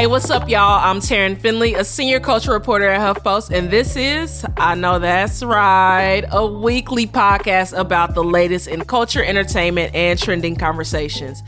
Hey, 0.00 0.06
what's 0.06 0.30
up, 0.30 0.48
y'all? 0.48 0.80
I'm 0.82 1.00
Taryn 1.00 1.36
Finley, 1.36 1.74
a 1.74 1.84
senior 1.84 2.20
culture 2.20 2.52
reporter 2.52 2.88
at 2.88 3.18
HuffPost, 3.18 3.54
and 3.54 3.70
this 3.70 3.96
is 3.96 4.46
I 4.56 4.74
Know 4.74 4.98
That's 4.98 5.42
Right, 5.42 6.24
a 6.30 6.46
weekly 6.46 7.06
podcast 7.06 7.78
about 7.78 8.14
the 8.14 8.24
latest 8.24 8.66
in 8.66 8.82
culture, 8.86 9.22
entertainment, 9.22 9.94
and 9.94 10.18
trending 10.18 10.56
conversations. 10.56 11.42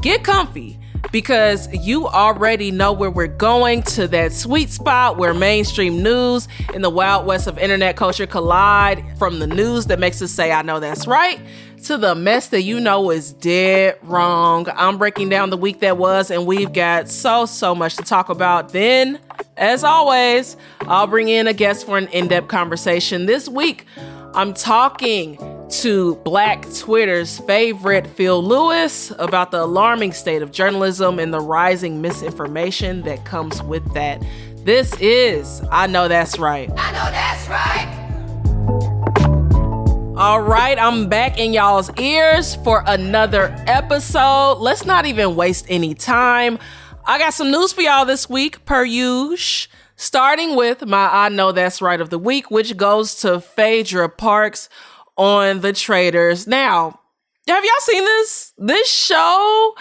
Get 0.00 0.24
comfy 0.24 0.80
because 1.12 1.70
you 1.74 2.08
already 2.08 2.70
know 2.70 2.90
where 2.90 3.10
we're 3.10 3.26
going 3.26 3.82
to 3.82 4.08
that 4.08 4.32
sweet 4.32 4.70
spot 4.70 5.18
where 5.18 5.34
mainstream 5.34 6.02
news 6.02 6.48
and 6.72 6.82
the 6.82 6.88
wild 6.88 7.26
west 7.26 7.46
of 7.46 7.58
internet 7.58 7.96
culture 7.96 8.26
collide 8.26 9.04
from 9.18 9.40
the 9.40 9.46
news 9.46 9.86
that 9.86 9.98
makes 9.98 10.22
us 10.22 10.30
say, 10.30 10.52
I 10.52 10.62
know 10.62 10.80
that's 10.80 11.06
right, 11.06 11.38
to 11.86 11.96
the 11.96 12.14
mess 12.14 12.48
that 12.48 12.62
you 12.62 12.80
know 12.80 13.10
is 13.10 13.32
dead 13.32 13.98
wrong. 14.02 14.66
I'm 14.74 14.98
breaking 14.98 15.28
down 15.28 15.50
the 15.50 15.56
week 15.56 15.80
that 15.80 15.98
was, 15.98 16.30
and 16.30 16.46
we've 16.46 16.72
got 16.72 17.08
so, 17.08 17.46
so 17.46 17.74
much 17.74 17.96
to 17.96 18.02
talk 18.02 18.28
about. 18.28 18.72
Then, 18.72 19.18
as 19.56 19.84
always, 19.84 20.56
I'll 20.82 21.06
bring 21.06 21.28
in 21.28 21.46
a 21.46 21.52
guest 21.52 21.86
for 21.86 21.98
an 21.98 22.08
in 22.08 22.28
depth 22.28 22.48
conversation. 22.48 23.26
This 23.26 23.48
week, 23.48 23.86
I'm 24.34 24.54
talking 24.54 25.38
to 25.70 26.16
Black 26.16 26.66
Twitter's 26.74 27.38
favorite, 27.40 28.06
Phil 28.06 28.42
Lewis, 28.42 29.12
about 29.18 29.50
the 29.50 29.62
alarming 29.62 30.12
state 30.12 30.42
of 30.42 30.52
journalism 30.52 31.18
and 31.18 31.32
the 31.32 31.40
rising 31.40 32.00
misinformation 32.00 33.02
that 33.02 33.24
comes 33.24 33.62
with 33.62 33.94
that. 33.94 34.22
This 34.64 34.94
is 35.00 35.62
I 35.70 35.86
Know 35.86 36.08
That's 36.08 36.38
Right. 36.38 36.70
I 36.76 36.92
know 36.92 37.10
that's 37.10 37.48
right. 37.48 37.99
All 40.20 40.42
right, 40.42 40.78
I'm 40.78 41.08
back 41.08 41.38
in 41.38 41.54
y'all's 41.54 41.90
ears 41.98 42.54
for 42.56 42.84
another 42.86 43.56
episode. 43.66 44.58
Let's 44.60 44.84
not 44.84 45.06
even 45.06 45.34
waste 45.34 45.64
any 45.70 45.94
time. 45.94 46.58
I 47.06 47.18
got 47.18 47.32
some 47.32 47.50
news 47.50 47.72
for 47.72 47.80
y'all 47.80 48.04
this 48.04 48.28
week, 48.28 48.66
per 48.66 48.84
usual. 48.84 49.72
Starting 49.96 50.56
with 50.56 50.84
my 50.84 51.08
I 51.10 51.30
Know 51.30 51.52
That's 51.52 51.80
Right 51.80 52.02
of 52.02 52.10
the 52.10 52.18
week, 52.18 52.50
which 52.50 52.76
goes 52.76 53.14
to 53.22 53.40
Phaedra 53.40 54.10
Parks 54.10 54.68
on 55.16 55.62
the 55.62 55.72
Traitors. 55.72 56.46
Now, 56.46 57.00
have 57.48 57.64
y'all 57.64 57.72
seen 57.78 58.04
this? 58.04 58.52
This 58.58 58.92
show 58.92 59.74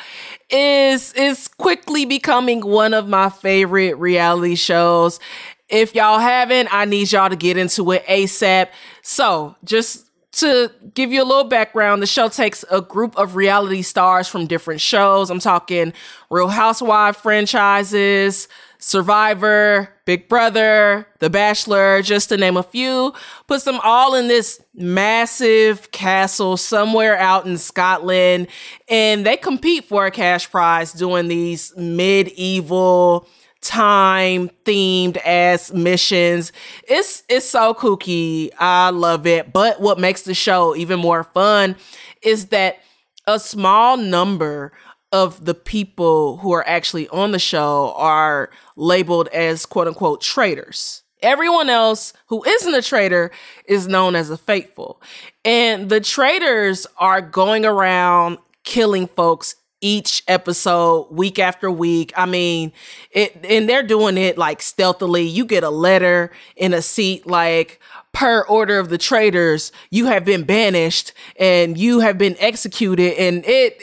is 0.50 1.12
is 1.16 1.50
quickly 1.50 2.06
becoming 2.06 2.62
one 2.62 2.94
of 2.94 3.10
my 3.10 3.28
favorite 3.28 3.98
reality 3.98 4.56
shows. 4.56 5.20
If 5.68 5.96
y'all 5.96 6.20
haven't, 6.20 6.70
I 6.74 6.86
need 6.86 7.12
y'all 7.12 7.30
to 7.30 7.36
get 7.36 7.58
into 7.58 7.92
it 7.92 8.06
ASAP. 8.08 8.70
So, 9.02 9.58
just 9.66 10.09
to 10.32 10.72
give 10.94 11.12
you 11.12 11.24
a 11.24 11.26
little 11.26 11.44
background, 11.44 12.02
the 12.02 12.08
show 12.08 12.30
takes 12.30 12.64
a 12.70 12.82
group 12.82 13.18
of 13.18 13.36
reality 13.36 13.82
stars 13.82 14.28
from 14.28 14.46
different 14.46 14.82
shows. 14.82 15.30
I'm 15.30 15.40
talking 15.40 15.94
Real 16.30 16.50
Housewife 16.50 17.18
franchises, 17.18 18.48
Survivor, 18.78 19.90
Big 20.06 20.30
Brother, 20.30 21.08
The 21.20 21.30
Bachelor, 21.30 22.02
just 22.02 22.30
to 22.30 22.38
name 22.38 22.56
a 22.58 22.64
few, 22.64 23.14
puts 23.48 23.66
them 23.66 23.80
all 23.84 24.16
in 24.16 24.28
this 24.28 24.62
massive 24.74 25.92
castle 25.92 26.56
somewhere 26.58 27.18
out 27.18 27.46
in 27.46 27.58
Scotland, 27.58 28.48
and 28.88 29.26
they 29.26 29.36
compete 29.36 29.86
for 29.86 30.06
a 30.06 30.12
cash 30.12 30.50
prize 30.50 30.94
doing 30.94 31.28
these 31.28 31.76
medieval 31.76 33.28
time 33.62 34.50
themed 34.66 35.18
ass 35.26 35.72
missions. 35.72 36.52
It's 36.88 37.24
it's 37.30 37.50
so 37.50 37.74
kooky. 37.74 38.52
I 38.58 38.90
love 38.90 39.28
it. 39.28 39.52
But 39.52 39.82
what 39.82 40.00
makes 40.00 40.24
the 40.24 40.34
show 40.34 40.76
even 40.76 41.00
more 41.00 41.24
fun 41.24 41.76
is 42.22 42.48
that 42.48 42.80
a 43.28 43.40
small 43.40 43.98
number 43.98 44.72
of 45.12 45.46
the 45.46 45.54
people 45.54 46.38
who 46.38 46.52
are 46.54 46.68
actually 46.68 47.08
on 47.10 47.32
the 47.32 47.40
show 47.40 47.94
are 47.96 48.50
labeled 48.76 49.28
as 49.30 49.66
quote 49.66 49.88
unquote 49.88 50.22
traitors. 50.22 51.04
Everyone 51.22 51.70
else 51.70 52.14
who 52.28 52.44
isn't 52.46 52.74
a 52.74 52.82
traitor 52.82 53.32
is 53.66 53.88
known 53.88 54.16
as 54.16 54.30
a 54.30 54.38
faithful. 54.38 55.02
And 55.44 55.90
the 55.90 56.00
traitors 56.00 56.88
are 56.98 57.22
going 57.22 57.66
around 57.66 58.38
killing 58.64 59.08
folks 59.08 59.56
each 59.82 60.24
episode 60.28 61.08
week 61.12 61.40
after 61.40 61.72
week. 61.72 62.12
I 62.16 62.26
mean, 62.26 62.72
it 63.12 63.38
and 63.44 63.68
they're 63.68 63.84
doing 63.84 64.18
it 64.18 64.38
like 64.38 64.62
stealthily. 64.62 65.24
You 65.24 65.46
get 65.46 65.64
a 65.64 65.70
letter 65.70 66.32
in 66.56 66.74
a 66.74 66.82
seat 66.82 67.26
like 67.26 67.80
per 68.12 68.42
order 68.44 68.80
of 68.80 68.90
the 68.90 68.98
traitors, 68.98 69.72
you 69.90 70.08
have 70.08 70.26
been 70.26 70.44
banished 70.44 71.14
and 71.38 71.78
you 71.78 72.00
have 72.00 72.18
been 72.18 72.36
executed 72.40 73.14
and 73.18 73.46
it 73.46 73.82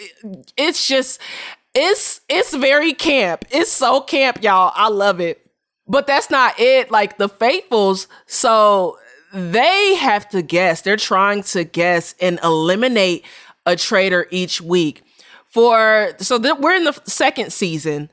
it's 0.56 0.86
just 0.86 1.20
it's 1.74 2.20
it's 2.28 2.54
very 2.54 2.92
camp. 2.92 3.44
It's 3.50 3.70
so 3.70 4.00
camp, 4.00 4.42
y'all. 4.42 4.72
I 4.74 4.88
love 4.88 5.20
it. 5.20 5.42
But 5.88 6.06
that's 6.06 6.30
not 6.30 6.58
it. 6.58 6.90
Like 6.90 7.16
the 7.16 7.28
faithfuls, 7.28 8.08
so 8.26 8.98
they 9.32 9.94
have 9.96 10.28
to 10.30 10.42
guess. 10.42 10.82
They're 10.82 10.96
trying 10.96 11.42
to 11.44 11.64
guess 11.64 12.14
and 12.20 12.40
eliminate 12.42 13.24
a 13.64 13.76
traitor 13.76 14.26
each 14.30 14.60
week 14.60 15.02
for 15.56 16.12
so 16.18 16.38
th- 16.38 16.58
we're 16.58 16.74
in 16.74 16.84
the 16.84 16.92
second 17.04 17.50
season. 17.50 18.10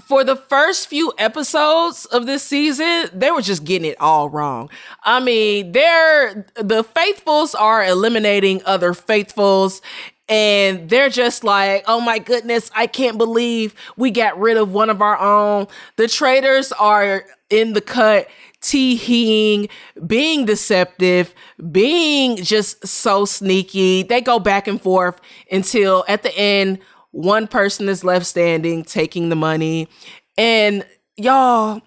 For 0.00 0.24
the 0.24 0.36
first 0.36 0.88
few 0.88 1.12
episodes 1.18 2.06
of 2.06 2.24
this 2.24 2.42
season, 2.42 3.10
they 3.12 3.30
were 3.30 3.42
just 3.42 3.64
getting 3.64 3.90
it 3.90 4.00
all 4.00 4.30
wrong. 4.30 4.70
I 5.04 5.20
mean, 5.20 5.72
they're 5.72 6.46
the 6.54 6.84
faithfuls 6.84 7.54
are 7.54 7.84
eliminating 7.84 8.62
other 8.64 8.94
faithfuls 8.94 9.82
and 10.26 10.88
they're 10.88 11.10
just 11.10 11.44
like, 11.44 11.84
oh 11.86 12.00
my 12.00 12.18
goodness, 12.18 12.70
I 12.74 12.86
can't 12.86 13.18
believe 13.18 13.74
we 13.98 14.10
got 14.10 14.38
rid 14.40 14.56
of 14.56 14.72
one 14.72 14.88
of 14.88 15.02
our 15.02 15.18
own. 15.18 15.66
The 15.96 16.08
traitors 16.08 16.72
are 16.72 17.24
in 17.50 17.74
the 17.74 17.82
cut, 17.82 18.26
teeing, 18.60 19.68
being 20.06 20.44
deceptive, 20.44 21.34
being 21.70 22.36
just 22.36 22.86
so 22.86 23.24
sneaky. 23.24 24.02
They 24.02 24.20
go 24.20 24.38
back 24.38 24.66
and 24.66 24.80
forth 24.80 25.20
until 25.50 26.04
at 26.08 26.22
the 26.22 26.36
end, 26.36 26.78
one 27.12 27.46
person 27.46 27.88
is 27.88 28.04
left 28.04 28.26
standing, 28.26 28.84
taking 28.84 29.28
the 29.28 29.36
money. 29.36 29.88
And 30.36 30.84
y'all, 31.16 31.80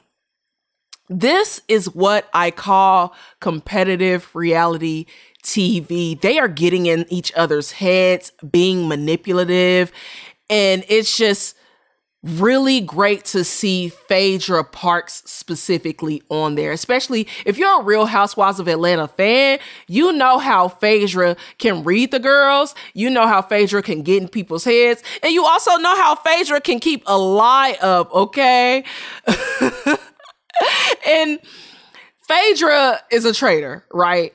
this 1.10 1.62
is 1.68 1.94
what 1.94 2.30
I 2.34 2.52
call 2.52 3.16
competitive 3.40 4.34
reality 4.36 5.06
TV. 5.44 6.20
They 6.20 6.40
are 6.40 6.48
getting 6.48 6.86
in 6.86 7.06
each 7.10 7.32
other's 7.34 7.72
heads, 7.72 8.32
being 8.50 8.88
manipulative. 8.88 9.92
And 10.50 10.84
it's 10.88 11.16
just 11.18 11.56
really 12.24 12.82
great 12.82 13.24
to 13.24 13.44
see 13.44 13.90
Phaedra 13.90 14.64
Parks 14.66 15.24
specifically 15.26 16.22
on 16.30 16.56
there, 16.56 16.72
especially 16.72 17.28
if 17.46 17.58
you're 17.58 17.82
a 17.82 17.84
real 17.84 18.06
Housewives 18.06 18.60
of 18.60 18.68
Atlanta 18.68 19.08
fan. 19.08 19.60
You 19.88 20.12
know 20.12 20.38
how 20.38 20.68
Phaedra 20.68 21.38
can 21.58 21.84
read 21.84 22.12
the 22.12 22.20
girls, 22.20 22.76
you 22.94 23.10
know 23.10 23.26
how 23.28 23.42
Phaedra 23.42 23.82
can 23.84 24.02
get 24.02 24.22
in 24.22 24.28
people's 24.28 24.66
heads, 24.66 25.02
and 25.24 25.32
you 25.32 25.46
also 25.46 25.78
know 25.78 25.96
how 25.96 26.16
Phaedra 26.16 26.62
can 26.62 26.80
keep 26.80 27.04
a 27.08 27.18
lie 27.18 27.78
up, 27.82 28.14
okay? 28.14 28.84
and 31.08 31.40
Phaedra 32.28 33.00
is 33.12 33.26
a 33.26 33.34
traitor, 33.34 33.86
right? 33.94 34.34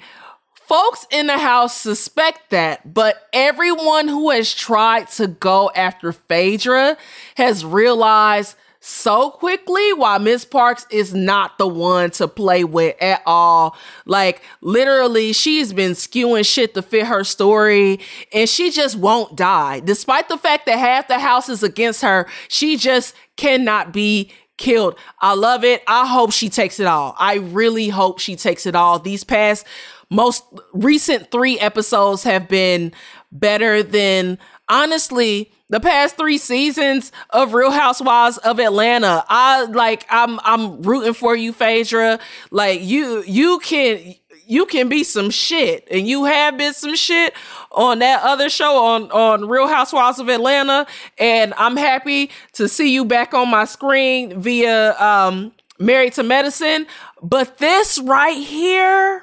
Folks 0.74 1.06
in 1.12 1.28
the 1.28 1.38
house 1.38 1.76
suspect 1.80 2.50
that, 2.50 2.92
but 2.92 3.28
everyone 3.32 4.08
who 4.08 4.30
has 4.30 4.52
tried 4.52 5.06
to 5.06 5.28
go 5.28 5.70
after 5.76 6.10
Phaedra 6.10 6.96
has 7.36 7.64
realized 7.64 8.56
so 8.80 9.30
quickly 9.30 9.92
why 9.92 10.18
Miss 10.18 10.44
Parks 10.44 10.84
is 10.90 11.14
not 11.14 11.58
the 11.58 11.68
one 11.68 12.10
to 12.10 12.26
play 12.26 12.64
with 12.64 13.00
at 13.00 13.22
all. 13.24 13.76
Like 14.04 14.42
literally, 14.62 15.32
she's 15.32 15.72
been 15.72 15.92
skewing 15.92 16.44
shit 16.44 16.74
to 16.74 16.82
fit 16.82 17.06
her 17.06 17.22
story 17.22 18.00
and 18.32 18.48
she 18.48 18.72
just 18.72 18.96
won't 18.96 19.36
die. 19.36 19.78
Despite 19.78 20.28
the 20.28 20.36
fact 20.36 20.66
that 20.66 20.80
half 20.80 21.06
the 21.06 21.20
house 21.20 21.48
is 21.48 21.62
against 21.62 22.02
her, 22.02 22.26
she 22.48 22.76
just 22.76 23.14
cannot 23.36 23.92
be 23.92 24.32
killed. 24.56 24.98
I 25.20 25.34
love 25.34 25.64
it. 25.64 25.82
I 25.86 26.06
hope 26.06 26.32
she 26.32 26.48
takes 26.48 26.78
it 26.80 26.86
all. 26.86 27.14
I 27.18 27.36
really 27.36 27.88
hope 27.88 28.18
she 28.18 28.36
takes 28.36 28.66
it 28.66 28.74
all. 28.74 28.98
These 28.98 29.24
past 29.24 29.66
most 30.10 30.44
recent 30.72 31.30
3 31.30 31.58
episodes 31.60 32.22
have 32.24 32.48
been 32.48 32.92
better 33.32 33.82
than 33.82 34.38
honestly 34.68 35.50
the 35.68 35.80
past 35.80 36.16
three 36.16 36.38
seasons 36.38 37.10
of 37.30 37.54
Real 37.54 37.70
Housewives 37.70 38.38
of 38.38 38.60
Atlanta. 38.60 39.24
I 39.28 39.64
like 39.64 40.06
I'm 40.10 40.38
I'm 40.44 40.82
rooting 40.82 41.14
for 41.14 41.34
you, 41.34 41.52
Phaedra. 41.52 42.20
Like 42.50 42.82
you 42.82 43.24
you 43.26 43.58
can 43.60 44.14
you 44.46 44.66
can 44.66 44.88
be 44.88 45.02
some 45.04 45.30
shit 45.30 45.88
and 45.90 46.06
you 46.06 46.24
have 46.24 46.58
been 46.58 46.74
some 46.74 46.94
shit 46.94 47.34
on 47.72 48.00
that 48.00 48.22
other 48.22 48.48
show 48.48 48.84
on 48.84 49.10
on 49.10 49.48
Real 49.48 49.66
Housewives 49.66 50.18
of 50.18 50.28
Atlanta 50.28 50.86
and 51.18 51.54
I'm 51.56 51.76
happy 51.76 52.30
to 52.52 52.68
see 52.68 52.92
you 52.92 53.04
back 53.04 53.32
on 53.34 53.50
my 53.50 53.64
screen 53.64 54.40
via 54.40 54.94
um 55.00 55.52
Married 55.78 56.12
to 56.14 56.22
Medicine 56.22 56.86
but 57.22 57.58
this 57.58 57.98
right 57.98 58.36
here 58.36 59.22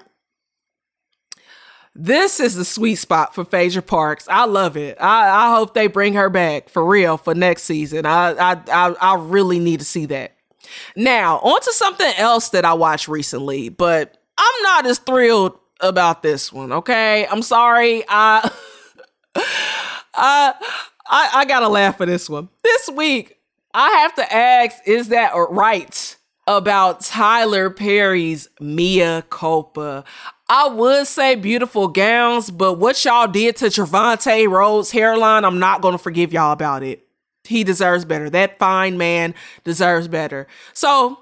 this 1.94 2.40
is 2.40 2.56
the 2.56 2.66
sweet 2.66 2.96
spot 2.96 3.36
for 3.36 3.44
Phaedra 3.44 3.82
Parks. 3.82 4.28
I 4.30 4.46
love 4.46 4.78
it. 4.78 4.98
I, 5.00 5.48
I 5.48 5.56
hope 5.56 5.74
they 5.74 5.88
bring 5.88 6.14
her 6.14 6.30
back 6.30 6.70
for 6.70 6.86
real 6.86 7.18
for 7.18 7.36
next 7.36 7.64
season. 7.64 8.06
I, 8.06 8.32
I 8.32 8.62
I 8.72 8.96
I 9.02 9.16
really 9.16 9.60
need 9.60 9.80
to 9.80 9.86
see 9.86 10.06
that. 10.08 10.36
Now, 10.96 11.38
on 11.40 11.60
to 11.62 11.74
something 11.74 12.14
else 12.18 12.50
that 12.50 12.64
I 12.64 12.74
watched 12.74 13.08
recently, 13.08 13.70
but 13.70 14.18
I'm 14.38 14.64
not 14.64 14.86
as 14.86 15.00
thrilled 15.00 15.58
about 15.82 16.24
this 16.24 16.54
one, 16.54 16.72
okay? 16.72 17.28
I'm 17.28 17.42
sorry. 17.42 18.04
I 18.08 18.50
I 19.36 20.54
I, 21.08 21.30
I 21.34 21.46
gotta 21.46 21.68
laugh 21.68 21.98
for 21.98 22.06
this 22.06 22.30
one. 22.30 22.48
This 22.64 22.90
week, 22.90 23.38
I 23.74 23.90
have 24.02 24.16
to 24.16 24.34
ask, 24.34 24.78
is 24.86 25.10
that 25.10 25.32
right 25.36 26.18
about 26.48 27.02
Tyler 27.02 27.70
Perry's 27.70 28.48
Mea 28.60 29.24
Culpa? 29.30 30.06
I 30.54 30.68
would 30.68 31.08
say 31.08 31.36
beautiful 31.36 31.88
gowns, 31.88 32.52
but 32.52 32.74
what 32.74 33.06
y'all 33.06 33.26
did 33.26 33.56
to 33.56 33.68
Trevante 33.68 34.50
Rhodes' 34.50 34.92
hairline, 34.92 35.46
I'm 35.46 35.60
not 35.60 35.82
going 35.82 35.94
to 35.94 35.98
forgive 35.98 36.34
y'all 36.34 36.52
about 36.52 36.84
it. 36.84 37.08
He 37.46 37.64
deserves 37.64 38.04
better. 38.04 38.30
That 38.30 38.60
fine 38.60 38.98
man 38.98 39.34
deserves 39.64 40.10
better. 40.10 40.48
So, 40.74 41.18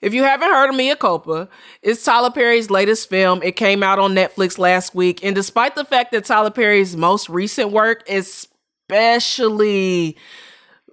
if 0.00 0.14
you 0.14 0.22
haven't 0.22 0.48
heard 0.48 0.70
of 0.70 0.76
Mea 0.76 0.96
Culpa, 0.96 1.50
it's 1.82 2.02
Tyler 2.02 2.30
Perry's 2.30 2.70
latest 2.70 3.10
film. 3.10 3.42
It 3.42 3.56
came 3.56 3.82
out 3.82 3.98
on 3.98 4.14
Netflix 4.14 4.58
last 4.58 4.94
week. 4.94 5.22
And 5.22 5.34
despite 5.34 5.74
the 5.74 5.84
fact 5.84 6.10
that 6.12 6.24
Tyler 6.24 6.50
Perry's 6.50 6.96
most 6.96 7.28
recent 7.28 7.70
work, 7.70 8.08
especially 8.08 10.16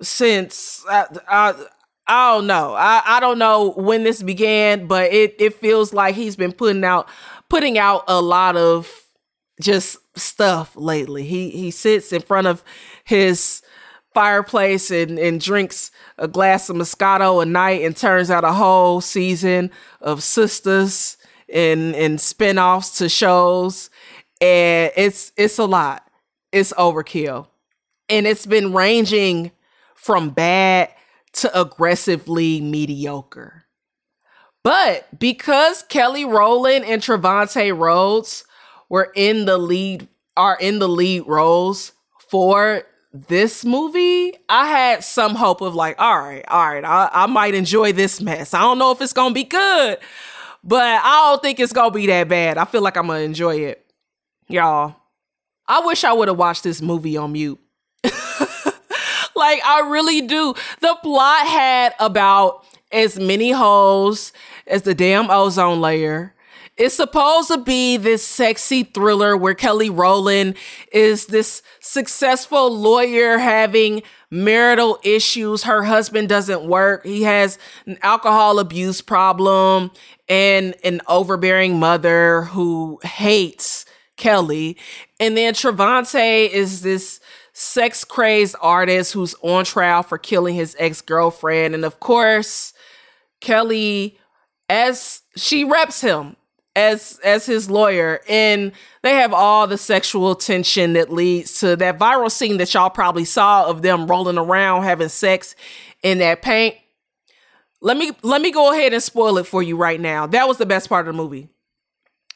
since 0.01 0.83
I, 0.89 1.05
I, 1.25 1.65
I 2.05 2.33
don't 2.33 2.47
know, 2.47 2.73
I, 2.73 3.01
I 3.05 3.21
don't 3.21 3.39
know 3.39 3.71
when 3.71 4.03
this 4.03 4.21
began, 4.21 4.87
but 4.87 5.13
it, 5.13 5.35
it 5.39 5.53
feels 5.53 5.93
like 5.93 6.15
he's 6.15 6.35
been 6.35 6.51
putting 6.51 6.83
out 6.83 7.07
putting 7.51 7.77
out 7.77 8.05
a 8.07 8.21
lot 8.21 8.55
of 8.55 8.89
just 9.59 9.97
stuff 10.17 10.73
lately. 10.77 11.23
He 11.23 11.49
he 11.49 11.69
sits 11.69 12.13
in 12.13 12.21
front 12.21 12.47
of 12.47 12.63
his 13.03 13.61
fireplace 14.13 14.89
and, 14.89 15.19
and 15.19 15.41
drinks 15.41 15.91
a 16.17 16.29
glass 16.29 16.69
of 16.69 16.77
Moscato 16.77 17.43
a 17.43 17.45
night 17.45 17.81
and 17.81 17.95
turns 17.95 18.31
out 18.31 18.45
a 18.45 18.53
whole 18.53 19.01
season 19.01 19.69
of 19.99 20.23
sisters 20.23 21.17
and 21.53 21.93
and 21.93 22.21
spin-offs 22.21 22.97
to 22.99 23.09
shows. 23.09 23.89
And 24.39 24.93
it's 24.95 25.33
it's 25.35 25.59
a 25.59 25.65
lot. 25.65 26.09
It's 26.53 26.71
overkill. 26.73 27.47
And 28.07 28.25
it's 28.25 28.45
been 28.45 28.71
ranging 28.71 29.51
from 29.93 30.29
bad 30.29 30.87
to 31.33 31.59
aggressively 31.59 32.61
mediocre. 32.61 33.60
But 34.63 35.07
because 35.19 35.83
Kelly 35.83 36.25
Rowland 36.25 36.85
and 36.85 37.01
Trevante 37.01 37.75
Rhodes 37.77 38.45
were 38.89 39.11
in 39.15 39.45
the 39.45 39.57
lead, 39.57 40.07
are 40.37 40.57
in 40.59 40.79
the 40.79 40.89
lead 40.89 41.23
roles 41.25 41.93
for 42.29 42.83
this 43.13 43.65
movie, 43.65 44.33
I 44.47 44.67
had 44.67 45.03
some 45.03 45.35
hope 45.35 45.61
of 45.61 45.75
like, 45.75 45.99
all 45.99 46.19
right, 46.19 46.45
all 46.47 46.67
right, 46.67 46.85
I, 46.85 47.09
I 47.11 47.25
might 47.25 47.55
enjoy 47.55 47.91
this 47.91 48.21
mess. 48.21 48.53
I 48.53 48.61
don't 48.61 48.77
know 48.77 48.91
if 48.91 49.01
it's 49.01 49.13
gonna 49.13 49.33
be 49.33 49.43
good, 49.43 49.97
but 50.63 51.01
I 51.03 51.29
don't 51.29 51.41
think 51.41 51.59
it's 51.59 51.73
gonna 51.73 51.91
be 51.91 52.05
that 52.07 52.29
bad. 52.29 52.57
I 52.57 52.65
feel 52.65 52.81
like 52.81 52.97
I'm 52.97 53.07
gonna 53.07 53.19
enjoy 53.19 53.55
it. 53.57 53.85
Y'all, 54.47 54.95
I 55.67 55.85
wish 55.85 56.03
I 56.03 56.13
would 56.13 56.27
have 56.27 56.37
watched 56.37 56.63
this 56.63 56.81
movie 56.81 57.17
on 57.17 57.31
mute. 57.31 57.59
like, 58.03 58.13
I 59.65 59.87
really 59.89 60.21
do. 60.21 60.53
The 60.81 60.97
plot 61.01 61.47
had 61.47 61.93
about 61.99 62.65
as 62.91 63.19
many 63.19 63.51
holes 63.51 64.33
as 64.67 64.83
the 64.83 64.93
damn 64.93 65.29
ozone 65.29 65.81
layer. 65.81 66.33
It's 66.77 66.95
supposed 66.95 67.49
to 67.49 67.57
be 67.57 67.97
this 67.97 68.25
sexy 68.25 68.83
thriller 68.83 69.35
where 69.37 69.53
Kelly 69.53 69.89
Rowland 69.89 70.55
is 70.91 71.27
this 71.27 71.61
successful 71.79 72.75
lawyer 72.75 73.37
having 73.37 74.01
marital 74.31 74.97
issues. 75.03 75.63
Her 75.63 75.83
husband 75.83 76.29
doesn't 76.29 76.63
work. 76.63 77.05
He 77.05 77.23
has 77.23 77.59
an 77.85 77.99
alcohol 78.01 78.57
abuse 78.57 79.01
problem 79.01 79.91
and 80.27 80.73
an 80.83 81.01
overbearing 81.07 81.77
mother 81.77 82.43
who 82.43 82.99
hates 83.03 83.85
Kelly. 84.15 84.77
And 85.19 85.35
then 85.35 85.53
Trevante 85.53 86.49
is 86.49 86.81
this 86.81 87.19
sex 87.53 88.03
crazed 88.03 88.55
artist 88.61 89.13
who's 89.13 89.35
on 89.41 89.65
trial 89.65 90.03
for 90.03 90.17
killing 90.17 90.55
his 90.55 90.75
ex 90.79 91.01
girlfriend. 91.01 91.75
And 91.75 91.83
of 91.83 91.99
course, 91.99 92.73
Kelly 93.41 94.17
as 94.69 95.21
she 95.35 95.63
reps 95.65 95.99
him 96.01 96.37
as 96.75 97.19
as 97.23 97.45
his 97.45 97.69
lawyer. 97.69 98.21
And 98.29 98.71
they 99.01 99.15
have 99.15 99.33
all 99.33 99.67
the 99.67 99.77
sexual 99.77 100.35
tension 100.35 100.93
that 100.93 101.11
leads 101.11 101.59
to 101.59 101.75
that 101.75 101.99
viral 101.99 102.31
scene 102.31 102.57
that 102.57 102.73
y'all 102.73 102.89
probably 102.89 103.25
saw 103.25 103.65
of 103.65 103.81
them 103.81 104.07
rolling 104.07 104.37
around 104.37 104.83
having 104.83 105.09
sex 105.09 105.55
in 106.03 106.19
that 106.19 106.41
paint. 106.41 106.75
Let 107.81 107.97
me 107.97 108.11
let 108.21 108.41
me 108.41 108.51
go 108.51 108.71
ahead 108.71 108.93
and 108.93 109.03
spoil 109.03 109.37
it 109.37 109.47
for 109.47 109.61
you 109.61 109.75
right 109.75 109.99
now. 109.99 110.27
That 110.27 110.47
was 110.47 110.57
the 110.57 110.65
best 110.65 110.87
part 110.87 111.07
of 111.07 111.15
the 111.15 111.21
movie 111.21 111.49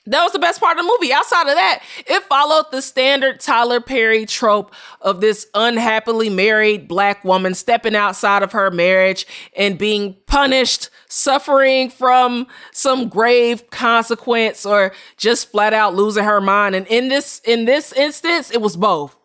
that 0.08 0.24
was 0.24 0.32
the 0.34 0.40
best 0.40 0.60
part 0.60 0.78
of 0.78 0.86
the 0.86 0.92
movie. 0.92 1.12
Outside 1.12 1.48
of 1.48 1.56
that, 1.56 1.82
it 2.06 2.24
followed 2.24 2.66
the 2.72 2.82
standard 2.82 3.40
Tyler 3.40 3.82
Perry 3.82 4.26
trope 4.26 4.74
of 5.02 5.20
this 5.20 5.48
unhappily 5.54 6.30
married 6.30 6.88
black 6.88 7.24
woman 7.24 7.56
stepping 7.56 7.96
outside 7.96 8.44
of 8.44 8.52
her 8.52 8.70
marriage 8.70 9.26
and 9.56 9.78
being 9.78 10.16
punished, 10.28 10.90
suffering 11.08 11.90
from 11.90 12.46
some 12.72 13.10
grave 13.10 13.70
consequence, 13.72 14.66
or 14.66 14.94
just 15.18 15.52
flat 15.52 15.74
out 15.74 15.96
losing 15.96 16.24
her 16.24 16.42
mind. 16.42 16.76
And 16.76 16.86
in 16.88 17.08
this 17.08 17.42
in 17.44 17.66
this 17.66 17.92
instance, 17.94 18.52
it 18.52 18.62
was 18.62 18.78
both. 18.78 19.18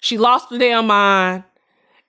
She 0.00 0.18
lost 0.18 0.50
her 0.50 0.58
damn 0.58 0.86
mind 0.86 1.44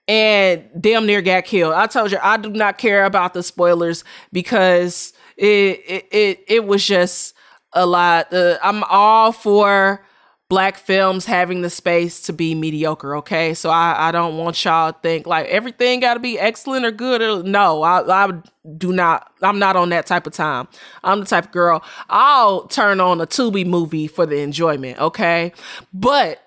and 0.08 0.70
damn 0.80 1.06
near 1.06 1.22
got 1.22 1.46
killed. 1.46 1.74
I 1.74 1.88
told 1.88 2.12
you 2.12 2.18
I 2.22 2.38
do 2.38 2.50
not 2.50 2.78
care 2.78 3.06
about 3.06 3.34
the 3.34 3.44
spoilers 3.44 4.04
because 4.32 5.14
it 5.38 5.82
it 5.88 6.08
it, 6.12 6.44
it 6.48 6.66
was 6.66 6.86
just 6.86 7.36
a 7.74 7.86
lot. 7.86 8.34
Uh, 8.34 8.58
I'm 8.64 8.84
all 8.86 9.32
for 9.32 10.06
black 10.50 10.78
films 10.78 11.26
having 11.26 11.62
the 11.64 11.70
space 11.70 12.22
to 12.22 12.34
be 12.34 12.54
mediocre. 12.54 13.16
Okay, 13.18 13.54
so 13.54 13.70
I, 13.70 14.10
I 14.10 14.12
don't 14.12 14.38
want 14.38 14.64
y'all 14.64 14.94
to 14.94 15.00
think 15.00 15.26
like 15.26 15.48
everything 15.48 16.00
got 16.00 16.14
to 16.14 16.20
be 16.20 16.38
excellent 16.38 16.86
or 16.86 16.92
good. 16.92 17.22
Or, 17.22 17.42
no, 17.44 17.82
I, 17.82 18.26
I 18.26 18.42
do 18.78 18.94
not. 18.94 19.32
I'm 19.42 19.58
not 19.58 19.76
on 19.76 19.90
that 19.90 20.06
type 20.06 20.28
of 20.28 20.34
time. 20.34 20.68
I'm 21.04 21.22
the 21.22 21.26
type 21.26 21.46
of 21.46 21.52
girl 21.52 21.84
I'll 22.10 22.68
turn 22.68 23.00
on 23.00 23.20
a 23.20 23.28
Tubi 23.28 23.66
movie 23.66 24.08
for 24.08 24.26
the 24.26 24.40
enjoyment. 24.40 25.00
Okay, 25.00 25.54
but 25.94 26.40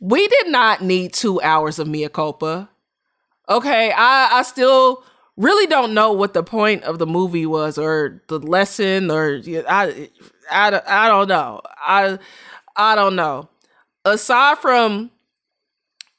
we 0.00 0.26
did 0.26 0.48
not 0.48 0.82
need 0.82 1.12
two 1.12 1.40
hours 1.40 1.78
of 1.78 1.86
Mea 1.86 2.08
culpa. 2.08 2.68
Okay, 3.48 3.92
I 3.92 4.28
I 4.32 4.42
still 4.42 5.04
really 5.36 5.66
don't 5.66 5.94
know 5.94 6.12
what 6.12 6.34
the 6.34 6.42
point 6.42 6.82
of 6.84 6.98
the 6.98 7.06
movie 7.06 7.46
was 7.46 7.78
or 7.78 8.22
the 8.28 8.38
lesson 8.38 9.10
or 9.10 9.40
I 9.68 10.08
I, 10.50 10.80
I 10.86 11.08
don't 11.08 11.28
know. 11.28 11.60
I 11.78 12.18
I 12.76 12.94
don't 12.94 13.16
know. 13.16 13.48
Aside 14.04 14.58
from 14.58 15.10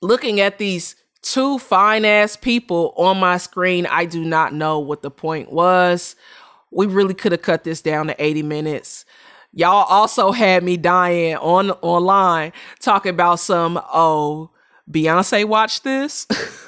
looking 0.02 0.40
at 0.40 0.58
these 0.58 0.96
two 1.22 1.60
fine 1.60 2.06
ass 2.06 2.36
people 2.36 2.94
on 2.98 3.20
my 3.20 3.38
screen, 3.38 3.86
I 3.86 4.06
do 4.06 4.24
not 4.24 4.54
know 4.54 4.80
what 4.80 5.02
the 5.02 5.12
point 5.12 5.52
was. 5.52 6.16
We 6.72 6.86
really 6.86 7.14
could 7.14 7.32
have 7.32 7.42
cut 7.42 7.64
this 7.64 7.82
down 7.82 8.08
to 8.08 8.24
80 8.24 8.44
minutes. 8.44 9.06
Y'all 9.54 9.86
also 9.86 10.32
had 10.32 10.64
me 10.64 10.78
dying 10.78 11.36
on 11.38 11.72
online 11.82 12.52
talking 12.80 13.12
about 13.12 13.40
some 13.40 13.82
oh 13.94 14.52
Beyonce 14.90 15.46
watched 15.46 15.84
this. 15.84 16.28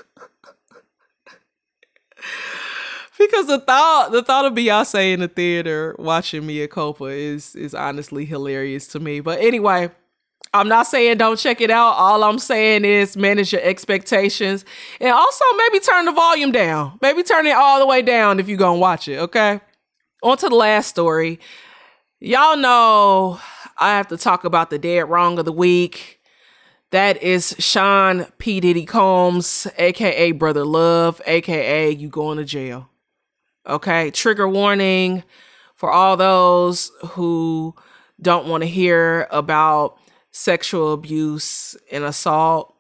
because 3.20 3.48
the 3.48 3.60
thought 3.60 4.12
the 4.12 4.24
thought 4.24 4.46
of 4.46 4.54
Beyonce 4.54 5.14
in 5.14 5.20
the 5.20 5.28
theater 5.28 5.96
watching 6.00 6.48
Mea 6.48 6.68
Culpa 6.68 7.06
is 7.06 7.56
is 7.56 7.76
honestly 7.76 8.26
hilarious 8.26 8.88
to 8.88 9.00
me. 9.00 9.20
But 9.20 9.40
anyway, 9.40 9.92
I'm 10.54 10.68
not 10.68 10.88
saying 10.88 11.18
don't 11.18 11.38
check 11.38 11.62
it 11.62 11.70
out. 11.70 11.92
All 11.92 12.24
I'm 12.24 12.40
saying 12.40 12.86
is 12.86 13.16
manage 13.16 13.54
your 13.54 13.62
expectations 13.62 14.66
and 15.00 15.12
also 15.12 15.46
maybe 15.58 15.80
turn 15.80 16.06
the 16.06 16.12
volume 16.12 16.52
down. 16.52 16.98
Maybe 17.02 17.22
turn 17.22 17.46
it 17.46 17.56
all 17.56 17.80
the 17.80 17.86
way 17.86 18.02
down 18.02 18.40
if 18.40 18.48
you're 18.48 18.58
to 18.58 18.74
watch 18.74 19.08
it, 19.08 19.20
okay? 19.20 19.60
On 20.24 20.38
to 20.38 20.50
the 20.50 20.56
last 20.56 20.88
story. 20.88 21.40
Y'all 22.20 22.58
know 22.58 23.40
I 23.78 23.96
have 23.96 24.08
to 24.08 24.18
talk 24.18 24.44
about 24.44 24.70
the 24.70 24.80
dead 24.80 25.10
wrong 25.10 25.38
of 25.40 25.46
the 25.46 25.52
week. 25.52 26.20
That 26.92 27.22
is 27.22 27.56
Sean 27.60 28.26
P. 28.40 28.60
Diddy 28.60 28.86
Combs, 28.86 29.68
aka 29.78 30.32
Brother 30.32 30.66
Love, 30.66 31.22
aka 31.28 31.92
you 31.92 32.10
going 32.10 32.40
to 32.40 32.46
jail. 32.46 32.90
Okay, 33.70 34.10
trigger 34.10 34.50
warning 34.50 35.24
for 35.76 35.92
all 35.92 36.18
those 36.18 36.92
who 37.10 37.76
don't 38.20 38.48
want 38.48 38.64
to 38.64 38.68
hear 38.68 39.28
about 39.30 40.00
sexual 40.32 40.92
abuse 40.92 41.78
and 41.92 42.04
assault. 42.04 42.74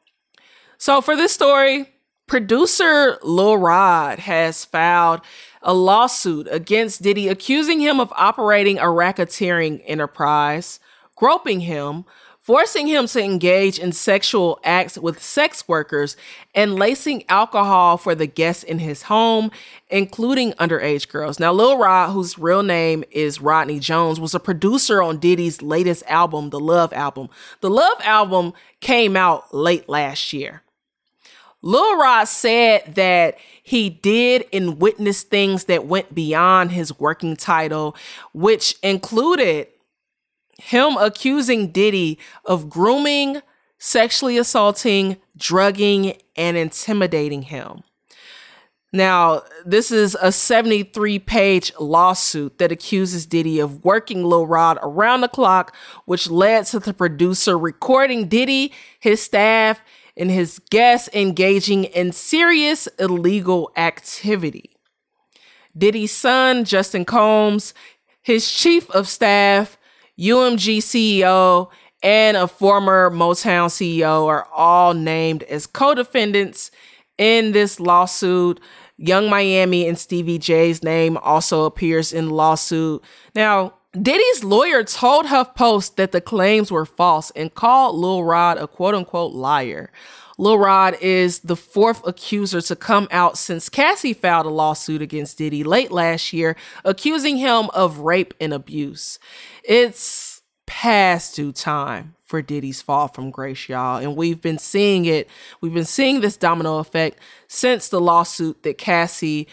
So, 0.79 0.99
for 0.99 1.15
this 1.15 1.31
story, 1.31 1.93
producer 2.25 3.19
Lil 3.21 3.59
Rod 3.59 4.17
has 4.17 4.65
filed 4.65 5.21
a 5.61 5.75
lawsuit 5.75 6.47
against 6.49 7.03
Diddy 7.03 7.27
accusing 7.27 7.79
him 7.79 7.99
of 7.99 8.11
operating 8.15 8.79
a 8.79 8.85
racketeering 8.85 9.83
enterprise, 9.85 10.79
groping 11.15 11.59
him, 11.59 12.03
forcing 12.49 12.87
him 12.87 13.05
to 13.05 13.23
engage 13.23 13.77
in 13.77 13.91
sexual 13.91 14.59
acts 14.63 14.97
with 14.97 15.21
sex 15.21 15.67
workers, 15.67 16.17
and 16.55 16.73
lacing 16.73 17.23
alcohol 17.29 17.95
for 17.95 18.15
the 18.15 18.25
guests 18.25 18.63
in 18.63 18.79
his 18.79 19.03
home, 19.03 19.51
including 19.91 20.51
underage 20.53 21.07
girls. 21.07 21.39
Now, 21.39 21.53
Lil 21.53 21.77
Rod, 21.77 22.09
whose 22.09 22.39
real 22.39 22.63
name 22.63 23.03
is 23.11 23.39
Rodney 23.39 23.79
Jones, 23.79 24.19
was 24.19 24.33
a 24.33 24.39
producer 24.39 24.99
on 24.99 25.19
Diddy's 25.19 25.61
latest 25.61 26.03
album, 26.07 26.49
the 26.49 26.59
Love 26.59 26.91
album. 26.91 27.29
The 27.61 27.69
Love 27.69 28.01
album 28.03 28.53
came 28.79 29.15
out 29.15 29.53
late 29.53 29.87
last 29.87 30.33
year. 30.33 30.63
Lil 31.61 31.99
Rod 31.99 32.23
said 32.23 32.95
that 32.95 33.37
he 33.61 33.91
did 33.91 34.45
and 34.51 34.81
witnessed 34.81 35.29
things 35.29 35.65
that 35.65 35.85
went 35.85 36.15
beyond 36.15 36.71
his 36.71 36.99
working 36.99 37.35
title, 37.35 37.95
which 38.33 38.75
included 38.81 39.67
him 40.59 40.97
accusing 40.97 41.71
Diddy 41.71 42.19
of 42.45 42.69
grooming, 42.69 43.41
sexually 43.77 44.37
assaulting, 44.37 45.17
drugging, 45.37 46.17
and 46.35 46.57
intimidating 46.57 47.43
him. 47.43 47.83
Now, 48.91 49.43
this 49.65 49.91
is 49.91 50.17
a 50.19 50.31
73 50.31 51.19
page 51.19 51.71
lawsuit 51.79 52.57
that 52.57 52.71
accuses 52.71 53.27
Diddy 53.27 53.59
of 53.59 53.85
working 53.85 54.25
Lil 54.25 54.47
Rod 54.47 54.79
around 54.81 55.21
the 55.21 55.27
clock, 55.27 55.75
which 56.05 56.29
led 56.29 56.65
to 56.67 56.79
the 56.79 56.93
producer 56.93 57.57
recording 57.57 58.27
Diddy, 58.27 58.73
his 58.99 59.21
staff, 59.21 59.81
and 60.17 60.31
his 60.31 60.59
guests 60.69 61.07
engaging 61.13 61.85
in 61.85 62.11
serious 62.11 62.87
illegal 62.97 63.71
activity. 63.77 64.71
Diddy's 65.77 66.11
son, 66.11 66.65
Justin 66.65 67.05
Combs, 67.05 67.75
his 68.21 68.51
chief 68.51 68.89
of 68.89 69.07
staff, 69.07 69.77
UMG 70.19 70.77
CEO, 70.79 71.69
and 72.03 72.37
a 72.37 72.47
former 72.47 73.09
Motown 73.09 73.67
CEO 73.67 74.27
are 74.27 74.47
all 74.53 74.93
named 74.93 75.43
as 75.43 75.65
co 75.65 75.93
defendants 75.93 76.71
in 77.17 77.51
this 77.51 77.79
lawsuit. 77.79 78.59
Yung 78.97 79.29
Miami 79.29 79.87
and 79.87 79.97
Stevie 79.97 80.39
J's 80.39 80.83
name 80.83 81.17
also 81.17 81.63
appears 81.63 82.11
in 82.11 82.27
the 82.27 82.33
lawsuit. 82.33 83.01
Now, 83.33 83.75
Diddy's 83.93 84.43
lawyer 84.43 84.83
told 84.83 85.27
HuffPost 85.27 85.95
that 85.95 86.11
the 86.11 86.21
claims 86.21 86.69
were 86.69 86.85
false 86.85 87.31
and 87.31 87.53
called 87.53 87.95
Lil 87.95 88.23
Rod 88.23 88.57
a 88.57 88.67
quote 88.67 88.93
unquote 88.93 89.33
liar. 89.33 89.89
Lil 90.37 90.57
Rod 90.57 90.95
is 91.01 91.39
the 91.39 91.57
fourth 91.57 92.05
accuser 92.07 92.61
to 92.61 92.75
come 92.75 93.09
out 93.11 93.37
since 93.37 93.67
Cassie 93.67 94.13
filed 94.13 94.45
a 94.45 94.49
lawsuit 94.49 95.01
against 95.01 95.37
Diddy 95.37 95.65
late 95.65 95.91
last 95.91 96.31
year, 96.31 96.55
accusing 96.85 97.35
him 97.35 97.69
of 97.71 97.99
rape 97.99 98.33
and 98.39 98.53
abuse. 98.53 99.19
It's 99.69 100.41
past 100.65 101.35
due 101.35 101.51
time 101.51 102.15
for 102.25 102.41
Diddy's 102.41 102.81
fall 102.81 103.07
from 103.07 103.29
grace, 103.29 103.69
y'all. 103.69 103.97
And 103.97 104.15
we've 104.15 104.41
been 104.41 104.57
seeing 104.57 105.05
it. 105.05 105.29
We've 105.61 105.75
been 105.75 105.85
seeing 105.85 106.21
this 106.21 106.37
domino 106.37 106.79
effect 106.79 107.19
since 107.47 107.87
the 107.87 108.01
lawsuit 108.01 108.63
that 108.63 108.79
Cassie 108.79 109.47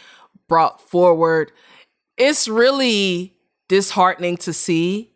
brought 0.48 0.80
forward. 0.80 1.52
It's 2.16 2.48
really 2.48 3.34
disheartening 3.68 4.38
to 4.38 4.54
see. 4.54 5.12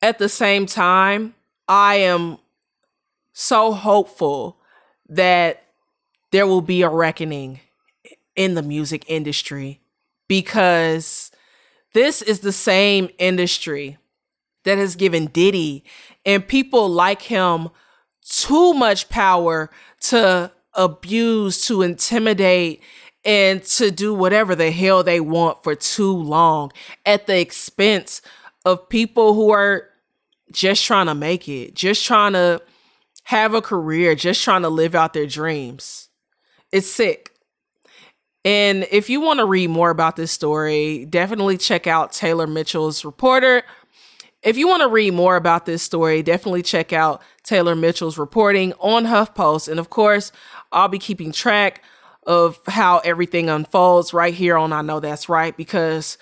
At 0.00 0.20
the 0.20 0.28
same 0.28 0.66
time, 0.66 1.34
I 1.66 1.96
am 1.96 2.38
so 3.32 3.72
hopeful 3.72 4.60
that 5.08 5.64
there 6.30 6.46
will 6.46 6.62
be 6.62 6.82
a 6.82 6.88
reckoning 6.88 7.58
in 8.36 8.54
the 8.54 8.62
music 8.62 9.04
industry 9.08 9.80
because 10.28 11.32
this 11.94 12.22
is 12.22 12.40
the 12.40 12.52
same 12.52 13.08
industry 13.18 13.98
that 14.64 14.78
has 14.78 14.96
given 14.96 15.26
Diddy 15.26 15.84
and 16.26 16.46
people 16.46 16.88
like 16.88 17.22
him 17.22 17.68
too 18.26 18.74
much 18.74 19.08
power 19.08 19.70
to 20.00 20.50
abuse, 20.72 21.66
to 21.66 21.82
intimidate, 21.82 22.82
and 23.24 23.62
to 23.62 23.90
do 23.90 24.12
whatever 24.12 24.54
the 24.54 24.70
hell 24.70 25.02
they 25.02 25.20
want 25.20 25.62
for 25.62 25.74
too 25.74 26.12
long 26.12 26.72
at 27.06 27.26
the 27.26 27.38
expense 27.38 28.20
of 28.64 28.88
people 28.88 29.34
who 29.34 29.50
are 29.50 29.88
just 30.52 30.84
trying 30.84 31.06
to 31.06 31.14
make 31.14 31.48
it, 31.48 31.74
just 31.74 32.04
trying 32.04 32.34
to 32.34 32.60
have 33.24 33.54
a 33.54 33.62
career, 33.62 34.14
just 34.14 34.42
trying 34.42 34.62
to 34.62 34.68
live 34.68 34.94
out 34.94 35.12
their 35.14 35.26
dreams. 35.26 36.08
It's 36.70 36.90
sick. 36.90 37.30
And 38.44 38.86
if 38.90 39.08
you 39.08 39.22
want 39.22 39.38
to 39.40 39.46
read 39.46 39.70
more 39.70 39.88
about 39.88 40.16
this 40.16 40.30
story, 40.30 41.06
definitely 41.06 41.56
check 41.56 41.86
out 41.86 42.12
Taylor 42.12 42.46
Mitchell's 42.46 43.04
reporter 43.04 43.62
if 44.44 44.58
you 44.58 44.68
want 44.68 44.82
to 44.82 44.88
read 44.88 45.14
more 45.14 45.36
about 45.36 45.64
this 45.64 45.82
story, 45.82 46.22
definitely 46.22 46.62
check 46.62 46.92
out 46.92 47.22
Taylor 47.42 47.74
Mitchell's 47.74 48.18
reporting 48.18 48.74
on 48.78 49.04
HuffPost. 49.04 49.68
And 49.68 49.80
of 49.80 49.88
course, 49.88 50.30
I'll 50.70 50.88
be 50.88 50.98
keeping 50.98 51.32
track 51.32 51.82
of 52.26 52.60
how 52.66 52.98
everything 52.98 53.48
unfolds 53.48 54.12
right 54.12 54.34
here 54.34 54.56
on 54.56 54.72
I 54.72 54.82
Know 54.82 55.00
That's 55.00 55.28
Right 55.28 55.56
because 55.56 56.18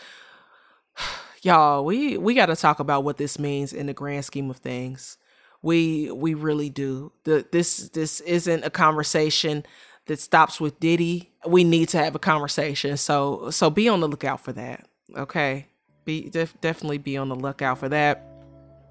y'all, 1.43 1.85
we 1.85 2.17
we 2.17 2.35
got 2.35 2.47
to 2.47 2.57
talk 2.57 2.79
about 2.79 3.05
what 3.05 3.17
this 3.17 3.39
means 3.39 3.73
in 3.73 3.87
the 3.87 3.93
grand 3.93 4.25
scheme 4.25 4.51
of 4.51 4.59
things. 4.59 5.19
We 5.61 6.11
we 6.13 6.35
really 6.35 6.71
do. 6.71 7.13
The, 7.25 7.45
this 7.51 7.89
this 7.89 8.21
isn't 8.21 8.65
a 8.65 8.71
conversation 8.71 9.65
that 10.07 10.21
stops 10.21 10.61
with 10.61 10.79
Diddy. 10.79 11.33
We 11.47 11.65
need 11.65 11.89
to 11.91 11.99
have 11.99 12.15
a 12.15 12.21
conversation. 12.21 12.97
So 12.97 13.51
so 13.51 13.69
be 13.69 13.89
on 13.89 14.01
the 14.01 14.09
lookout 14.09 14.41
for 14.41 14.53
that. 14.53 14.87
Okay? 15.17 15.67
Be 16.05 16.29
def- 16.31 16.61
definitely 16.61 16.99
be 16.99 17.17
on 17.17 17.29
the 17.29 17.37
lookout 17.37 17.79
for 17.79 17.89
that. 17.89 18.27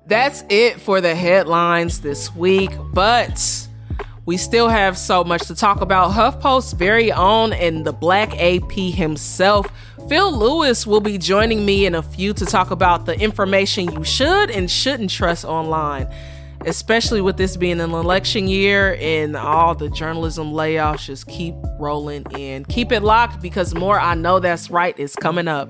That's 0.07 0.43
it 0.49 0.79
for 0.79 1.01
the 1.01 1.13
headlines 1.13 2.01
this 2.01 2.33
week, 2.35 2.71
but 2.93 3.67
we 4.25 4.37
still 4.37 4.69
have 4.69 4.97
so 4.97 5.23
much 5.23 5.47
to 5.47 5.55
talk 5.55 5.81
about. 5.81 6.11
HuffPost's 6.11 6.73
very 6.73 7.11
own 7.11 7.53
and 7.53 7.85
the 7.85 7.93
Black 7.93 8.33
AP 8.39 8.71
himself, 8.71 9.67
Phil 10.09 10.35
Lewis, 10.35 10.87
will 10.87 11.01
be 11.01 11.17
joining 11.17 11.65
me 11.65 11.85
in 11.85 11.95
a 11.95 12.01
few 12.01 12.33
to 12.33 12.45
talk 12.45 12.71
about 12.71 13.05
the 13.05 13.19
information 13.19 13.91
you 13.91 14.03
should 14.03 14.49
and 14.49 14.69
shouldn't 14.69 15.09
trust 15.09 15.45
online, 15.45 16.07
especially 16.65 17.21
with 17.21 17.37
this 17.37 17.57
being 17.57 17.79
an 17.79 17.91
election 17.91 18.47
year 18.47 18.97
and 18.99 19.35
all 19.35 19.75
the 19.75 19.89
journalism 19.89 20.51
layoffs 20.51 21.05
just 21.05 21.27
keep 21.27 21.55
rolling 21.79 22.25
in. 22.37 22.65
Keep 22.65 22.91
it 22.91 23.01
locked 23.01 23.41
because 23.41 23.75
more 23.75 23.99
I 23.99 24.15
know 24.15 24.39
that's 24.39 24.69
right 24.69 24.97
is 24.97 25.15
coming 25.15 25.47
up. 25.47 25.69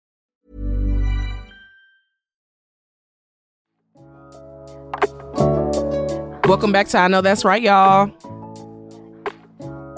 Welcome 6.51 6.73
back 6.73 6.89
to 6.89 6.97
I 6.97 7.07
Know 7.07 7.21
That's 7.21 7.45
Right, 7.45 7.61
y'all. 7.61 8.11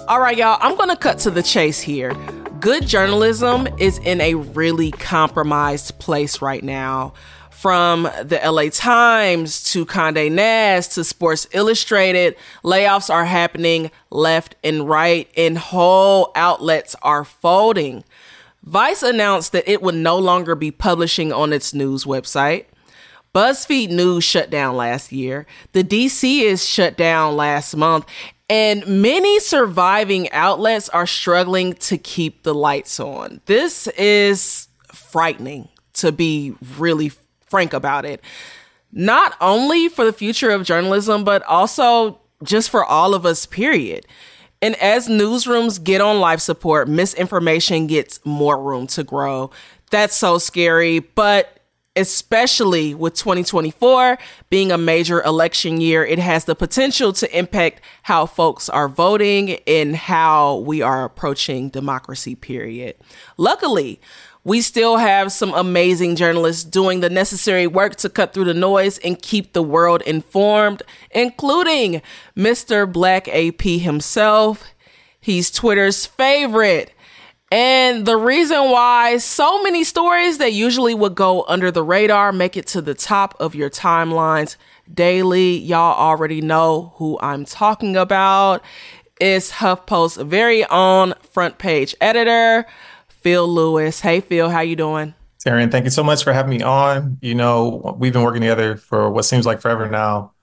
All 0.08 0.20
right, 0.20 0.38
y'all, 0.38 0.60
I'm 0.62 0.78
going 0.78 0.90
to 0.90 0.96
cut 0.96 1.18
to 1.22 1.32
the 1.32 1.42
chase 1.42 1.82
here. 1.82 2.14
Good 2.60 2.86
journalism 2.86 3.68
is 3.80 3.98
in 3.98 4.22
a 4.22 4.36
really 4.36 4.92
compromised 4.92 5.98
place 5.98 6.44
right 6.44 6.64
now. 6.64 7.16
From 7.50 8.04
the 8.04 8.40
LA 8.46 8.70
Times 8.70 9.64
to 9.72 9.84
Conde 9.88 10.36
Nast 10.36 10.92
to 10.92 11.04
Sports 11.04 11.48
Illustrated, 11.54 12.36
layoffs 12.64 13.10
are 13.10 13.26
happening 13.26 13.90
left 14.12 14.56
and 14.64 14.88
right, 14.88 15.28
and 15.36 15.58
whole 15.58 16.32
outlets 16.36 16.96
are 17.02 17.24
folding. 17.24 18.04
Vice 18.62 19.02
announced 19.02 19.54
that 19.54 19.68
it 19.68 19.82
would 19.82 19.96
no 19.96 20.20
longer 20.20 20.54
be 20.54 20.70
publishing 20.70 21.34
on 21.34 21.52
its 21.52 21.74
news 21.74 22.06
website. 22.06 22.66
BuzzFeed 23.34 23.90
News 23.90 24.24
shut 24.24 24.50
down 24.50 24.76
last 24.76 25.12
year. 25.12 25.46
The 25.72 25.84
DC 25.84 26.42
is 26.42 26.66
shut 26.66 26.96
down 26.96 27.36
last 27.36 27.76
month. 27.76 28.06
And 28.50 28.86
many 29.02 29.40
surviving 29.40 30.32
outlets 30.32 30.90
are 30.90 31.08
struggling 31.08 31.74
to 31.74 31.98
keep 31.98 32.44
the 32.44 32.54
lights 32.54 33.00
on. 33.00 33.42
This 33.46 33.88
is 33.88 34.68
frightening, 34.92 35.70
to 35.94 36.12
be 36.12 36.54
really 36.78 37.12
frank 37.48 37.74
about 37.74 38.06
it. 38.06 38.22
Not 38.92 39.36
only 39.42 39.90
for 39.90 40.06
the 40.06 40.14
future 40.14 40.52
of 40.52 40.64
journalism, 40.64 41.24
but 41.24 41.42
also 41.44 42.20
just 42.44 42.70
for 42.70 42.86
all 42.86 43.16
of 43.16 43.26
us, 43.26 43.48
period. 43.48 44.06
And 44.62 44.76
as 44.76 45.08
newsrooms 45.08 45.84
get 45.84 46.00
on 46.00 46.20
life 46.20 46.40
support, 46.40 46.88
misinformation 46.88 47.88
gets 47.88 48.24
more 48.24 48.62
room 48.62 48.86
to 48.88 49.04
grow. 49.04 49.50
That's 49.90 50.16
so 50.16 50.38
scary, 50.38 51.00
but 51.00 51.60
especially 51.96 52.94
with 52.94 53.14
2024 53.14 54.18
being 54.50 54.72
a 54.72 54.78
major 54.78 55.22
election 55.22 55.80
year, 55.80 56.04
it 56.04 56.20
has 56.20 56.46
the 56.46 56.56
potential 56.56 57.14
to 57.14 57.38
impact 57.38 57.82
how 58.04 58.26
folks 58.26 58.68
are 58.70 58.88
voting 58.88 59.60
and 59.68 59.96
how 59.96 60.58
we 60.58 60.82
are 60.82 61.06
approaching 61.06 61.70
democracy, 61.70 62.36
period. 62.36 62.96
Luckily, 63.38 64.00
we 64.44 64.62
still 64.62 64.98
have 64.98 65.32
some 65.32 65.54
amazing 65.54 66.16
journalists 66.16 66.64
doing 66.64 67.00
the 67.00 67.10
necessary 67.10 67.68
work 67.68 67.96
to 67.98 68.10
cut 68.10 68.34
through 68.34 68.44
the 68.46 68.54
noise 68.54 68.98
and 69.00 69.22
keep 69.22 69.54
the 69.54 69.64
world 69.64 70.02
informed, 70.02 70.84
including 71.12 72.02
Mr. 72.36 72.92
Black 72.92 73.28
AP 73.30 73.62
himself. 73.62 74.66
He's 75.22 75.50
Twitter's 75.50 76.06
favorite. 76.06 76.94
And 77.54 78.08
the 78.08 78.18
reason 78.18 78.72
why 78.72 79.18
so 79.18 79.62
many 79.62 79.84
stories 79.84 80.40
that 80.40 80.54
usually 80.54 80.96
would 80.96 81.14
go 81.14 81.44
under 81.44 81.70
the 81.70 81.84
radar 81.84 82.32
make 82.32 82.58
it 82.58 82.66
to 82.70 82.82
the 82.82 82.96
top 82.96 83.36
of 83.40 83.54
your 83.54 83.70
timelines 83.70 84.56
daily, 84.92 85.60
y'all 85.60 85.94
already 85.96 86.42
know 86.42 86.94
who 86.96 87.20
I'm 87.22 87.46
talking 87.46 87.96
about. 87.96 88.64
It's 89.22 89.52
HuffPost's 89.52 90.18
very 90.18 90.66
own 90.66 91.14
front 91.32 91.60
page 91.60 91.96
editor, 92.02 92.66
Phil 93.08 93.48
Lewis. 93.48 94.00
Hey 94.00 94.20
Phil, 94.20 94.50
how 94.50 94.62
you 94.62 94.76
doing? 94.76 95.14
Taryn, 95.46 95.70
thank 95.70 95.86
you 95.86 95.92
so 95.92 96.04
much 96.04 96.24
for 96.24 96.34
having 96.34 96.58
me 96.58 96.64
on. 96.64 97.20
You 97.22 97.36
know, 97.36 97.96
we've 98.00 98.14
been 98.14 98.24
working 98.24 98.42
together 98.42 98.78
for 98.78 99.12
what 99.12 99.26
seems 99.26 99.46
like 99.46 99.62
forever 99.62 99.88
now. 99.88 100.34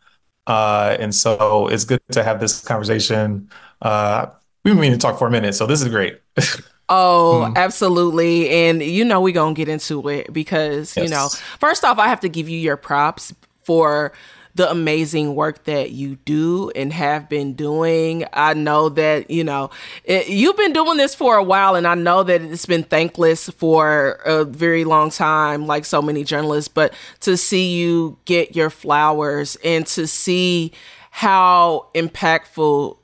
Uh, 0.47 0.97
and 1.01 1.13
so 1.13 1.67
it's 1.67 1.85
good 1.85 2.03
to 2.13 2.23
have 2.23 2.39
this 2.39 2.63
conversation. 2.63 3.51
Uh, 3.83 4.27
we've 4.65 4.75
been 4.75 4.81
meaning 4.81 4.97
to 4.97 5.03
talk 5.03 5.19
for 5.19 5.27
a 5.27 5.31
minute, 5.33 5.57
so 5.57 5.67
this 5.67 5.83
is 5.83 5.89
great. 5.89 6.21
Oh, 6.91 7.49
mm. 7.49 7.57
absolutely. 7.57 8.51
And 8.51 8.83
you 8.83 9.05
know, 9.05 9.21
we're 9.21 9.33
going 9.33 9.55
to 9.55 9.59
get 9.59 9.69
into 9.69 10.07
it 10.09 10.33
because, 10.33 10.97
yes. 10.97 11.05
you 11.05 11.11
know, 11.11 11.29
first 11.59 11.85
off, 11.85 11.99
I 11.99 12.09
have 12.09 12.21
to 12.21 12.29
give 12.29 12.49
you 12.49 12.59
your 12.59 12.77
props 12.77 13.33
for 13.63 14.13
the 14.57 14.69
amazing 14.69 15.37
work 15.37 15.65
that 15.65 15.93
you 15.93 16.17
do 16.25 16.71
and 16.71 16.93
have 16.93 17.29
been 17.29 17.55
doing. 17.55 18.25
I 18.33 18.55
know 18.55 18.89
that, 18.89 19.31
you 19.31 19.45
know, 19.45 19.71
it, 20.05 20.29
you've 20.29 20.57
been 20.57 20.73
doing 20.73 20.97
this 20.97 21.15
for 21.15 21.37
a 21.37 21.43
while, 21.43 21.77
and 21.77 21.87
I 21.87 21.95
know 21.95 22.25
that 22.25 22.43
it's 22.43 22.67
been 22.67 22.83
thankless 22.83 23.49
for 23.51 24.19
a 24.25 24.45
very 24.45 24.85
long 24.85 25.11
time, 25.11 25.67
like 25.67 25.85
so 25.85 26.03
many 26.03 26.25
journalists, 26.25 26.69
but 26.69 26.93
to 27.21 27.37
see 27.37 27.75
you 27.79 28.19
get 28.25 28.57
your 28.57 28.71
flowers 28.71 29.57
and 29.65 29.87
to 29.89 30.09
see 30.09 30.73
how 31.11 31.87
impactful 31.95 32.97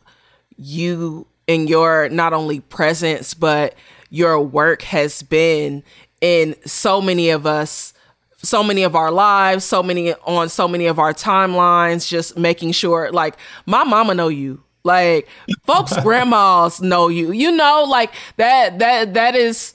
you 0.57 1.27
and 1.49 1.69
your 1.69 2.09
not 2.09 2.33
only 2.33 2.61
presence, 2.61 3.35
but 3.35 3.75
your 4.11 4.41
work 4.41 4.83
has 4.83 5.23
been 5.23 5.83
in 6.21 6.57
so 6.65 7.01
many 7.01 7.31
of 7.31 7.47
us 7.47 7.93
so 8.43 8.63
many 8.63 8.83
of 8.85 8.95
our 8.95 9.11
lives 9.11 9.65
so 9.65 9.83
many 9.83 10.13
on 10.15 10.49
so 10.49 10.69
many 10.69 10.87
of 10.87 10.99
our 10.99 11.13
timelines 11.13 12.09
just 12.09 12.39
making 12.39 12.73
sure 12.73 13.11
like 13.11 13.37
my 13.67 13.83
mama 13.85 14.15
know 14.15 14.29
you. 14.29 14.63
Like 14.85 15.29
folks 15.65 15.97
grandmas 16.03 16.81
know 16.81 17.09
you. 17.09 17.33
You 17.33 17.51
know 17.51 17.85
like 17.89 18.13
that 18.37 18.79
that 18.79 19.15
that 19.15 19.35
is 19.35 19.75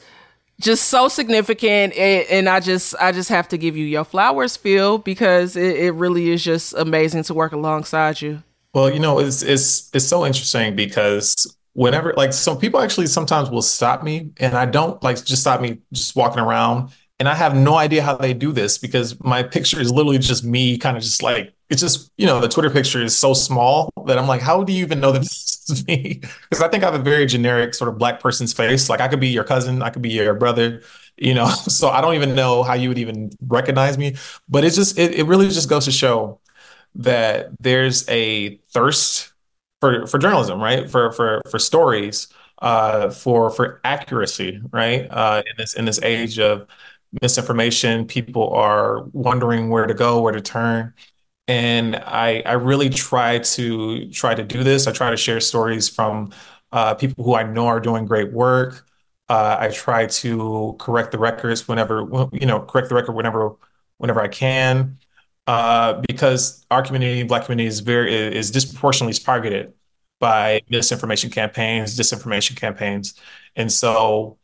just 0.60 0.90
so 0.90 1.08
significant 1.08 1.92
and 1.96 2.48
i 2.48 2.60
just 2.60 2.94
i 3.00 3.12
just 3.12 3.30
have 3.30 3.48
to 3.48 3.58
give 3.58 3.76
you 3.76 3.84
your 3.84 4.04
flowers 4.04 4.56
phil 4.56 5.00
because 5.00 5.56
it, 5.56 5.76
it 5.76 5.92
really 5.94 6.30
is 6.30 6.44
just 6.44 6.76
amazing 6.76 7.24
to 7.24 7.34
work 7.34 7.52
alongside 7.52 8.22
you. 8.22 8.44
Well 8.74 8.90
you 8.90 9.00
know 9.00 9.20
it's 9.20 9.42
it's 9.42 9.90
it's 9.94 10.08
so 10.08 10.26
interesting 10.26 10.76
because 10.76 11.54
whenever 11.74 12.14
like 12.18 12.34
some 12.34 12.58
people 12.58 12.82
actually 12.82 13.08
sometimes 13.08 13.50
will 13.50 13.62
stop 13.62 14.04
me 14.04 14.32
and 14.38 14.56
I 14.56 14.66
don't 14.66 15.02
like 15.04 15.24
just 15.24 15.42
stop 15.42 15.62
me 15.62 15.80
just 15.94 16.16
walking 16.16 16.40
around 16.42 16.92
and 17.20 17.30
I 17.30 17.36
have 17.36 17.56
no 17.56 17.76
idea 17.76 18.02
how 18.02 18.16
they 18.16 18.34
do 18.34 18.52
this 18.52 18.78
because 18.78 19.20
my 19.24 19.44
picture 19.44 19.80
is 19.80 19.92
literally 19.92 20.18
just 20.18 20.44
me 20.44 20.78
kind 20.78 20.98
of 20.98 21.04
just 21.04 21.24
like 21.24 21.54
it's 21.70 21.82
just 21.82 22.12
you 22.18 22.26
know 22.26 22.42
the 22.42 22.50
Twitter 22.50 22.70
picture 22.70 23.02
is 23.02 23.18
so 23.18 23.34
small 23.34 23.90
that 24.06 24.18
I'm 24.18 24.28
like 24.28 24.42
how 24.42 24.64
do 24.64 24.74
you 24.74 24.84
even 24.84 25.00
know 25.00 25.12
that 25.12 25.20
this 25.24 25.66
is 25.70 25.88
me? 25.88 26.20
Because 26.50 26.62
I 26.62 26.68
think 26.68 26.84
I 26.84 26.92
have 26.92 27.00
a 27.00 27.04
very 27.04 27.26
generic 27.26 27.74
sort 27.74 27.90
of 27.90 27.98
black 27.98 28.20
person's 28.20 28.54
face 28.54 28.90
like 28.90 29.00
I 29.00 29.08
could 29.08 29.20
be 29.22 29.30
your 29.30 29.46
cousin 29.46 29.82
I 29.82 29.92
could 29.92 30.02
be 30.02 30.10
your 30.10 30.34
brother 30.34 30.82
you 31.16 31.34
know 31.34 31.48
so 31.50 31.90
I 31.90 32.02
don't 32.02 32.16
even 32.16 32.36
know 32.36 32.64
how 32.64 32.74
you 32.74 32.90
would 32.90 32.98
even 32.98 33.32
recognize 33.48 33.98
me 33.98 34.16
but 34.50 34.66
it 34.66 34.72
just 34.72 35.00
it, 35.00 35.14
it 35.16 35.24
really 35.24 35.48
just 35.48 35.70
goes 35.70 35.86
to 35.86 35.92
show 35.92 36.40
that 36.96 37.50
there's 37.62 38.08
a 38.10 38.58
thirst 38.72 39.31
for 39.82 40.08
for 40.08 40.18
journalism, 40.20 40.62
right? 40.62 40.90
For 40.90 41.12
for 41.12 41.42
for 41.50 41.60
stories, 41.60 42.28
uh, 42.62 43.10
for 43.12 43.50
for 43.52 43.82
accuracy, 43.84 44.62
right? 44.72 45.08
Uh, 45.10 45.44
in 45.46 45.54
this 45.58 45.74
in 45.76 45.86
this 45.86 46.02
age 46.04 46.40
of 46.40 46.68
misinformation, 47.22 48.06
people 48.06 48.50
are 48.54 49.04
wondering 49.14 49.70
where 49.70 49.88
to 49.88 49.94
go, 49.94 50.22
where 50.22 50.34
to 50.34 50.42
turn. 50.42 50.94
And 51.48 51.96
I 51.98 52.42
I 52.46 52.54
really 52.54 52.90
try 52.90 53.40
to 53.40 54.10
try 54.12 54.36
to 54.36 54.44
do 54.44 54.64
this. 54.64 54.88
I 54.88 54.92
try 54.94 55.12
to 55.12 55.18
share 55.18 55.40
stories 55.42 55.90
from 55.90 56.32
uh, 56.72 56.96
people 56.96 57.24
who 57.26 57.36
I 57.36 57.44
know 57.44 57.68
are 57.68 57.80
doing 57.80 58.06
great 58.06 58.32
work. 58.32 58.88
Uh, 59.30 59.58
I 59.60 59.70
try 59.70 60.08
to 60.08 60.76
correct 60.80 61.12
the 61.12 61.20
records 61.20 61.68
whenever 61.68 62.02
you 62.34 62.46
know 62.46 62.62
correct 62.62 62.90
the 62.90 62.96
record 62.96 63.14
whenever 63.14 63.56
whenever 63.98 64.22
I 64.22 64.28
can 64.28 64.98
uh, 65.48 66.02
because 66.08 66.66
our 66.72 66.84
community, 66.84 67.24
Black 67.24 67.46
community, 67.46 67.68
is 67.68 67.80
very 67.80 68.14
is 68.14 68.52
disproportionately 68.52 69.14
targeted 69.22 69.74
by 70.20 70.62
misinformation 70.70 71.30
campaigns, 71.30 71.98
disinformation 71.98 72.56
campaigns, 72.56 73.16
and 73.56 73.72
so 73.72 74.38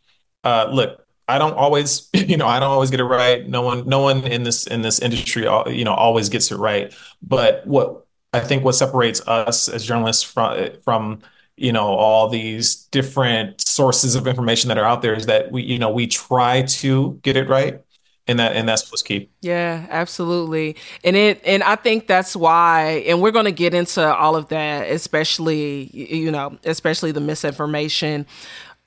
uh, 0.43 0.67
look, 0.71 1.05
I 1.27 1.37
don't 1.37 1.53
always, 1.53 2.09
you 2.13 2.37
know, 2.37 2.47
I 2.47 2.59
don't 2.59 2.71
always 2.71 2.89
get 2.89 2.99
it 2.99 3.05
right. 3.05 3.47
No 3.47 3.61
one, 3.61 3.87
no 3.87 4.01
one 4.01 4.23
in 4.25 4.43
this 4.43 4.67
in 4.67 4.81
this 4.81 4.99
industry, 4.99 5.47
uh, 5.47 5.67
you 5.69 5.83
know, 5.83 5.93
always 5.93 6.29
gets 6.29 6.51
it 6.51 6.57
right. 6.57 6.93
But 7.21 7.65
what 7.67 8.05
I 8.33 8.39
think 8.39 8.63
what 8.63 8.73
separates 8.73 9.25
us 9.27 9.67
as 9.67 9.85
journalists 9.85 10.23
from 10.23 10.69
from 10.83 11.19
you 11.57 11.71
know 11.71 11.87
all 11.87 12.29
these 12.29 12.75
different 12.75 13.61
sources 13.61 14.15
of 14.15 14.27
information 14.27 14.67
that 14.69 14.77
are 14.77 14.85
out 14.85 15.01
there 15.01 15.15
is 15.15 15.25
that 15.25 15.51
we 15.51 15.63
you 15.63 15.79
know 15.79 15.89
we 15.89 16.07
try 16.07 16.61
to 16.63 17.19
get 17.23 17.35
it 17.35 17.49
right 17.49 17.81
and 18.27 18.39
that 18.39 18.55
and 18.55 18.67
that's 18.67 18.91
what's 18.91 19.01
key. 19.01 19.29
Yeah 19.41 19.85
absolutely. 19.89 20.75
And 21.03 21.15
it 21.15 21.41
and 21.45 21.63
i 21.63 21.75
think 21.75 22.07
that's 22.07 22.35
why 22.35 23.03
and 23.07 23.21
we're 23.21 23.31
going 23.31 23.45
to 23.45 23.51
get 23.51 23.73
into 23.73 24.03
all 24.03 24.35
of 24.35 24.49
that 24.49 24.89
especially 24.89 25.89
you 25.93 26.31
know 26.31 26.57
especially 26.63 27.11
the 27.11 27.21
misinformation 27.21 28.25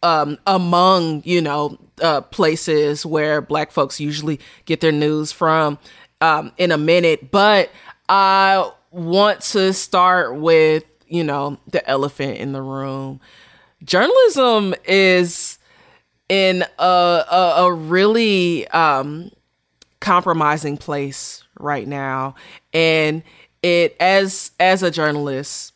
um, 0.02 0.38
among 0.46 1.22
you 1.24 1.40
know 1.40 1.78
uh, 2.00 2.22
places 2.22 3.04
where 3.04 3.40
black 3.40 3.70
folks 3.70 4.00
usually 4.00 4.40
get 4.64 4.80
their 4.80 4.92
news 4.92 5.32
from 5.32 5.78
um, 6.20 6.52
in 6.56 6.72
a 6.72 6.78
minute. 6.78 7.30
But 7.30 7.70
i 8.08 8.70
want 8.90 9.40
to 9.40 9.72
start 9.72 10.34
with 10.34 10.84
you 11.06 11.22
know 11.22 11.58
the 11.68 11.86
elephant 11.88 12.38
in 12.38 12.52
the 12.52 12.62
room. 12.62 13.20
Journalism 13.84 14.74
is 14.84 15.58
in 16.30 16.64
a, 16.78 16.84
a, 17.30 17.54
a 17.58 17.72
really 17.72 18.66
um, 18.68 19.32
compromising 19.98 20.76
place 20.76 21.42
right 21.58 21.88
now, 21.88 22.36
and 22.72 23.24
it 23.62 23.96
as 23.98 24.52
as 24.60 24.84
a 24.84 24.92
journalist, 24.92 25.74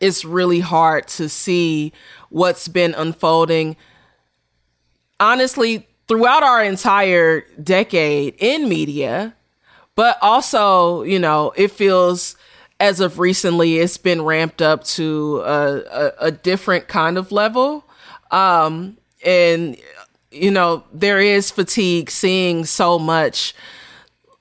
it's 0.00 0.24
really 0.24 0.60
hard 0.60 1.06
to 1.08 1.28
see 1.28 1.92
what's 2.30 2.68
been 2.68 2.94
unfolding. 2.94 3.76
Honestly, 5.20 5.86
throughout 6.08 6.42
our 6.42 6.64
entire 6.64 7.42
decade 7.62 8.34
in 8.38 8.66
media, 8.66 9.34
but 9.94 10.16
also, 10.22 11.02
you 11.02 11.18
know, 11.18 11.52
it 11.54 11.70
feels 11.70 12.34
as 12.80 12.98
of 13.00 13.18
recently, 13.18 13.76
it's 13.76 13.98
been 13.98 14.22
ramped 14.22 14.62
up 14.62 14.84
to 14.84 15.42
a, 15.44 15.82
a, 15.90 16.12
a 16.28 16.30
different 16.32 16.88
kind 16.88 17.18
of 17.18 17.30
level. 17.30 17.84
Um, 18.30 18.96
and, 19.24 19.76
you 20.30 20.50
know, 20.50 20.84
there 20.92 21.20
is 21.20 21.50
fatigue 21.50 22.10
seeing 22.10 22.64
so 22.64 22.98
much, 22.98 23.54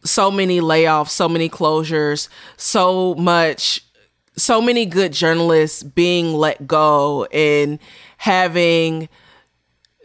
so 0.04 0.32
many 0.32 0.62
layoffs, 0.62 1.10
so 1.10 1.28
many 1.28 1.50
closures, 1.50 2.30
so 2.58 3.16
much, 3.16 3.84
so 4.36 4.62
many 4.62 4.86
good 4.86 5.14
journalists 5.14 5.84
being 5.84 6.34
let 6.34 6.66
go 6.68 7.26
and 7.26 7.80
having 8.18 9.10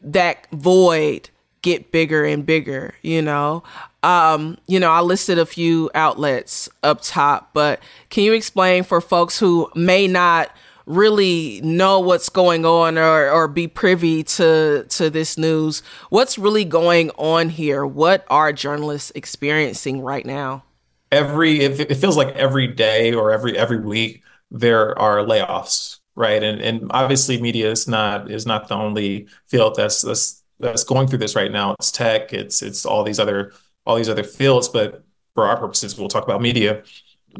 that 0.02 0.46
void 0.52 1.30
get 1.62 1.90
bigger 1.92 2.24
and 2.24 2.44
bigger, 2.44 2.94
you 3.02 3.22
know? 3.22 3.62
Um, 4.02 4.58
you 4.66 4.78
know, 4.78 4.90
I 4.90 5.00
listed 5.00 5.38
a 5.38 5.46
few 5.46 5.90
outlets 5.94 6.68
up 6.82 7.00
top, 7.00 7.50
but 7.54 7.80
can 8.10 8.22
you 8.22 8.34
explain 8.34 8.84
for 8.84 9.00
folks 9.00 9.38
who 9.38 9.70
may 9.74 10.06
not 10.06 10.54
really 10.86 11.60
know 11.62 12.00
what's 12.00 12.28
going 12.28 12.66
on 12.66 12.98
or, 12.98 13.30
or 13.30 13.48
be 13.48 13.66
privy 13.66 14.22
to 14.22 14.84
to 14.88 15.10
this 15.10 15.38
news. 15.38 15.82
What's 16.10 16.38
really 16.38 16.64
going 16.64 17.10
on 17.10 17.48
here? 17.48 17.86
What 17.86 18.24
are 18.28 18.52
journalists 18.52 19.12
experiencing 19.14 20.00
right 20.00 20.26
now? 20.26 20.64
Every 21.10 21.60
it, 21.60 21.80
it 21.80 21.94
feels 21.96 22.16
like 22.16 22.34
every 22.36 22.66
day 22.66 23.12
or 23.14 23.32
every 23.32 23.56
every 23.56 23.78
week 23.78 24.22
there 24.50 24.98
are 24.98 25.18
layoffs 25.18 25.98
right? 26.16 26.42
And 26.42 26.60
and 26.60 26.90
obviously 26.90 27.40
media 27.40 27.70
is 27.70 27.88
not 27.88 28.30
is 28.30 28.46
not 28.46 28.68
the 28.68 28.74
only 28.74 29.26
field 29.46 29.74
that's 29.76 30.02
that's 30.02 30.42
that's 30.60 30.84
going 30.84 31.08
through 31.08 31.18
this 31.18 31.36
right 31.36 31.50
now. 31.50 31.74
It's 31.78 31.90
tech 31.90 32.32
it's 32.32 32.62
it's 32.62 32.86
all 32.86 33.04
these 33.04 33.18
other 33.18 33.52
all 33.86 33.96
these 33.96 34.08
other 34.08 34.24
fields, 34.24 34.68
but 34.68 35.04
for 35.34 35.46
our 35.46 35.56
purposes, 35.58 35.98
we'll 35.98 36.08
talk 36.08 36.24
about 36.24 36.40
media. 36.40 36.82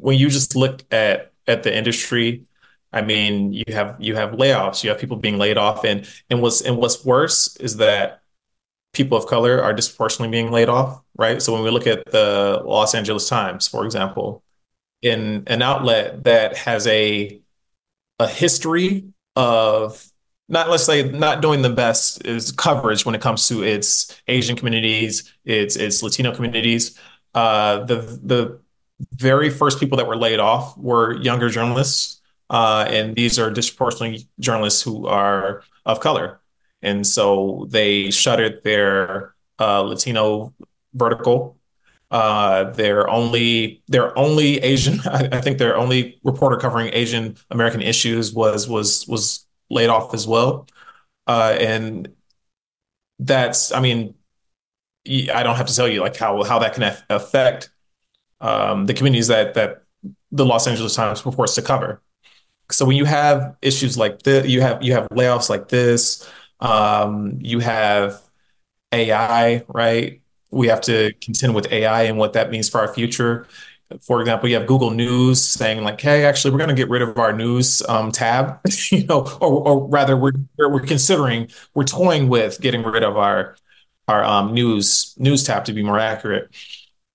When 0.00 0.18
you 0.18 0.28
just 0.28 0.56
look 0.56 0.82
at 0.92 1.32
at 1.46 1.62
the 1.62 1.76
industry, 1.76 2.44
I 2.94 3.02
mean, 3.02 3.52
you 3.52 3.64
have 3.70 3.96
you 3.98 4.14
have 4.16 4.32
layoffs, 4.32 4.84
you 4.84 4.90
have 4.90 5.00
people 5.00 5.16
being 5.16 5.38
laid 5.38 5.58
off, 5.58 5.84
and 5.84 6.08
and 6.30 6.40
what's 6.40 6.60
and 6.62 6.76
what's 6.78 7.04
worse 7.04 7.56
is 7.58 7.76
that 7.78 8.22
people 8.92 9.18
of 9.18 9.26
color 9.26 9.60
are 9.62 9.74
disproportionately 9.74 10.30
being 10.30 10.52
laid 10.52 10.68
off, 10.68 11.02
right? 11.16 11.42
So 11.42 11.52
when 11.52 11.62
we 11.62 11.70
look 11.70 11.86
at 11.88 12.06
the 12.06 12.62
Los 12.64 12.94
Angeles 12.94 13.28
Times, 13.28 13.66
for 13.68 13.84
example, 13.84 14.44
in 15.02 15.42
an 15.48 15.62
outlet 15.62 16.24
that 16.24 16.56
has 16.56 16.86
a 16.86 17.40
a 18.20 18.28
history 18.28 19.04
of 19.36 20.06
not 20.48 20.70
let's 20.70 20.84
say 20.84 21.02
not 21.10 21.42
doing 21.42 21.62
the 21.62 21.70
best 21.70 22.24
is 22.26 22.52
coverage 22.52 23.04
when 23.06 23.14
it 23.14 23.20
comes 23.20 23.48
to 23.48 23.62
its 23.64 24.20
Asian 24.28 24.56
communities, 24.56 25.34
its 25.44 25.76
its 25.76 26.02
Latino 26.02 26.34
communities. 26.34 26.98
Uh, 27.34 27.84
the 27.84 27.96
the 28.22 28.60
very 29.14 29.50
first 29.50 29.80
people 29.80 29.98
that 29.98 30.06
were 30.06 30.16
laid 30.16 30.38
off 30.40 30.76
were 30.78 31.16
younger 31.16 31.48
journalists, 31.48 32.20
uh, 32.54 32.86
and 32.88 33.16
these 33.16 33.36
are 33.40 33.50
disproportionately 33.50 34.28
journalists 34.38 34.80
who 34.80 35.08
are 35.08 35.64
of 35.86 35.98
color, 35.98 36.40
and 36.82 37.04
so 37.04 37.66
they 37.70 38.12
shuttered 38.12 38.62
their 38.62 39.34
uh, 39.58 39.80
Latino 39.82 40.54
vertical. 40.94 41.58
Uh, 42.12 42.70
their 42.72 43.10
only 43.10 43.82
their 43.88 44.16
only 44.16 44.58
Asian, 44.62 45.00
I, 45.06 45.28
I 45.32 45.40
think 45.40 45.58
their 45.58 45.76
only 45.76 46.20
reporter 46.22 46.56
covering 46.56 46.90
Asian 46.94 47.36
American 47.50 47.82
issues 47.82 48.32
was 48.32 48.68
was 48.68 49.04
was 49.08 49.46
laid 49.68 49.88
off 49.88 50.14
as 50.14 50.26
well. 50.28 50.68
Uh, 51.26 51.56
and 51.58 52.08
that's, 53.18 53.72
I 53.72 53.80
mean, 53.80 54.14
I 55.06 55.42
don't 55.42 55.56
have 55.56 55.66
to 55.66 55.74
tell 55.76 55.88
you 55.88 56.00
like 56.00 56.16
how 56.16 56.42
how 56.44 56.60
that 56.60 56.74
can 56.74 56.96
affect 57.10 57.70
um, 58.40 58.86
the 58.86 58.94
communities 58.94 59.28
that 59.28 59.54
that 59.54 59.84
the 60.32 60.46
Los 60.46 60.66
Angeles 60.66 60.94
Times 60.94 61.22
purports 61.22 61.54
to 61.56 61.62
cover. 61.62 62.02
So 62.70 62.84
when 62.86 62.96
you 62.96 63.04
have 63.04 63.56
issues 63.62 63.98
like 63.98 64.22
this, 64.22 64.46
you 64.48 64.60
have 64.60 64.82
you 64.82 64.92
have 64.94 65.08
layoffs 65.10 65.50
like 65.50 65.68
this. 65.68 66.28
Um, 66.60 67.38
you 67.40 67.58
have 67.60 68.20
AI, 68.92 69.64
right? 69.68 70.20
We 70.50 70.68
have 70.68 70.80
to 70.82 71.12
contend 71.20 71.54
with 71.54 71.70
AI 71.72 72.04
and 72.04 72.16
what 72.18 72.34
that 72.34 72.50
means 72.50 72.68
for 72.68 72.80
our 72.80 72.92
future 72.92 73.46
for 74.00 74.20
example, 74.20 74.48
you 74.48 74.56
have 74.56 74.66
Google 74.66 74.90
News 74.90 75.42
saying 75.42 75.84
like, 75.84 76.00
"Hey, 76.00 76.24
actually, 76.24 76.52
we're 76.52 76.58
going 76.58 76.68
to 76.68 76.74
get 76.74 76.88
rid 76.88 77.02
of 77.02 77.18
our 77.18 77.32
news 77.32 77.82
um, 77.88 78.10
tab," 78.12 78.60
you 78.90 79.06
know, 79.06 79.26
or, 79.40 79.68
or 79.68 79.88
rather, 79.88 80.16
we're 80.16 80.32
we're 80.58 80.80
considering 80.80 81.48
we're 81.74 81.84
toying 81.84 82.28
with 82.28 82.60
getting 82.60 82.82
rid 82.82 83.02
of 83.02 83.16
our 83.16 83.56
our 84.08 84.24
um, 84.24 84.54
news 84.54 85.14
news 85.18 85.44
tab 85.44 85.64
to 85.66 85.72
be 85.72 85.82
more 85.82 85.98
accurate. 85.98 86.54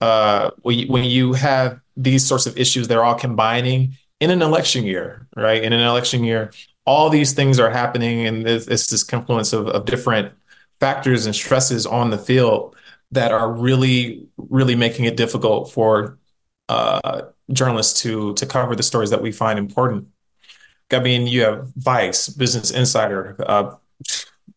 Uh, 0.01 0.51
when 0.61 0.79
you, 0.79 0.87
when 0.87 1.03
you 1.03 1.33
have 1.33 1.79
these 1.97 2.25
sorts 2.25 2.45
of 2.45 2.57
issues, 2.57 2.87
they're 2.87 3.03
all 3.03 3.15
combining 3.15 3.97
in 4.19 4.31
an 4.31 4.41
election 4.41 4.83
year, 4.83 5.27
right? 5.35 5.63
In 5.63 5.73
an 5.73 5.81
election 5.81 6.23
year, 6.23 6.51
all 6.85 7.09
these 7.09 7.33
things 7.33 7.59
are 7.59 7.69
happening, 7.69 8.25
and 8.25 8.47
it's, 8.47 8.67
it's 8.67 8.87
this 8.89 9.03
confluence 9.03 9.53
of, 9.53 9.67
of 9.67 9.85
different 9.85 10.33
factors 10.79 11.25
and 11.25 11.35
stresses 11.35 11.85
on 11.85 12.09
the 12.09 12.17
field 12.17 12.75
that 13.11 13.31
are 13.31 13.51
really, 13.51 14.27
really 14.37 14.75
making 14.75 15.05
it 15.05 15.17
difficult 15.17 15.71
for 15.71 16.17
uh, 16.69 17.23
journalists 17.51 18.01
to 18.01 18.33
to 18.35 18.45
cover 18.45 18.75
the 18.75 18.83
stories 18.83 19.09
that 19.09 19.21
we 19.21 19.31
find 19.31 19.57
important. 19.59 20.07
I 20.91 20.99
mean, 20.99 21.27
you 21.27 21.41
have 21.41 21.71
Vice, 21.75 22.29
Business 22.29 22.71
Insider, 22.71 23.35
uh, 23.47 23.75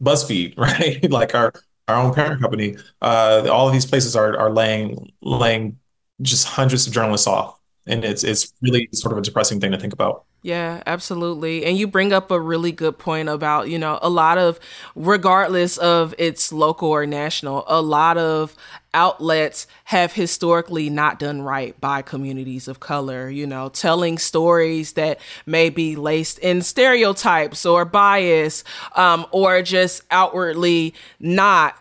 BuzzFeed, 0.02 0.56
right? 0.58 1.10
like 1.10 1.34
our 1.34 1.52
our 1.88 1.96
own 1.96 2.14
parent 2.14 2.40
company. 2.40 2.76
Uh, 3.00 3.46
all 3.50 3.66
of 3.66 3.72
these 3.72 3.86
places 3.86 4.16
are 4.16 4.36
are 4.38 4.50
laying 4.50 5.12
laying 5.22 5.78
just 6.20 6.46
hundreds 6.46 6.86
of 6.86 6.92
journalists 6.92 7.26
off, 7.26 7.58
and 7.86 8.04
it's 8.04 8.24
it's 8.24 8.52
really 8.60 8.88
sort 8.92 9.12
of 9.12 9.18
a 9.18 9.22
depressing 9.22 9.60
thing 9.60 9.72
to 9.72 9.78
think 9.78 9.92
about. 9.92 10.24
Yeah, 10.44 10.82
absolutely. 10.86 11.64
And 11.64 11.78
you 11.78 11.86
bring 11.86 12.12
up 12.12 12.32
a 12.32 12.40
really 12.40 12.72
good 12.72 12.98
point 12.98 13.28
about, 13.28 13.68
you 13.68 13.78
know, 13.78 14.00
a 14.02 14.10
lot 14.10 14.38
of, 14.38 14.58
regardless 14.96 15.76
of 15.76 16.16
its 16.18 16.52
local 16.52 16.88
or 16.88 17.06
national, 17.06 17.62
a 17.68 17.80
lot 17.80 18.18
of 18.18 18.56
outlets 18.92 19.68
have 19.84 20.12
historically 20.12 20.90
not 20.90 21.20
done 21.20 21.42
right 21.42 21.80
by 21.80 22.02
communities 22.02 22.66
of 22.66 22.80
color, 22.80 23.30
you 23.30 23.46
know, 23.46 23.68
telling 23.68 24.18
stories 24.18 24.94
that 24.94 25.20
may 25.46 25.70
be 25.70 25.94
laced 25.94 26.40
in 26.40 26.60
stereotypes 26.60 27.64
or 27.64 27.84
bias, 27.84 28.64
um, 28.96 29.24
or 29.30 29.62
just 29.62 30.02
outwardly 30.10 30.92
not 31.20 31.76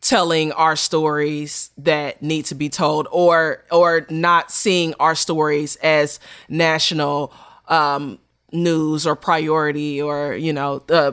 telling 0.00 0.50
our 0.52 0.76
stories 0.76 1.70
that 1.76 2.22
need 2.22 2.44
to 2.46 2.54
be 2.54 2.68
told 2.68 3.06
or 3.10 3.64
or 3.70 4.06
not 4.08 4.50
seeing 4.50 4.94
our 4.98 5.14
stories 5.14 5.76
as 5.76 6.18
national 6.48 7.32
um, 7.68 8.18
news 8.52 9.06
or 9.06 9.14
priority 9.14 10.00
or 10.00 10.34
you 10.34 10.52
know 10.52 10.82
uh, 10.88 11.12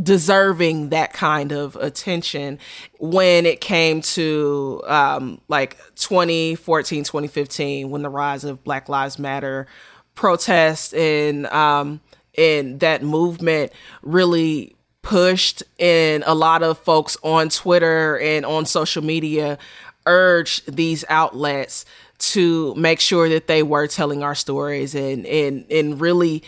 deserving 0.00 0.90
that 0.90 1.12
kind 1.12 1.52
of 1.52 1.76
attention 1.76 2.58
when 2.98 3.46
it 3.46 3.60
came 3.60 4.00
to 4.00 4.82
um, 4.86 5.40
like 5.48 5.78
2014 5.94 7.04
2015 7.04 7.90
when 7.90 8.02
the 8.02 8.10
rise 8.10 8.44
of 8.44 8.62
black 8.64 8.88
lives 8.88 9.18
matter 9.18 9.66
protests 10.14 10.92
and 10.92 11.46
um, 11.46 12.00
and 12.36 12.80
that 12.80 13.02
movement 13.02 13.72
really 14.02 14.75
pushed 15.06 15.62
and 15.78 16.24
a 16.26 16.34
lot 16.34 16.64
of 16.64 16.76
folks 16.78 17.16
on 17.22 17.48
twitter 17.48 18.18
and 18.18 18.44
on 18.44 18.66
social 18.66 19.04
media 19.04 19.56
urged 20.04 20.74
these 20.74 21.04
outlets 21.08 21.84
to 22.18 22.74
make 22.74 22.98
sure 22.98 23.28
that 23.28 23.46
they 23.46 23.62
were 23.62 23.86
telling 23.86 24.24
our 24.24 24.34
stories 24.34 24.96
and 24.96 25.24
and 25.26 25.64
and 25.70 26.00
really 26.00 26.42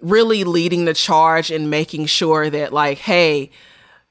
really 0.00 0.44
leading 0.44 0.86
the 0.86 0.94
charge 0.94 1.50
and 1.50 1.68
making 1.68 2.06
sure 2.06 2.48
that 2.48 2.72
like 2.72 2.96
hey 2.96 3.50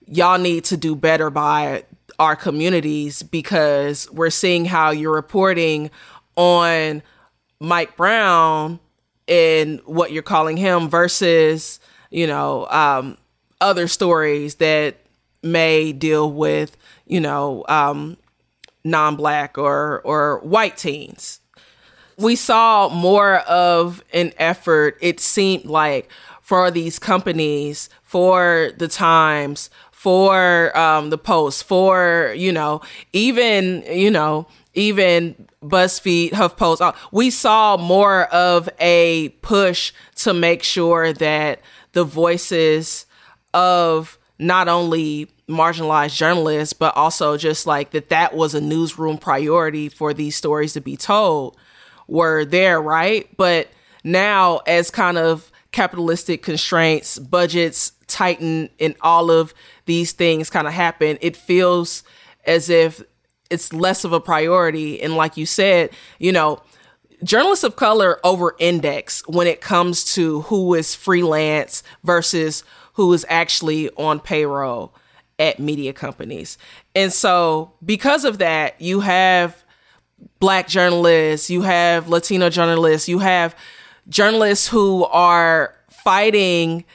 y'all 0.06 0.38
need 0.38 0.64
to 0.64 0.78
do 0.78 0.96
better 0.96 1.32
by 1.32 1.84
our 2.20 2.36
communities 2.36 3.24
because 3.24 4.08
we're 4.12 4.30
seeing 4.30 4.66
how 4.66 4.92
you're 4.92 5.16
reporting 5.16 5.90
on 6.36 7.02
Mike 7.60 7.98
Brown 7.98 8.80
and 9.28 9.80
what 9.86 10.12
you're 10.12 10.22
calling 10.22 10.58
him 10.58 10.90
versus 10.90 11.80
you 12.12 12.28
know 12.28 12.68
um, 12.68 13.18
other 13.62 13.88
stories 13.88 14.56
that 14.56 14.98
may 15.42 15.92
deal 15.92 16.32
with 16.32 16.78
you 17.06 17.20
know 17.20 17.66
um, 17.68 18.18
non-black 18.84 19.58
or 19.58 20.02
or 20.04 20.39
white 20.39 20.78
teens. 20.78 21.39
We 22.18 22.36
saw 22.36 22.89
more 22.89 23.38
of 23.39 24.04
an 24.13 24.34
effort. 24.38 24.98
It 25.02 25.20
seemed 25.20 25.66
like 25.66 26.10
for 26.42 26.70
these 26.70 27.00
companies, 27.00 27.89
for 28.04 28.72
the 28.78 28.88
Times, 28.88 29.70
for 29.92 30.78
um, 30.78 31.10
the 31.10 31.18
Post, 31.18 31.63
for 31.63 32.34
you 32.38 32.52
know, 32.52 32.82
even 33.13 33.84
you 33.89 34.12
know, 34.12 34.48
even 34.74 35.48
BuzzFeed, 35.63 36.32
HuffPost. 36.32 36.82
Uh, 36.82 36.92
we 37.12 37.30
saw 37.30 37.78
more 37.78 38.26
of 38.26 38.70
a 38.80 39.30
push 39.42 39.94
to 40.18 40.34
make 40.34 40.63
sure 40.63 41.13
that 41.13 41.62
the 41.94 42.04
voices 42.04 43.06
of 43.54 44.18
not 44.39 44.68
only 44.68 45.30
marginalized 45.48 46.16
journalists, 46.16 46.74
but 46.74 46.96
also 46.98 47.38
just 47.38 47.68
like 47.68 47.92
that 47.92 48.10
that 48.10 48.34
was 48.34 48.54
a 48.54 48.62
newsroom 48.62 49.18
priority 49.18 49.89
for 49.89 50.13
these 50.13 50.36
stories 50.36 50.74
to 50.74 50.82
be 50.82 50.98
told 50.98 51.58
were 52.08 52.46
there, 52.46 52.82
right? 52.82 53.30
But 53.38 53.70
now, 54.04 54.58
as 54.68 54.92
kind 54.92 55.18
of 55.18 55.52
capitalistic 55.72 56.44
constraints, 56.44 57.18
budgets 57.20 57.94
tighten, 58.08 58.70
and 58.80 58.96
all 59.02 59.32
of 59.32 59.54
these 59.86 60.12
things 60.12 60.50
kind 60.50 60.68
of 60.68 60.74
happen, 60.74 61.18
it 61.22 61.36
feels 61.36 62.04
as 62.46 62.70
if 62.70 63.02
it's 63.50 63.74
less 63.74 64.04
of 64.04 64.13
a 64.13 64.20
priority. 64.20 65.02
And 65.02 65.16
like 65.16 65.38
you 65.38 65.46
said, 65.46 65.92
you 66.20 66.32
know, 66.32 66.62
journalists 67.24 67.63
of 67.63 67.76
color 67.76 68.20
over 68.24 68.56
index 68.60 69.24
when 69.28 69.48
it 69.48 69.62
comes 69.62 70.13
to 70.16 70.42
who 70.42 70.74
is 70.74 70.96
freelance 70.96 71.84
versus 72.04 72.63
who 72.93 73.12
is 73.13 73.25
actually 73.29 73.89
on 73.91 74.19
payroll 74.19 74.93
at 75.39 75.60
media 75.60 75.93
companies. 75.93 76.58
And 76.95 77.12
so, 77.12 77.73
because 77.84 78.23
of 78.23 78.38
that, 78.38 78.79
you 78.79 79.01
have 79.01 79.63
black 80.39 80.67
journalists, 80.67 81.49
you 81.49 81.62
have 81.63 82.08
Latino 82.08 82.49
journalists, 82.49 83.10
you 83.10 83.19
have 83.19 83.56
journalists 84.10 84.67
who 84.67 85.06
are 85.06 85.75
fighting 85.89 86.86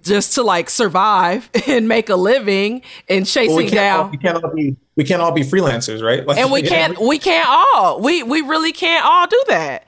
just 0.00 0.34
to 0.34 0.42
like 0.42 0.70
survive 0.70 1.50
and 1.66 1.88
make 1.88 2.08
a 2.08 2.16
living 2.16 2.82
and 3.08 3.26
chasing 3.26 3.56
well, 3.56 3.64
we 3.64 3.70
down. 3.70 4.04
All, 4.06 4.10
we 4.10 4.16
can't 4.16 4.44
all 4.44 4.54
be 4.54 4.76
we 4.96 5.04
can't 5.04 5.22
all 5.22 5.32
be 5.32 5.42
freelancers, 5.42 6.02
right? 6.02 6.26
Like, 6.26 6.38
and 6.38 6.50
we 6.50 6.62
can't 6.74 6.98
we 6.98 7.18
can't 7.18 7.48
all 7.48 8.00
we 8.00 8.22
we 8.22 8.40
really 8.40 8.72
can't 8.72 9.04
all 9.04 9.26
do 9.26 9.42
that. 9.48 9.86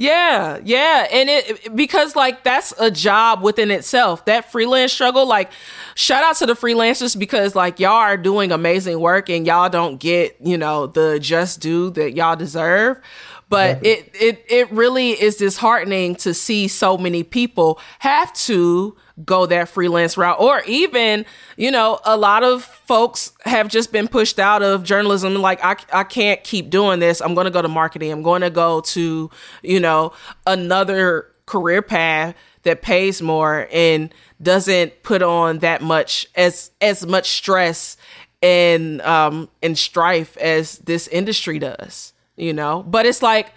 Yeah, 0.00 0.60
yeah. 0.62 1.08
And 1.10 1.28
it 1.28 1.74
because 1.74 2.14
like 2.14 2.44
that's 2.44 2.72
a 2.78 2.88
job 2.88 3.42
within 3.42 3.72
itself. 3.72 4.24
That 4.26 4.52
freelance 4.52 4.92
struggle, 4.92 5.26
like 5.26 5.50
shout 5.96 6.22
out 6.22 6.36
to 6.36 6.46
the 6.46 6.52
freelancers 6.52 7.18
because 7.18 7.56
like 7.56 7.80
y'all 7.80 7.94
are 7.94 8.16
doing 8.16 8.52
amazing 8.52 9.00
work 9.00 9.28
and 9.28 9.44
y'all 9.44 9.68
don't 9.68 9.98
get, 9.98 10.36
you 10.40 10.56
know, 10.56 10.86
the 10.86 11.18
just 11.18 11.60
due 11.60 11.90
that 11.90 12.14
y'all 12.14 12.36
deserve. 12.36 13.00
But 13.48 13.84
it 13.84 14.08
it 14.14 14.44
it 14.48 14.70
really 14.70 15.20
is 15.20 15.34
disheartening 15.34 16.14
to 16.16 16.32
see 16.32 16.68
so 16.68 16.96
many 16.96 17.24
people 17.24 17.80
have 17.98 18.32
to 18.34 18.96
go 19.24 19.46
that 19.46 19.68
freelance 19.68 20.16
route 20.16 20.38
or 20.38 20.62
even 20.62 21.26
you 21.56 21.70
know 21.70 21.98
a 22.04 22.16
lot 22.16 22.44
of 22.44 22.64
folks 22.64 23.32
have 23.44 23.68
just 23.68 23.92
been 23.92 24.08
pushed 24.08 24.38
out 24.38 24.62
of 24.62 24.84
journalism. 24.84 25.34
Like 25.34 25.64
i, 25.64 25.76
I 25.92 26.04
can't 26.04 26.42
keep 26.44 26.70
doing 26.70 27.00
this. 27.00 27.20
I'm 27.20 27.34
going 27.34 27.46
to 27.46 27.50
go 27.50 27.62
to 27.62 27.68
marketing. 27.68 28.12
I'm 28.12 28.22
going 28.22 28.42
to 28.42 28.50
go 28.50 28.80
to 28.80 29.30
you 29.62 29.80
know 29.80 30.12
another 30.46 31.32
career 31.46 31.82
path 31.82 32.34
that 32.62 32.82
pays 32.82 33.22
more 33.22 33.68
and 33.72 34.12
doesn't 34.42 35.02
put 35.02 35.22
on 35.22 35.58
that 35.60 35.82
much 35.82 36.26
as 36.34 36.70
as 36.80 37.06
much 37.06 37.30
stress 37.30 37.96
and 38.42 39.00
um 39.02 39.48
and 39.62 39.76
strife 39.76 40.36
as 40.36 40.78
this 40.78 41.08
industry 41.08 41.58
does 41.58 42.12
you 42.38 42.52
know? 42.52 42.82
But 42.84 43.04
it's 43.04 43.22
like 43.22 43.52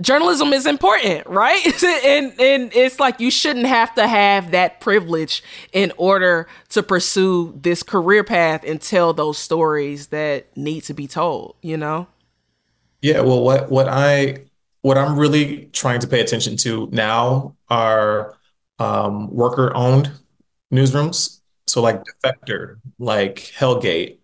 journalism 0.00 0.52
is 0.52 0.66
important, 0.66 1.26
right? 1.26 1.64
and 2.04 2.32
and 2.40 2.74
it's 2.74 2.98
like 2.98 3.20
you 3.20 3.30
shouldn't 3.30 3.66
have 3.66 3.94
to 3.94 4.06
have 4.06 4.50
that 4.52 4.80
privilege 4.80 5.42
in 5.72 5.92
order 5.96 6.46
to 6.70 6.82
pursue 6.82 7.58
this 7.60 7.82
career 7.82 8.24
path 8.24 8.64
and 8.64 8.80
tell 8.80 9.12
those 9.12 9.38
stories 9.38 10.08
that 10.08 10.56
need 10.56 10.82
to 10.82 10.94
be 10.94 11.06
told, 11.06 11.56
you 11.62 11.76
know? 11.76 12.06
Yeah, 13.02 13.20
well 13.20 13.42
what 13.42 13.70
what 13.70 13.88
I 13.88 14.44
what 14.82 14.96
I'm 14.96 15.18
really 15.18 15.66
trying 15.72 16.00
to 16.00 16.06
pay 16.06 16.20
attention 16.20 16.56
to 16.58 16.88
now 16.90 17.56
are 17.68 18.36
um, 18.78 19.30
worker 19.34 19.74
owned 19.74 20.10
newsrooms. 20.72 21.40
So 21.66 21.82
like 21.82 22.02
Defector, 22.04 22.76
like 22.98 23.52
Hell 23.56 23.78
Gate, 23.78 24.20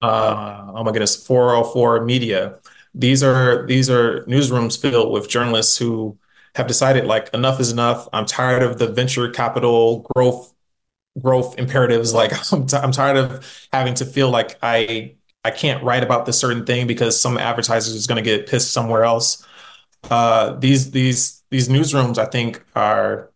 uh, 0.00 0.72
oh 0.74 0.84
my 0.84 0.92
goodness, 0.92 1.16
404 1.26 2.04
Media 2.04 2.58
these 2.94 3.22
are 3.22 3.66
these 3.66 3.90
are 3.90 4.24
newsrooms 4.24 4.80
filled 4.80 5.12
with 5.12 5.28
journalists 5.28 5.76
who 5.78 6.18
have 6.54 6.66
decided 6.66 7.04
like 7.06 7.32
enough 7.34 7.60
is 7.60 7.70
enough. 7.72 8.08
I'm 8.12 8.26
tired 8.26 8.62
of 8.62 8.78
the 8.78 8.88
venture 8.88 9.30
capital 9.30 10.06
growth 10.14 10.54
growth 11.20 11.58
imperatives. 11.58 12.12
Like 12.18 12.32
I'm, 12.52 12.66
t- 12.66 12.76
I'm 12.76 12.92
tired 12.92 13.16
of 13.16 13.68
having 13.72 13.94
to 13.94 14.04
feel 14.04 14.30
like 14.30 14.58
I 14.62 15.14
I 15.44 15.50
can't 15.50 15.82
write 15.84 16.02
about 16.02 16.26
this 16.26 16.38
certain 16.38 16.66
thing 16.66 16.86
because 16.86 17.18
some 17.20 17.38
advertisers 17.38 17.94
is 17.94 18.06
going 18.06 18.22
to 18.22 18.28
get 18.28 18.46
pissed 18.48 18.72
somewhere 18.72 19.04
else. 19.04 19.46
Uh, 20.10 20.54
these 20.54 20.90
these 20.90 21.42
these 21.50 21.68
newsrooms, 21.68 22.18
I 22.18 22.26
think, 22.26 22.62
are 22.74 23.30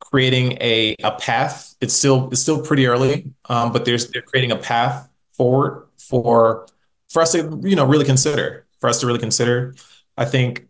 creating 0.00 0.58
a 0.60 0.96
a 1.02 1.12
path. 1.12 1.74
It's 1.80 1.94
still 1.94 2.28
it's 2.30 2.40
still 2.40 2.62
pretty 2.62 2.86
early, 2.86 3.30
um, 3.48 3.72
but 3.72 3.84
there's 3.84 4.10
they're 4.10 4.22
creating 4.22 4.52
a 4.52 4.56
path 4.56 5.08
forward 5.32 5.86
for 5.98 6.66
for 7.08 7.22
us 7.22 7.32
to 7.32 7.60
you 7.62 7.76
know 7.76 7.84
really 7.86 8.04
consider 8.04 8.63
for 8.84 8.90
us 8.90 9.00
to 9.00 9.06
really 9.06 9.18
consider. 9.18 9.74
I 10.18 10.26
think, 10.26 10.66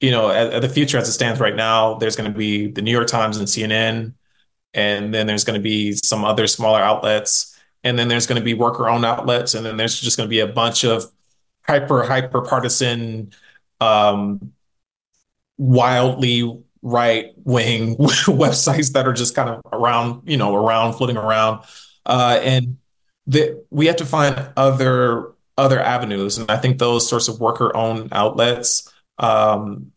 you 0.00 0.10
know, 0.10 0.28
at, 0.30 0.52
at 0.52 0.62
the 0.62 0.68
future 0.68 0.98
as 0.98 1.08
it 1.08 1.12
stands 1.12 1.38
right 1.38 1.54
now, 1.54 1.94
there's 1.94 2.16
going 2.16 2.28
to 2.28 2.36
be 2.36 2.66
the 2.66 2.82
New 2.82 2.90
York 2.90 3.06
Times 3.06 3.36
and 3.36 3.46
CNN, 3.46 4.14
and 4.74 5.14
then 5.14 5.28
there's 5.28 5.44
going 5.44 5.60
to 5.60 5.62
be 5.62 5.92
some 5.92 6.24
other 6.24 6.48
smaller 6.48 6.80
outlets, 6.80 7.56
and 7.84 7.96
then 7.96 8.08
there's 8.08 8.26
going 8.26 8.40
to 8.40 8.44
be 8.44 8.52
worker-owned 8.52 9.04
outlets, 9.04 9.54
and 9.54 9.64
then 9.64 9.76
there's 9.76 10.00
just 10.00 10.16
going 10.16 10.28
to 10.28 10.28
be 10.28 10.40
a 10.40 10.46
bunch 10.48 10.82
of 10.82 11.04
hyper 11.64 12.02
hyper 12.02 12.42
partisan, 12.42 13.30
um, 13.80 14.52
wildly 15.56 16.64
right 16.82 17.26
wing 17.44 17.94
websites 17.96 18.92
that 18.94 19.06
are 19.06 19.12
just 19.12 19.36
kind 19.36 19.50
of 19.50 19.60
around, 19.72 20.28
you 20.28 20.36
know, 20.36 20.52
around 20.52 20.94
floating 20.94 21.16
around, 21.16 21.62
uh, 22.06 22.40
and 22.42 22.78
that 23.28 23.64
we 23.70 23.86
have 23.86 23.96
to 23.96 24.04
find 24.04 24.48
other 24.56 25.31
other 25.56 25.80
avenues. 25.80 26.38
And 26.38 26.50
I 26.50 26.56
think 26.56 26.78
those 26.78 27.08
sorts 27.08 27.28
of 27.28 27.40
worker 27.40 27.74
owned 27.76 28.08
outlets 28.12 28.92
um, 29.18 29.92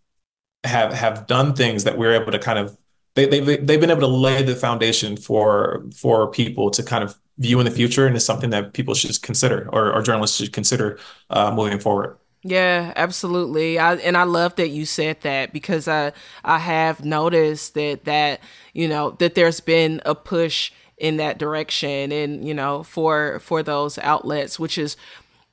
have 0.64 0.94
have 0.94 1.28
done 1.28 1.54
things 1.54 1.84
that 1.84 1.98
we're 1.98 2.14
able 2.14 2.32
to 2.32 2.40
kind 2.40 2.60
of 2.60 2.78
they, 3.16 3.28
they've 3.28 3.66
they've 3.66 3.80
been 3.80 3.92
able 3.92 4.02
to 4.02 4.08
lay 4.08 4.44
the 4.44 4.56
foundation 4.56 5.18
for 5.18 5.86
for 5.96 6.30
people 6.30 6.70
to 6.72 6.84
kind 6.84 7.04
of 7.04 7.18
view 7.38 7.60
in 7.60 7.66
the 7.66 7.72
future, 7.72 8.06
and 8.08 8.16
it's 8.16 8.26
something 8.26 8.50
that 8.50 8.74
people 8.74 8.94
should 8.94 9.22
consider 9.22 9.70
or, 9.72 9.94
or 9.94 10.02
journalists 10.02 10.38
should 10.38 10.54
consider 10.54 11.00
uh, 11.30 11.52
moving 11.54 11.80
forward. 11.80 12.18
Yeah, 12.44 12.94
absolutely. 12.96 13.80
I, 13.80 13.96
and 13.96 14.16
I 14.16 14.24
love 14.24 14.56
that 14.58 14.68
you 14.68 14.86
said 14.86 15.22
that 15.22 15.52
because 15.52 15.88
I 15.88 16.14
I 16.44 16.60
have 16.60 17.04
noticed 17.04 17.74
that 17.74 18.06
that 18.06 18.42
you 18.74 18.88
know 18.88 19.12
that 19.20 19.34
there's 19.36 19.62
been 19.62 20.02
a 20.06 20.14
push 20.14 20.72
in 20.98 21.18
that 21.18 21.38
direction 21.38 22.12
and 22.12 22.48
you 22.48 22.54
know 22.54 22.84
for 22.84 23.40
for 23.40 23.62
those 23.62 23.98
outlets 23.98 24.58
which 24.58 24.78
is 24.78 24.96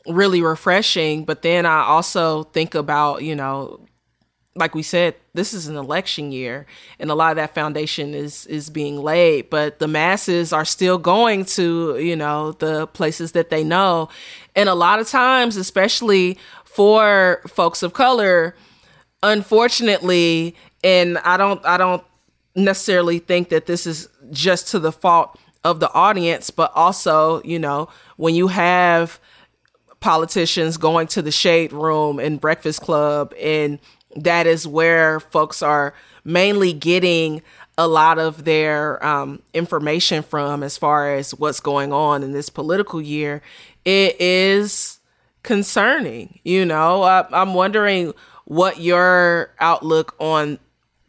really 0.07 0.43
refreshing. 0.43 1.25
But 1.25 1.43
then 1.43 1.67
I 1.67 1.85
also 1.85 2.45
think 2.45 2.75
about, 2.75 3.23
you 3.23 3.35
know, 3.35 3.81
like 4.55 4.75
we 4.75 4.83
said, 4.83 5.15
this 5.33 5.55
is 5.55 5.67
an 5.67 5.77
election 5.77 6.31
year, 6.31 6.67
and 6.99 7.11
a 7.11 7.15
lot 7.15 7.31
of 7.31 7.37
that 7.37 7.55
foundation 7.55 8.13
is 8.13 8.45
is 8.47 8.69
being 8.69 8.99
laid. 9.03 9.49
But 9.49 9.79
the 9.79 9.89
masses 9.89 10.53
are 10.53 10.67
still 10.67 10.99
going 10.99 11.47
to, 11.57 11.97
you 11.99 12.17
know, 12.17 12.53
the 12.53 12.87
places 12.89 13.33
that 13.33 13.49
they 13.49 13.65
know, 13.65 14.11
and 14.55 14.69
a 14.69 14.75
lot 14.75 14.99
of 14.99 15.09
times, 15.09 15.57
especially 15.57 16.39
for 16.65 17.41
folks 17.49 17.83
of 17.83 17.95
color, 17.95 18.55
unfortunately, 19.23 20.55
and 20.85 21.19
I 21.19 21.37
don't, 21.37 21.65
I 21.65 21.77
don't 21.77 22.05
necessarily 22.55 23.19
think 23.19 23.49
that 23.51 23.67
this 23.67 23.87
is 23.87 24.09
just 24.31 24.69
to 24.69 24.79
the 24.79 24.93
fault 24.93 25.39
of 25.65 25.81
the 25.81 25.93
audience, 25.93 26.51
but 26.51 26.73
also, 26.75 27.43
you 27.43 27.59
know, 27.59 27.89
when 28.17 28.35
you 28.35 28.49
have 28.49 29.21
politicians 30.03 30.77
going 30.77 31.07
to 31.07 31.23
the 31.23 31.33
shade 31.33 31.73
room 31.73 32.19
and 32.19 32.41
Breakfast 32.41 32.83
Club, 32.83 33.33
and 33.41 33.79
that 34.17 34.47
is 34.47 34.67
where 34.67 35.21
folks 35.21 35.63
are 35.63 35.95
mainly 36.25 36.75
getting 36.75 37.41
a 37.79 37.89
lot 37.89 38.19
of 38.19 38.45
their 38.45 39.03
um, 39.05 39.41
information 39.55 40.23
from 40.23 40.63
as 40.63 40.77
far 40.77 41.15
as 41.15 41.35
what's 41.35 41.61
going 41.61 41.93
on 41.93 42.23
in 42.23 42.33
this 42.33 42.51
political 42.51 43.01
year. 43.01 43.41
It 43.85 44.21
is 44.21 45.01
concerning. 45.43 46.41
You 46.45 46.67
know, 46.67 47.03
I, 47.03 47.27
I'm 47.33 47.55
wondering 47.55 48.13
what 48.45 48.81
your 48.81 49.51
outlook 49.59 50.15
on 50.19 50.59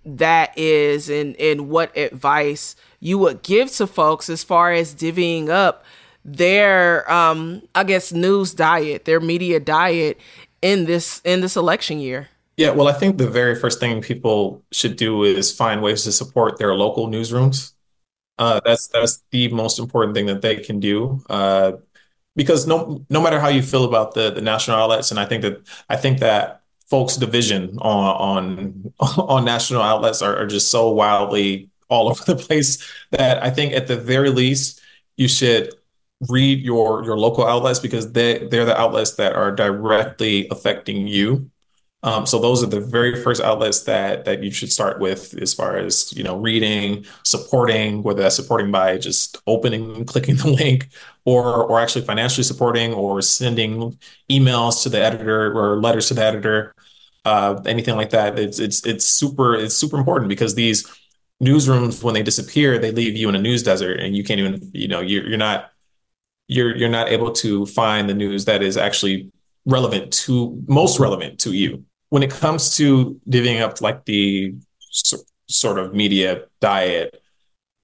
that 0.06 0.58
is 0.58 1.10
and, 1.10 1.36
and 1.38 1.70
what 1.70 1.96
advice 1.98 2.76
you 3.00 3.18
would 3.18 3.42
give 3.42 3.72
to 3.72 3.88
folks 3.88 4.30
as 4.30 4.44
far 4.44 4.72
as 4.72 4.96
divvying 4.96 5.50
up 5.50 5.84
their 6.26 7.10
um 7.12 7.62
I 7.76 7.84
guess 7.84 8.12
news 8.12 8.54
diet, 8.54 9.06
their 9.06 9.20
media 9.20 9.60
diet 9.60 10.20
in 10.62 10.86
this 10.86 11.22
in 11.24 11.42
this 11.42 11.56
election 11.56 12.00
year. 12.00 12.30
Yeah, 12.58 12.70
well, 12.70 12.88
I 12.88 12.94
think 12.94 13.18
the 13.18 13.30
very 13.30 13.56
first 13.56 13.80
thing 13.80 14.02
people 14.02 14.64
should 14.72 14.96
do 14.96 15.24
is 15.24 15.52
find 15.52 15.82
ways 15.82 16.04
to 16.04 16.12
support 16.12 16.60
their 16.60 16.76
local 16.76 17.08
newsrooms. 17.08 17.74
Uh, 18.38 18.60
that's 18.64 18.88
that's 18.88 19.24
the 19.32 19.48
most 19.50 19.80
important 19.80 20.16
thing 20.16 20.28
that 20.28 20.42
they 20.42 20.58
can 20.58 20.80
do. 20.80 21.24
Uh, 21.30 21.74
because 22.36 22.68
no 22.68 23.06
no 23.10 23.22
matter 23.22 23.40
how 23.40 23.48
you 23.48 23.62
feel 23.62 23.86
about 23.86 24.14
the 24.14 24.32
the 24.32 24.42
national 24.42 24.78
outlets, 24.78 25.12
and 25.12 25.20
I 25.20 25.26
think 25.26 25.42
that 25.44 25.62
I 25.90 25.98
think 25.98 26.20
that 26.20 26.62
folks' 26.90 27.18
division 27.18 27.78
on 27.80 28.94
on 28.94 28.94
on 29.18 29.46
national 29.46 29.82
outlets 29.82 30.22
are, 30.22 30.36
are 30.38 30.48
just 30.48 30.72
so 30.72 30.90
wildly 30.90 31.70
all 31.90 32.10
over 32.10 32.24
the 32.26 32.36
place 32.36 32.84
that 33.12 33.44
I 33.44 33.50
think 33.50 33.74
at 33.74 33.88
the 33.88 33.98
very 33.98 34.30
least 34.30 34.82
you 35.18 35.28
should 35.28 35.74
read 36.30 36.62
your 36.62 37.04
your 37.04 37.18
local 37.18 37.46
outlets 37.46 37.80
because 37.80 38.12
they 38.14 38.48
they're 38.48 38.66
the 38.66 38.80
outlets 38.80 39.16
that 39.16 39.34
are 39.36 39.52
directly 39.52 40.48
affecting 40.50 41.08
you. 41.08 41.50
Um, 42.04 42.26
so 42.26 42.38
those 42.38 42.62
are 42.62 42.68
the 42.68 42.82
very 42.82 43.22
first 43.24 43.42
outlets 43.42 43.84
that 43.84 44.26
that 44.26 44.44
you 44.44 44.52
should 44.52 44.72
start 44.72 45.00
with 45.00 45.34
as 45.42 45.54
far 45.54 45.78
as 45.78 46.12
you 46.14 46.24
know 46.24 46.38
reading, 46.38 47.06
supporting, 47.24 48.04
whether 48.04 48.22
that's 48.22 48.36
supporting 48.36 48.72
by 48.72 48.98
just 48.98 49.38
opening 49.48 49.96
and 49.96 50.08
clicking 50.12 50.36
the 50.36 50.50
link, 50.50 50.90
or 51.26 51.64
or 51.66 51.80
actually 51.80 52.06
financially 52.06 52.44
supporting, 52.44 52.94
or 52.94 53.22
sending 53.22 53.98
emails 54.30 54.84
to 54.84 54.90
the 54.90 55.02
editor 55.02 55.58
or 55.58 55.80
letters 55.82 56.10
to 56.10 56.14
the 56.14 56.24
editor, 56.24 56.76
uh, 57.26 57.62
anything 57.66 57.96
like 57.96 58.10
that. 58.12 58.38
It's 58.38 58.60
it's 58.60 58.86
it's 58.86 59.06
super 59.06 59.56
it's 59.56 59.76
super 59.76 59.98
important 59.98 60.30
because 60.30 60.56
these 60.56 60.86
newsrooms 61.42 62.04
when 62.04 62.14
they 62.14 62.24
disappear, 62.24 62.78
they 62.78 62.92
leave 62.92 63.18
you 63.18 63.30
in 63.30 63.36
a 63.36 63.42
news 63.42 63.64
desert, 63.64 64.00
and 64.00 64.16
you 64.16 64.24
can't 64.24 64.40
even 64.40 64.72
you 64.74 64.88
know 64.90 65.00
you're 65.02 65.28
you're 65.28 65.38
not 65.38 65.72
you're 66.54 66.76
you're 66.76 66.96
not 67.00 67.10
able 67.10 67.32
to 67.32 67.66
find 67.68 68.10
the 68.10 68.14
news 68.14 68.46
that 68.46 68.62
is 68.62 68.78
actually 68.78 69.32
relevant 69.66 70.12
to 70.12 70.62
most 70.68 71.00
relevant 71.00 71.40
to 71.40 71.54
you 71.54 71.84
when 72.14 72.22
it 72.22 72.30
comes 72.30 72.78
to 72.78 73.20
divvying 73.28 73.60
up 73.60 73.82
like 73.82 74.06
the 74.06 74.54
so, 74.78 75.18
sort 75.48 75.80
of 75.80 75.96
media 75.96 76.44
diet, 76.62 77.20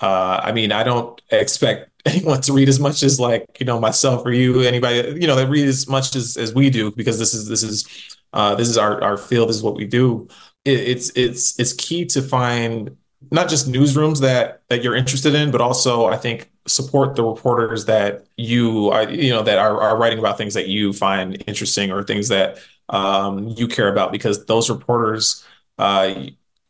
uh, 0.01 0.39
I 0.43 0.51
mean, 0.51 0.71
I 0.71 0.83
don't 0.83 1.19
expect 1.31 1.89
anyone 2.05 2.39
to 2.41 2.53
read 2.53 2.69
as 2.69 2.79
much 2.79 3.01
as 3.01 3.19
like 3.19 3.47
you 3.59 3.65
know 3.65 3.79
myself 3.79 4.23
or 4.23 4.31
you, 4.31 4.61
anybody 4.61 5.19
you 5.19 5.25
know 5.25 5.35
that 5.35 5.49
read 5.49 5.67
as 5.67 5.87
much 5.87 6.15
as 6.15 6.37
as 6.37 6.53
we 6.53 6.69
do 6.69 6.91
because 6.91 7.17
this 7.17 7.33
is 7.33 7.47
this 7.47 7.63
is 7.63 7.87
uh, 8.31 8.53
this 8.53 8.69
is 8.69 8.77
our 8.77 9.03
our 9.03 9.17
field. 9.17 9.49
This 9.49 9.55
is 9.55 9.63
what 9.63 9.75
we 9.75 9.85
do. 9.85 10.27
It, 10.63 10.79
it's 10.79 11.09
it's 11.15 11.59
it's 11.59 11.73
key 11.73 12.05
to 12.05 12.21
find 12.21 12.95
not 13.31 13.49
just 13.49 13.67
newsrooms 13.67 14.21
that 14.21 14.61
that 14.69 14.83
you're 14.83 14.95
interested 14.95 15.33
in, 15.33 15.49
but 15.49 15.59
also 15.59 16.05
I 16.05 16.17
think 16.17 16.51
support 16.69 17.15
the 17.15 17.23
reporters 17.23 17.85
that 17.85 18.25
you 18.37 18.89
are, 18.89 19.09
you 19.09 19.31
know 19.31 19.43
that 19.43 19.57
are, 19.57 19.81
are 19.81 19.97
writing 19.97 20.19
about 20.19 20.37
things 20.37 20.53
that 20.53 20.67
you 20.67 20.93
find 20.93 21.43
interesting 21.47 21.91
or 21.91 22.03
things 22.03 22.27
that 22.29 22.59
um, 22.89 23.47
you 23.49 23.67
care 23.67 23.91
about 23.91 24.11
because 24.11 24.45
those 24.45 24.69
reporters, 24.69 25.45
uh, 25.77 26.13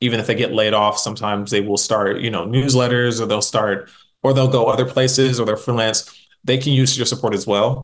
even 0.01 0.19
if 0.19 0.27
they 0.27 0.35
get 0.35 0.53
laid 0.53 0.73
off, 0.73 0.97
sometimes 0.97 1.51
they 1.51 1.62
will 1.62 1.77
start, 1.77 2.19
you 2.19 2.29
know, 2.29 2.45
newsletters 2.45 3.21
or 3.21 3.25
they'll 3.25 3.41
start, 3.41 3.89
or 4.23 4.33
they'll 4.33 4.47
go 4.47 4.65
other 4.65 4.85
places 4.85 5.39
or 5.39 5.45
they're 5.45 5.57
freelance. 5.57 6.27
They 6.43 6.57
can 6.57 6.73
use 6.73 6.97
your 6.97 7.05
support 7.05 7.33
as 7.33 7.45
well. 7.45 7.83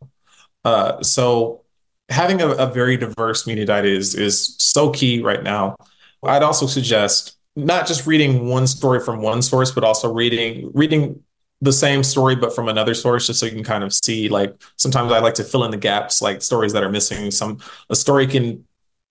Uh, 0.64 1.02
so 1.04 1.64
having 2.10 2.42
a, 2.42 2.50
a, 2.50 2.68
very 2.68 2.98
diverse 2.98 3.46
media 3.48 3.66
diet 3.66 3.86
is 3.86 4.16
is 4.16 4.56
so 4.60 4.90
key 4.90 5.22
right 5.22 5.44
now. 5.44 5.76
I'd 6.24 6.44
also 6.44 6.66
suggest 6.66 7.38
not 7.56 7.88
just 7.88 8.08
reading 8.08 8.48
one 8.48 8.68
story 8.68 9.00
from 9.00 9.22
one 9.22 9.42
source, 9.42 9.72
but 9.72 9.84
also 9.84 10.12
reading 10.12 10.72
reading 10.74 11.24
the 11.66 11.74
same 11.74 12.04
story 12.04 12.36
but 12.36 12.56
from 12.56 12.70
another 12.70 12.94
source 12.94 13.28
just 13.28 13.40
so 13.40 13.46
you 13.46 13.52
can 13.52 13.64
kind 13.64 13.84
of 13.84 13.94
see 13.94 14.30
like 14.30 14.56
sometimes 14.78 15.12
i 15.12 15.20
like 15.20 15.34
to 15.34 15.44
fill 15.44 15.66
in 15.66 15.72
the 15.72 15.78
gaps 15.78 16.22
like 16.22 16.42
stories 16.42 16.74
that 16.74 16.84
are 16.84 16.90
missing. 16.90 17.32
Some 17.32 17.60
a 17.90 17.96
story 17.96 18.28
can 18.28 18.64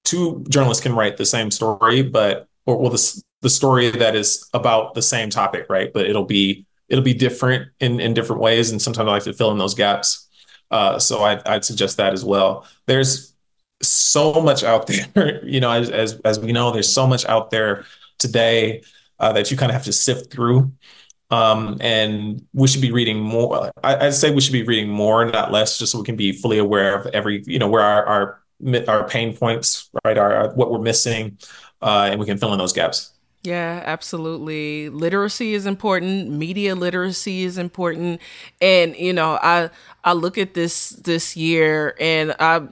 two 0.05 0.45
journalists 0.49 0.83
can 0.83 0.95
write 0.95 1.17
the 1.17 1.27
same 1.27 1.51
story 1.51 2.03
but 2.03 2.49
or 2.67 2.79
well 2.79 2.91
the, 2.91 3.23
the 3.43 3.51
story 3.51 3.91
that 3.91 4.15
is 4.17 4.49
about 4.55 4.95
the 4.95 5.03
same 5.03 5.31
topic 5.31 5.67
right? 5.69 5.93
But 5.93 6.07
it'll 6.07 6.25
be 6.25 6.67
it'll 6.89 7.05
be 7.05 7.15
different 7.15 7.71
in 7.81 8.01
in 8.01 8.15
different 8.15 8.41
ways 8.41 8.71
and 8.71 8.81
sometimes 8.81 9.09
i 9.09 9.13
like 9.13 9.25
to 9.25 9.33
fill 9.33 9.51
in 9.51 9.59
those 9.59 9.75
gaps. 9.75 10.29
Uh, 10.71 10.99
so 10.99 11.23
I'd, 11.23 11.47
I'd 11.47 11.65
suggest 11.65 11.99
that 11.99 12.15
as 12.15 12.25
well. 12.25 12.67
There's 12.87 13.35
so 13.83 14.41
much 14.41 14.65
out 14.65 14.87
there 15.15 15.45
you 15.45 15.61
know 15.61 15.71
as, 15.71 15.91
as 15.91 16.21
as 16.25 16.39
we 16.39 16.53
know 16.53 16.71
there's 16.71 16.93
so 16.93 17.07
much 17.07 17.25
out 17.27 17.51
there 17.51 17.85
today 18.19 18.83
uh, 19.19 19.33
that 19.33 19.51
you 19.51 19.57
kind 19.57 19.71
of 19.71 19.75
have 19.75 19.85
to 19.85 19.93
sift 19.93 20.33
through 20.33 20.73
um, 21.35 21.79
and 21.81 22.47
we 22.53 22.69
should 22.69 22.81
be 22.81 22.93
reading 22.93 23.19
more. 23.19 23.73
I, 23.83 24.05
would 24.05 24.15
say 24.15 24.31
we 24.31 24.41
should 24.41 24.53
be 24.53 24.63
reading 24.63 24.89
more, 24.89 25.25
not 25.25 25.51
less, 25.51 25.79
just 25.79 25.91
so 25.91 25.99
we 25.99 26.05
can 26.05 26.15
be 26.15 26.31
fully 26.31 26.59
aware 26.59 26.95
of 26.95 27.07
every, 27.09 27.43
you 27.47 27.59
know, 27.59 27.69
where 27.69 27.83
our 27.83 28.05
our, 28.07 28.43
our 28.87 29.09
pain 29.09 29.37
points, 29.37 29.91
right, 30.05 30.17
our, 30.17 30.55
what 30.55 30.71
we're 30.71 30.79
missing, 30.79 31.39
uh, 31.83 32.09
and 32.11 32.21
we 32.21 32.27
can 32.27 32.39
fill 32.39 32.53
in 32.53 32.59
those 32.59 32.73
gaps. 32.73 33.11
Yeah, 33.43 33.83
absolutely. 33.85 34.89
Literacy 34.89 35.55
is 35.55 35.67
important. 35.67 36.31
Media 36.31 36.75
literacy 36.77 37.43
is 37.43 37.59
important, 37.59 38.21
and 38.61 38.97
you 38.97 39.13
know, 39.13 39.37
I 39.43 39.71
I 40.05 40.13
look 40.13 40.39
at 40.39 40.55
this 40.55 40.91
this 40.91 41.37
year, 41.37 41.97
and 41.99 42.35
I 42.39 42.63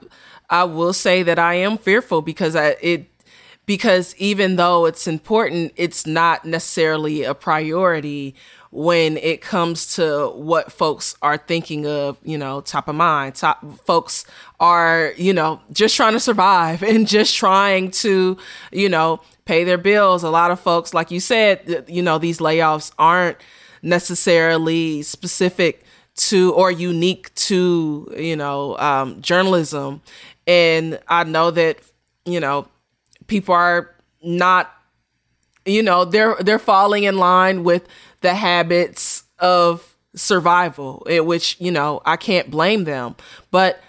I 0.49 0.63
will 0.63 0.93
say 0.93 1.21
that 1.23 1.37
I 1.37 1.55
am 1.55 1.77
fearful 1.77 2.21
because 2.21 2.55
I 2.55 2.77
it 2.81 3.12
because 3.65 4.15
even 4.17 4.57
though 4.57 4.85
it's 4.85 5.07
important, 5.07 5.73
it's 5.75 6.05
not 6.05 6.45
necessarily 6.45 7.23
a 7.23 7.33
priority 7.33 8.35
when 8.71 9.17
it 9.17 9.39
comes 9.39 9.95
to 9.95 10.29
what 10.35 10.71
folks 10.71 11.15
are 11.21 11.37
thinking 11.37 11.85
of, 11.85 12.17
you 12.23 12.37
know, 12.37 12.59
top 12.61 12.87
of 12.87 12.95
mind. 12.95 13.35
Top 13.35 13.63
folks 13.85 14.25
are, 14.59 15.13
you 15.15 15.31
know, 15.31 15.61
just 15.71 15.95
trying 15.95 16.13
to 16.13 16.19
survive 16.19 16.81
and 16.83 17.07
just 17.07 17.35
trying 17.35 17.91
to, 17.91 18.37
you 18.71 18.89
know, 18.89 19.21
pay 19.45 19.63
their 19.63 19.77
bills. 19.77 20.23
A 20.23 20.29
lot 20.29 20.51
of 20.51 20.59
folks, 20.59 20.93
like 20.93 21.11
you 21.11 21.19
said, 21.19 21.85
you 21.87 22.01
know, 22.01 22.17
these 22.17 22.39
layoffs 22.39 22.91
aren't 22.97 23.37
necessarily 23.83 25.03
specific 25.03 25.83
to 26.15 26.53
or 26.53 26.71
unique 26.71 27.33
to, 27.35 28.11
you 28.17 28.35
know, 28.35 28.77
um, 28.77 29.21
journalism. 29.21 30.01
And 30.47 30.99
I 31.07 31.23
know 31.23 31.51
that, 31.51 31.77
you 32.25 32.39
know, 32.39 32.67
people 33.27 33.55
are 33.55 33.93
not 34.21 34.71
you 35.65 35.83
know 35.83 36.05
they're 36.05 36.35
they're 36.39 36.59
falling 36.59 37.03
in 37.03 37.17
line 37.17 37.63
with 37.63 37.87
the 38.21 38.33
habits 38.33 39.23
of 39.39 39.95
survival 40.15 41.05
eh, 41.09 41.19
which 41.19 41.59
you 41.59 41.71
know 41.71 42.01
I 42.05 42.17
can't 42.17 42.49
blame 42.49 42.83
them. 42.83 43.15
But 43.51 43.81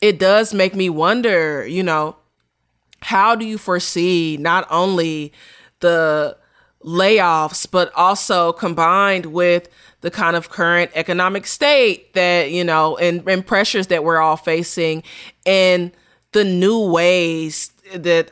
it 0.00 0.18
does 0.18 0.52
make 0.52 0.74
me 0.74 0.90
wonder 0.90 1.66
you 1.66 1.82
know 1.82 2.16
how 3.00 3.34
do 3.34 3.44
you 3.44 3.58
foresee 3.58 4.36
not 4.40 4.66
only 4.70 5.32
the 5.80 6.36
layoffs 6.84 7.68
but 7.70 7.92
also 7.94 8.52
combined 8.52 9.26
with 9.26 9.68
the 10.00 10.10
kind 10.10 10.34
of 10.34 10.50
current 10.50 10.90
economic 10.94 11.46
state 11.46 12.12
that 12.14 12.50
you 12.50 12.64
know 12.64 12.96
and, 12.96 13.26
and 13.28 13.46
pressures 13.46 13.86
that 13.88 14.02
we're 14.02 14.18
all 14.18 14.36
facing 14.36 15.02
and 15.46 15.92
the 16.32 16.44
new 16.44 16.90
ways 16.90 17.70
that 17.94 18.30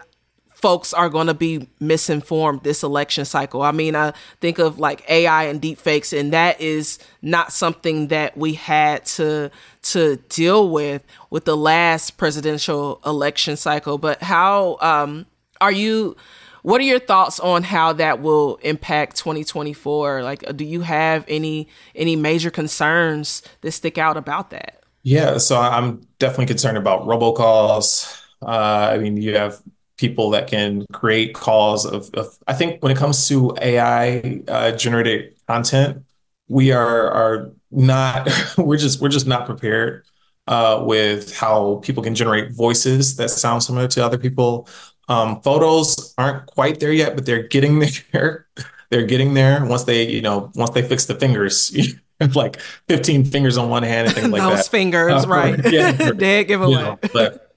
folks 0.60 0.92
are 0.92 1.08
going 1.08 1.26
to 1.26 1.34
be 1.34 1.68
misinformed 1.80 2.62
this 2.62 2.82
election 2.82 3.24
cycle. 3.24 3.62
I 3.62 3.72
mean, 3.72 3.96
I 3.96 4.12
think 4.40 4.58
of 4.58 4.78
like 4.78 5.08
AI 5.08 5.44
and 5.44 5.60
deepfakes, 5.60 6.18
and 6.18 6.32
that 6.32 6.60
is 6.60 6.98
not 7.22 7.52
something 7.52 8.08
that 8.08 8.36
we 8.36 8.54
had 8.54 9.04
to 9.06 9.50
to 9.82 10.16
deal 10.28 10.68
with 10.68 11.04
with 11.30 11.44
the 11.44 11.56
last 11.56 12.16
presidential 12.16 13.00
election 13.04 13.56
cycle. 13.56 13.98
But 13.98 14.22
how 14.22 14.76
um, 14.80 15.26
are 15.60 15.72
you? 15.72 16.16
What 16.62 16.78
are 16.82 16.84
your 16.84 16.98
thoughts 16.98 17.40
on 17.40 17.62
how 17.62 17.94
that 17.94 18.20
will 18.20 18.56
impact 18.56 19.16
2024? 19.16 20.22
Like, 20.22 20.56
do 20.56 20.64
you 20.64 20.82
have 20.82 21.24
any 21.26 21.68
any 21.94 22.16
major 22.16 22.50
concerns 22.50 23.42
that 23.62 23.72
stick 23.72 23.96
out 23.96 24.18
about 24.18 24.50
that? 24.50 24.82
Yeah, 25.02 25.38
so 25.38 25.58
I'm 25.58 26.02
definitely 26.18 26.46
concerned 26.46 26.76
about 26.76 27.06
robocalls. 27.06 28.20
Uh, 28.42 28.90
I 28.92 28.98
mean, 28.98 29.16
you 29.16 29.34
have 29.34 29.62
people 30.00 30.30
that 30.30 30.46
can 30.48 30.86
create 30.92 31.34
calls 31.34 31.84
of, 31.84 32.10
of 32.14 32.26
I 32.46 32.54
think 32.54 32.82
when 32.82 32.90
it 32.90 32.98
comes 32.98 33.28
to 33.28 33.54
AI 33.60 34.40
uh, 34.48 34.72
generated 34.72 35.34
content, 35.46 36.04
we 36.48 36.72
are 36.72 37.10
are 37.10 37.52
not 37.70 38.28
we're 38.58 38.78
just 38.78 39.00
we're 39.00 39.10
just 39.10 39.26
not 39.26 39.46
prepared. 39.46 40.04
uh, 40.46 40.82
with 40.84 41.36
how 41.36 41.80
people 41.82 42.02
can 42.02 42.14
generate 42.14 42.52
voices 42.52 43.16
that 43.16 43.28
sound 43.30 43.62
similar 43.62 43.86
to 43.88 44.04
other 44.04 44.18
people. 44.18 44.68
Um, 45.08 45.40
photos 45.42 46.14
aren't 46.18 46.46
quite 46.46 46.80
there 46.80 46.92
yet, 46.92 47.14
but 47.14 47.24
they're 47.26 47.46
getting 47.46 47.78
there. 48.12 48.46
they're 48.90 49.06
getting 49.06 49.34
there 49.34 49.64
once 49.64 49.84
they, 49.84 50.08
you 50.08 50.22
know, 50.22 50.50
once 50.56 50.70
they 50.70 50.82
fix 50.82 51.06
the 51.06 51.14
fingers. 51.14 51.72
like 52.34 52.60
15 52.88 53.24
fingers 53.24 53.56
on 53.56 53.70
one 53.70 53.82
hand 53.82 54.08
and 54.08 54.16
things 54.16 54.28
like 54.28 54.42
Those 54.42 54.50
that. 54.50 54.56
Those 54.56 54.68
fingers, 54.68 55.24
uh, 55.24 55.28
right? 55.28 55.72
Yeah, 55.72 55.92
dead 56.12 56.48
giveaway. 56.48 56.72
You 56.72 56.78
know, 56.78 56.98
but 57.12 57.49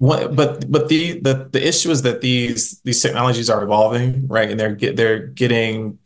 what, 0.00 0.34
but 0.34 0.72
but 0.72 0.88
the, 0.88 1.20
the 1.20 1.50
the 1.52 1.66
issue 1.68 1.90
is 1.90 2.00
that 2.02 2.22
these 2.22 2.80
these 2.84 3.02
technologies 3.02 3.50
are 3.50 3.62
evolving, 3.62 4.26
right? 4.28 4.50
And 4.50 4.58
they're 4.58 4.74
get 4.74 4.96
they're 4.96 5.26
getting 5.26 5.98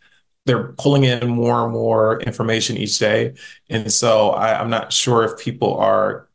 they're 0.47 0.73
pulling 0.73 1.05
in 1.05 1.29
more 1.29 1.63
and 1.63 1.73
more 1.73 2.21
information 2.23 2.77
each 2.77 2.99
day, 2.99 3.35
and 3.71 3.93
so 3.93 4.31
I, 4.31 4.61
I'm 4.61 4.69
not 4.69 4.93
sure 4.93 5.23
if 5.23 5.39
people 5.39 5.77
are 5.77 6.29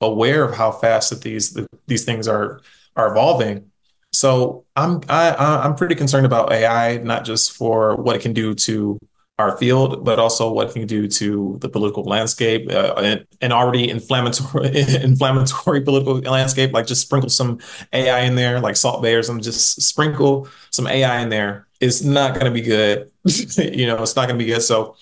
aware 0.00 0.44
of 0.44 0.54
how 0.54 0.70
fast 0.70 1.10
that 1.10 1.22
these 1.22 1.58
these 1.88 2.04
things 2.04 2.28
are 2.28 2.60
are 2.94 3.10
evolving. 3.10 3.72
So 4.12 4.64
I'm 4.76 5.00
I, 5.08 5.34
I'm 5.34 5.74
pretty 5.74 5.96
concerned 5.96 6.26
about 6.26 6.52
AI, 6.52 6.98
not 6.98 7.24
just 7.24 7.50
for 7.52 7.96
what 7.96 8.14
it 8.14 8.22
can 8.22 8.34
do 8.34 8.54
to 8.54 9.00
our 9.40 9.56
field, 9.56 10.04
but 10.04 10.18
also 10.18 10.52
what 10.52 10.68
it 10.68 10.72
can 10.74 10.86
do 10.86 11.08
to 11.08 11.58
the 11.60 11.68
political 11.68 12.04
landscape, 12.04 12.70
uh, 12.70 12.94
an, 13.40 13.52
already 13.52 13.88
inflammatory 13.88 14.70
inflammatory 15.02 15.80
political 15.80 16.14
landscape. 16.18 16.72
Like 16.72 16.86
just 16.86 17.02
sprinkle 17.02 17.30
some 17.30 17.58
AI 17.92 18.20
in 18.20 18.34
there, 18.36 18.60
like 18.60 18.76
Salt 18.76 19.02
Bae 19.02 19.10
or 19.12 19.22
some. 19.22 19.40
Just 19.40 19.82
sprinkle 19.82 20.48
some 20.70 20.86
AI 20.86 21.20
in 21.20 21.30
there. 21.30 21.66
It's 21.80 22.02
not 22.02 22.34
going 22.34 22.46
to 22.46 22.52
be 22.52 22.60
good. 22.62 23.10
you 23.58 23.86
know, 23.86 24.02
it's 24.02 24.16
not 24.16 24.28
going 24.28 24.38
to 24.38 24.44
be 24.44 24.50
good. 24.50 24.62
So 24.62 24.96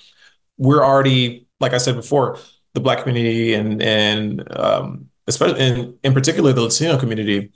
we're 0.57 0.85
already, 0.85 1.47
like 1.61 1.73
I 1.75 1.79
said 1.79 1.97
before, 1.97 2.39
the 2.75 2.81
Black 2.81 3.03
community 3.03 3.55
and 3.55 3.83
and 3.83 4.57
um, 4.57 5.09
especially 5.27 5.61
in 5.61 5.99
in 6.03 6.15
particular 6.15 6.53
the 6.53 6.63
Latino 6.63 6.99
community, 6.99 7.53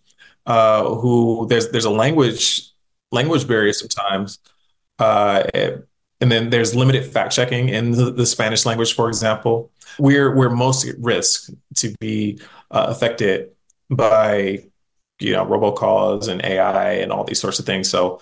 uh, 0.47 0.85
who 0.85 1.47
there's 1.49 1.71
there's 1.71 1.85
a 1.85 1.91
language 1.91 2.73
language 3.13 3.47
barrier 3.47 3.73
sometimes. 3.73 4.39
Uh, 4.99 5.45
and 6.23 6.31
then 6.31 6.51
there's 6.51 6.75
limited 6.75 7.05
fact 7.05 7.35
checking 7.35 7.69
in 7.69 7.91
the, 7.91 8.13
the, 8.13 8.25
Spanish 8.25 8.65
language, 8.65 8.95
for 8.95 9.09
example. 9.09 9.73
We're 9.99 10.35
we're 10.35 10.51
most 10.51 10.87
at 10.87 10.95
risk 11.01 11.51
to 11.79 11.93
be 11.99 12.39
uh, 12.71 12.87
affected 12.89 13.51
by 13.91 14.65
you 15.19 15.33
know 15.33 15.45
robocalls 15.45 16.29
and 16.29 16.43
AI 16.45 16.93
and 16.93 17.11
all 17.11 17.25
these 17.25 17.41
sorts 17.41 17.59
of 17.59 17.67
things. 17.67 17.91
So 17.91 18.21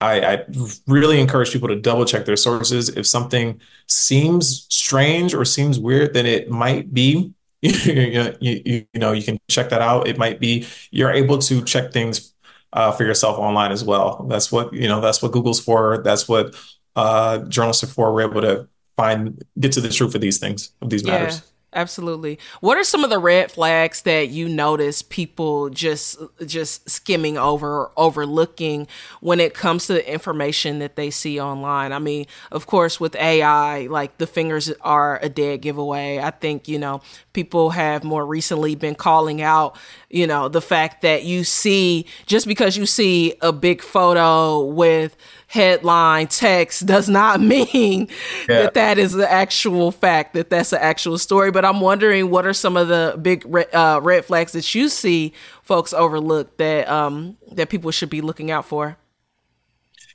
I, 0.00 0.20
I 0.20 0.44
really 0.86 1.20
encourage 1.20 1.52
people 1.52 1.68
to 1.68 1.76
double 1.76 2.06
check 2.06 2.24
their 2.24 2.36
sources. 2.36 2.88
If 2.88 3.06
something 3.06 3.60
seems 3.86 4.66
strange 4.70 5.34
or 5.34 5.44
seems 5.44 5.78
weird, 5.78 6.14
then 6.14 6.24
it 6.24 6.50
might 6.50 6.92
be 6.94 7.34
you, 7.60 8.34
you, 8.40 8.62
you 8.64 8.86
know 8.94 9.12
you 9.12 9.22
can 9.22 9.38
check 9.48 9.68
that 9.68 9.82
out. 9.82 10.08
It 10.08 10.16
might 10.16 10.40
be 10.40 10.66
you're 10.90 11.12
able 11.12 11.38
to 11.40 11.62
check 11.64 11.92
things 11.92 12.32
uh, 12.72 12.92
for 12.92 13.04
yourself 13.04 13.38
online 13.38 13.72
as 13.72 13.84
well. 13.84 14.26
That's 14.28 14.50
what 14.50 14.72
you 14.72 14.88
know. 14.88 15.02
That's 15.02 15.22
what 15.22 15.32
Google's 15.32 15.60
for. 15.60 16.02
That's 16.02 16.26
what 16.26 16.54
uh, 16.96 17.38
journalists 17.46 17.84
before 17.84 18.12
were 18.12 18.22
able 18.22 18.40
to 18.40 18.68
find 18.96 19.44
get 19.60 19.72
to 19.72 19.80
the 19.80 19.90
truth 19.90 20.14
of 20.14 20.20
these 20.20 20.38
things 20.38 20.72
of 20.82 20.90
these 20.90 21.04
matters. 21.04 21.36
Yeah 21.36 21.52
absolutely. 21.76 22.38
What 22.60 22.78
are 22.78 22.84
some 22.84 23.04
of 23.04 23.10
the 23.10 23.18
red 23.18 23.52
flags 23.52 24.02
that 24.02 24.30
you 24.30 24.48
notice 24.48 25.02
people 25.02 25.68
just 25.68 26.18
just 26.44 26.88
skimming 26.88 27.36
over, 27.36 27.82
or 27.82 27.92
overlooking 27.96 28.88
when 29.20 29.38
it 29.38 29.54
comes 29.54 29.86
to 29.86 29.92
the 29.92 30.12
information 30.12 30.78
that 30.80 30.96
they 30.96 31.10
see 31.10 31.38
online? 31.38 31.92
I 31.92 31.98
mean, 31.98 32.26
of 32.50 32.66
course, 32.66 32.98
with 32.98 33.14
AI, 33.14 33.86
like 33.86 34.18
the 34.18 34.26
fingers 34.26 34.72
are 34.80 35.20
a 35.22 35.28
dead 35.28 35.60
giveaway. 35.60 36.18
I 36.18 36.30
think 36.30 36.66
you 36.66 36.78
know 36.78 37.02
people 37.32 37.70
have 37.70 38.02
more 38.02 38.26
recently 38.26 38.74
been 38.74 38.94
calling 38.94 39.42
out, 39.42 39.76
you 40.08 40.26
know, 40.26 40.48
the 40.48 40.62
fact 40.62 41.02
that 41.02 41.24
you 41.24 41.44
see 41.44 42.06
just 42.24 42.46
because 42.46 42.76
you 42.76 42.86
see 42.86 43.34
a 43.42 43.52
big 43.52 43.82
photo 43.82 44.64
with 44.64 45.16
headline 45.56 46.26
text 46.26 46.86
does 46.86 47.08
not 47.08 47.40
mean 47.54 48.08
yeah. 48.48 48.62
that 48.62 48.74
that 48.74 48.98
is 48.98 49.12
the 49.12 49.30
actual 49.30 49.90
fact 49.90 50.34
that 50.34 50.50
that's 50.50 50.70
the 50.70 50.82
actual 50.82 51.18
story. 51.18 51.50
But 51.50 51.64
i'm 51.64 51.80
wondering 51.80 52.30
what 52.30 52.46
are 52.46 52.52
some 52.52 52.76
of 52.76 52.88
the 52.88 53.18
big 53.20 53.42
red, 53.46 53.74
uh, 53.74 54.00
red 54.02 54.24
flags 54.24 54.52
that 54.52 54.74
you 54.74 54.88
see 54.88 55.32
folks 55.62 55.92
overlook 55.92 56.56
that 56.58 56.88
um, 56.88 57.36
that 57.52 57.70
people 57.70 57.90
should 57.90 58.10
be 58.10 58.20
looking 58.20 58.50
out 58.50 58.66
for? 58.66 58.96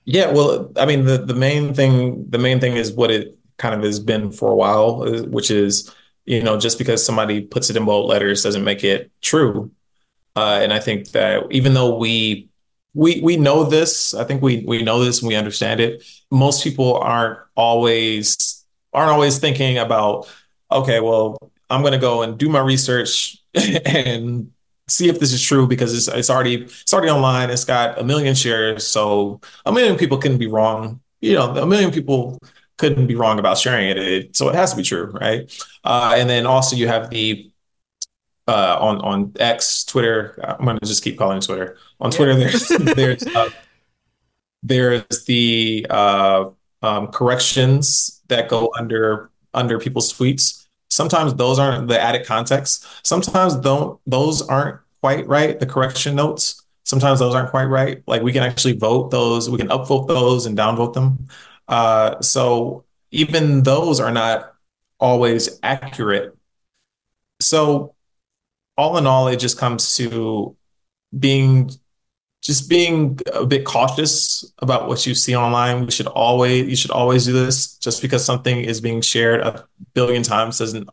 Yeah 0.05 0.31
well 0.31 0.71
i 0.77 0.85
mean 0.85 1.05
the, 1.05 1.17
the 1.17 1.35
main 1.35 1.73
thing 1.73 2.29
the 2.29 2.39
main 2.39 2.59
thing 2.59 2.75
is 2.75 2.93
what 2.93 3.11
it 3.11 3.37
kind 3.57 3.75
of 3.75 3.83
has 3.83 3.99
been 3.99 4.31
for 4.31 4.51
a 4.51 4.55
while 4.55 5.05
which 5.25 5.51
is 5.51 5.93
you 6.25 6.41
know 6.41 6.59
just 6.59 6.77
because 6.77 7.05
somebody 7.05 7.41
puts 7.41 7.69
it 7.69 7.75
in 7.75 7.85
bold 7.85 8.09
letters 8.09 8.43
doesn't 8.43 8.63
make 8.63 8.83
it 8.83 9.11
true. 9.21 9.71
Uh, 10.35 10.59
and 10.63 10.71
i 10.71 10.79
think 10.79 11.09
that 11.11 11.43
even 11.51 11.73
though 11.73 11.97
we 11.97 12.49
we 12.93 13.21
we 13.21 13.37
know 13.37 13.63
this. 13.63 14.13
I 14.13 14.23
think 14.23 14.41
we 14.41 14.63
we 14.67 14.83
know 14.83 15.03
this 15.03 15.19
and 15.19 15.27
we 15.27 15.35
understand 15.35 15.79
it. 15.79 16.03
Most 16.29 16.63
people 16.63 16.97
aren't 16.97 17.39
always 17.55 18.65
aren't 18.93 19.11
always 19.11 19.39
thinking 19.39 19.77
about, 19.77 20.27
okay, 20.71 20.99
well, 20.99 21.37
I'm 21.69 21.81
going 21.81 21.93
to 21.93 21.99
go 21.99 22.21
and 22.21 22.37
do 22.37 22.49
my 22.49 22.59
research 22.59 23.37
and 23.85 24.51
see 24.89 25.07
if 25.07 25.19
this 25.19 25.31
is 25.31 25.41
true 25.41 25.67
because 25.67 25.95
it's 25.95 26.07
it's 26.15 26.29
already 26.29 26.63
it's 26.63 26.93
already 26.93 27.09
online. 27.09 27.49
It's 27.49 27.65
got 27.65 27.97
a 27.99 28.03
million 28.03 28.35
shares, 28.35 28.85
so 28.85 29.39
a 29.65 29.71
million 29.71 29.97
people 29.97 30.17
couldn't 30.17 30.39
be 30.39 30.47
wrong. 30.47 30.99
You 31.21 31.35
know, 31.35 31.55
a 31.55 31.65
million 31.67 31.91
people 31.91 32.39
couldn't 32.77 33.07
be 33.07 33.15
wrong 33.15 33.37
about 33.39 33.57
sharing 33.59 33.89
it, 33.89 33.97
it 33.97 34.35
so 34.35 34.49
it 34.49 34.55
has 34.55 34.71
to 34.71 34.77
be 34.77 34.83
true, 34.83 35.05
right? 35.11 35.51
Uh, 35.83 36.15
and 36.17 36.29
then 36.29 36.45
also 36.45 36.75
you 36.75 36.87
have 36.87 37.09
the 37.11 37.50
uh, 38.47 38.77
on 38.79 39.01
on 39.01 39.33
X, 39.39 39.83
Twitter. 39.85 40.39
I'm 40.43 40.65
going 40.65 40.79
to 40.79 40.85
just 40.85 41.03
keep 41.03 41.17
calling 41.17 41.37
it 41.37 41.43
Twitter. 41.43 41.77
On 41.99 42.11
Twitter, 42.11 42.33
yeah. 42.33 42.49
there's 42.49 42.67
there's 42.95 43.35
uh, 43.35 43.49
there's 44.63 45.25
the 45.25 45.85
uh, 45.89 46.49
um, 46.81 47.07
corrections 47.07 48.21
that 48.27 48.49
go 48.49 48.71
under 48.77 49.29
under 49.53 49.79
people's 49.79 50.13
tweets. 50.13 50.65
Sometimes 50.89 51.33
those 51.35 51.59
aren't 51.59 51.87
the 51.87 51.99
added 51.99 52.25
context. 52.25 52.85
Sometimes 53.05 53.55
don't 53.55 53.99
those 54.05 54.41
aren't 54.41 54.79
quite 55.01 55.27
right. 55.27 55.59
The 55.59 55.65
correction 55.65 56.15
notes. 56.15 56.63
Sometimes 56.83 57.19
those 57.19 57.35
aren't 57.35 57.51
quite 57.51 57.65
right. 57.65 58.03
Like 58.07 58.21
we 58.21 58.33
can 58.33 58.43
actually 58.43 58.73
vote 58.73 59.11
those. 59.11 59.49
We 59.49 59.57
can 59.57 59.69
upvote 59.69 60.07
those 60.07 60.45
and 60.45 60.57
downvote 60.57 60.93
them. 60.93 61.27
Uh, 61.67 62.19
so 62.21 62.85
even 63.11 63.63
those 63.63 63.99
are 63.99 64.11
not 64.11 64.53
always 64.99 65.59
accurate. 65.63 66.35
So 67.39 67.95
all 68.77 68.97
in 68.97 69.07
all, 69.07 69.27
it 69.27 69.37
just 69.37 69.57
comes 69.57 69.95
to 69.97 70.55
being 71.17 71.71
just 72.41 72.67
being 72.67 73.19
a 73.33 73.45
bit 73.45 73.65
cautious 73.65 74.51
about 74.59 74.87
what 74.87 75.05
you 75.05 75.13
see 75.13 75.35
online. 75.35 75.85
We 75.85 75.91
should 75.91 76.07
always 76.07 76.67
you 76.67 76.75
should 76.75 76.91
always 76.91 77.25
do 77.25 77.33
this. 77.33 77.77
Just 77.77 78.01
because 78.01 78.25
something 78.25 78.61
is 78.61 78.81
being 78.81 79.01
shared 79.01 79.41
a 79.41 79.65
billion 79.93 80.23
times 80.23 80.57
doesn't 80.57 80.89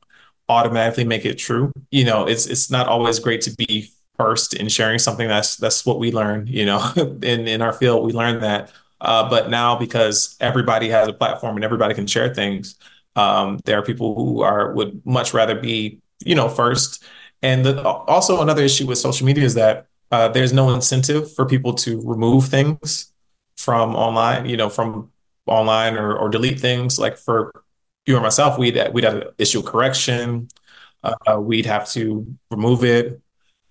automatically 0.48 1.04
make 1.04 1.24
it 1.24 1.36
true. 1.38 1.72
You 1.90 2.04
know, 2.04 2.26
it's 2.26 2.46
it's 2.46 2.70
not 2.70 2.88
always 2.88 3.18
great 3.18 3.40
to 3.42 3.54
be 3.54 3.90
first 4.16 4.54
in 4.54 4.68
sharing 4.68 4.98
something. 4.98 5.28
That's 5.28 5.56
that's 5.56 5.86
what 5.86 5.98
we 5.98 6.12
learn. 6.12 6.46
You 6.46 6.66
know, 6.66 6.92
in 7.22 7.48
in 7.48 7.62
our 7.62 7.72
field, 7.72 8.04
we 8.04 8.12
learn 8.12 8.40
that. 8.40 8.72
Uh, 9.00 9.28
but 9.30 9.48
now 9.48 9.76
because 9.76 10.36
everybody 10.40 10.88
has 10.88 11.06
a 11.08 11.12
platform 11.12 11.56
and 11.56 11.64
everybody 11.64 11.94
can 11.94 12.06
share 12.06 12.34
things, 12.34 12.74
um, 13.16 13.58
there 13.64 13.78
are 13.78 13.82
people 13.82 14.14
who 14.14 14.42
are 14.42 14.72
would 14.74 15.04
much 15.06 15.32
rather 15.32 15.54
be 15.54 16.00
you 16.24 16.34
know 16.34 16.48
first 16.48 17.04
and 17.42 17.64
the, 17.64 17.82
also 17.82 18.42
another 18.42 18.62
issue 18.62 18.86
with 18.86 18.98
social 18.98 19.26
media 19.26 19.44
is 19.44 19.54
that 19.54 19.86
uh, 20.10 20.28
there's 20.28 20.52
no 20.52 20.70
incentive 20.70 21.32
for 21.34 21.46
people 21.46 21.74
to 21.74 22.00
remove 22.04 22.46
things 22.46 23.12
from 23.56 23.94
online, 23.94 24.46
you 24.46 24.56
know, 24.56 24.68
from 24.68 25.10
online 25.46 25.96
or, 25.96 26.16
or 26.16 26.28
delete 26.28 26.60
things. 26.60 26.98
Like 26.98 27.18
for 27.18 27.52
you 28.06 28.16
or 28.16 28.20
myself, 28.20 28.58
we'd 28.58 28.80
we'd 28.92 29.04
have 29.04 29.20
to 29.20 29.34
issue 29.38 29.62
correction, 29.62 30.48
uh, 31.02 31.38
we'd 31.40 31.66
have 31.66 31.88
to 31.90 32.26
remove 32.50 32.84
it. 32.84 33.20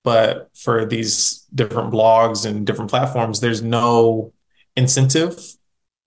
But 0.04 0.50
for 0.56 0.86
these 0.86 1.46
different 1.54 1.92
blogs 1.92 2.46
and 2.46 2.66
different 2.66 2.90
platforms, 2.90 3.42
there's 3.42 3.62
no 3.62 4.32
incentive, 4.78 5.38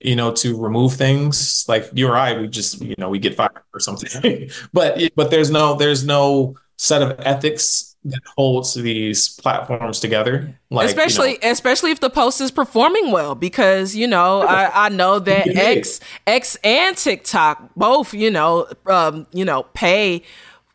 you 0.00 0.16
know, 0.16 0.32
to 0.36 0.58
remove 0.58 0.94
things. 0.94 1.66
Like 1.68 1.90
you 1.92 2.08
or 2.08 2.16
I, 2.16 2.40
we 2.40 2.48
just 2.48 2.80
you 2.80 2.94
know 2.96 3.10
we 3.10 3.18
get 3.18 3.34
fired 3.34 3.62
or 3.74 3.80
something. 3.80 4.50
but 4.72 4.98
but 5.16 5.30
there's 5.30 5.50
no 5.50 5.74
there's 5.74 6.04
no 6.04 6.56
set 6.80 7.02
of 7.02 7.14
ethics 7.20 7.94
that 8.04 8.22
holds 8.38 8.72
these 8.72 9.28
platforms 9.36 10.00
together. 10.00 10.58
Like, 10.70 10.88
especially, 10.88 11.32
you 11.32 11.38
know, 11.42 11.50
especially 11.50 11.90
if 11.90 12.00
the 12.00 12.08
post 12.08 12.40
is 12.40 12.50
performing 12.50 13.10
well, 13.10 13.34
because 13.34 13.94
you 13.94 14.06
know, 14.06 14.40
I, 14.40 14.86
I 14.86 14.88
know 14.88 15.18
that 15.30 15.48
X, 15.48 16.00
X 16.26 16.56
and 16.64 16.96
TikTok 16.96 17.74
both, 17.76 18.14
you 18.14 18.30
know, 18.30 18.66
um, 18.86 19.26
you 19.32 19.44
know, 19.44 19.64
pay 19.74 20.22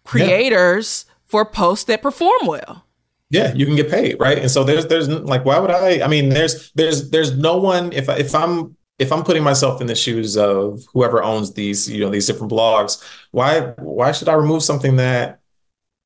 creators 0.03 1.05
yeah. 1.07 1.13
for 1.25 1.43
posts 1.43 1.85
that 1.85 2.03
perform 2.03 2.45
well. 2.45 2.85
Yeah, 3.31 3.51
you 3.55 3.65
can 3.65 3.75
get 3.75 3.89
paid, 3.89 4.19
right? 4.19 4.37
And 4.37 4.51
so 4.51 4.63
there's 4.63 4.85
there's 4.85 5.09
like, 5.09 5.43
why 5.43 5.57
would 5.57 5.71
I? 5.71 6.03
I 6.03 6.07
mean, 6.07 6.29
there's 6.29 6.71
there's 6.73 7.09
there's 7.09 7.35
no 7.35 7.57
one 7.57 7.91
if 7.93 8.07
if 8.09 8.35
I'm 8.35 8.77
if 8.99 9.11
I'm 9.11 9.23
putting 9.23 9.43
myself 9.43 9.81
in 9.81 9.87
the 9.87 9.95
shoes 9.95 10.37
of 10.37 10.85
whoever 10.93 11.23
owns 11.23 11.53
these, 11.53 11.89
you 11.89 12.05
know, 12.05 12.11
these 12.11 12.27
different 12.27 12.53
blogs, 12.53 13.03
why 13.31 13.73
why 13.79 14.11
should 14.11 14.29
I 14.29 14.33
remove 14.33 14.61
something 14.61 14.97
that 14.97 15.39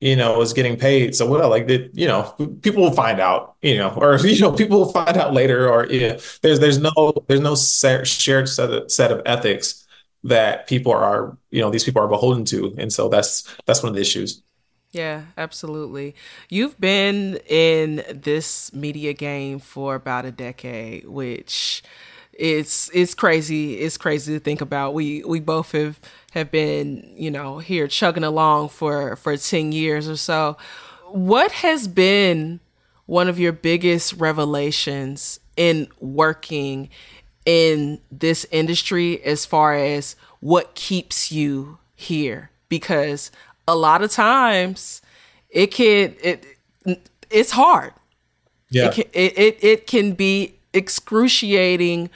you 0.00 0.16
know, 0.16 0.40
is 0.40 0.52
getting 0.52 0.76
paid. 0.76 1.14
So 1.14 1.26
what, 1.26 1.48
like, 1.50 1.66
that, 1.68 1.90
you 1.94 2.08
know, 2.08 2.34
people 2.62 2.82
will 2.82 2.92
find 2.92 3.20
out, 3.20 3.56
you 3.62 3.76
know, 3.76 3.90
or 3.96 4.18
you 4.26 4.40
know, 4.40 4.52
people 4.52 4.78
will 4.78 4.92
find 4.92 5.16
out 5.16 5.34
later, 5.34 5.70
or 5.70 5.86
you 5.86 6.08
know, 6.08 6.18
there's 6.42 6.58
there's 6.60 6.78
no 6.78 7.24
there's 7.28 7.40
no 7.40 7.54
shared 7.54 8.48
set 8.48 8.70
of, 8.70 8.90
set 8.90 9.12
of 9.12 9.22
ethics 9.26 9.86
that 10.24 10.66
people 10.66 10.92
are, 10.92 11.36
you 11.50 11.60
know, 11.60 11.70
these 11.70 11.84
people 11.84 12.02
are 12.02 12.08
beholden 12.08 12.44
to, 12.46 12.74
and 12.78 12.92
so 12.92 13.08
that's 13.08 13.42
that's 13.66 13.82
one 13.82 13.90
of 13.90 13.94
the 13.94 14.00
issues. 14.00 14.42
Yeah, 14.92 15.26
absolutely. 15.36 16.16
You've 16.48 16.80
been 16.80 17.36
in 17.46 18.02
this 18.12 18.72
media 18.74 19.12
game 19.12 19.60
for 19.60 19.94
about 19.94 20.24
a 20.24 20.32
decade, 20.32 21.06
which 21.06 21.82
it's 22.32 22.90
it's 22.94 23.14
crazy. 23.14 23.74
It's 23.74 23.96
crazy 23.96 24.32
to 24.34 24.40
think 24.40 24.60
about. 24.60 24.94
We 24.94 25.22
we 25.24 25.40
both 25.40 25.72
have 25.72 26.00
have 26.32 26.50
been, 26.50 27.12
you 27.16 27.30
know, 27.30 27.58
here 27.58 27.88
chugging 27.88 28.24
along 28.24 28.70
for 28.70 29.16
for 29.16 29.36
10 29.36 29.72
years 29.72 30.08
or 30.08 30.16
so. 30.16 30.56
What 31.08 31.52
has 31.52 31.88
been 31.88 32.60
one 33.06 33.28
of 33.28 33.38
your 33.38 33.52
biggest 33.52 34.14
revelations 34.14 35.40
in 35.56 35.88
working 35.98 36.88
in 37.44 38.00
this 38.10 38.46
industry 38.50 39.22
as 39.24 39.44
far 39.44 39.74
as 39.74 40.14
what 40.38 40.74
keeps 40.74 41.32
you 41.32 41.78
here? 41.94 42.50
Because 42.68 43.30
a 43.66 43.74
lot 43.74 44.02
of 44.02 44.10
times 44.10 45.02
it 45.50 45.68
can 45.68 46.14
it 46.22 46.46
it's 47.30 47.50
hard. 47.50 47.92
Yeah. 48.70 48.86
It 48.86 48.94
can, 48.94 49.04
it, 49.12 49.38
it, 49.38 49.64
it 49.64 49.86
can 49.86 50.12
be 50.12 50.59
excruciating 50.72 52.10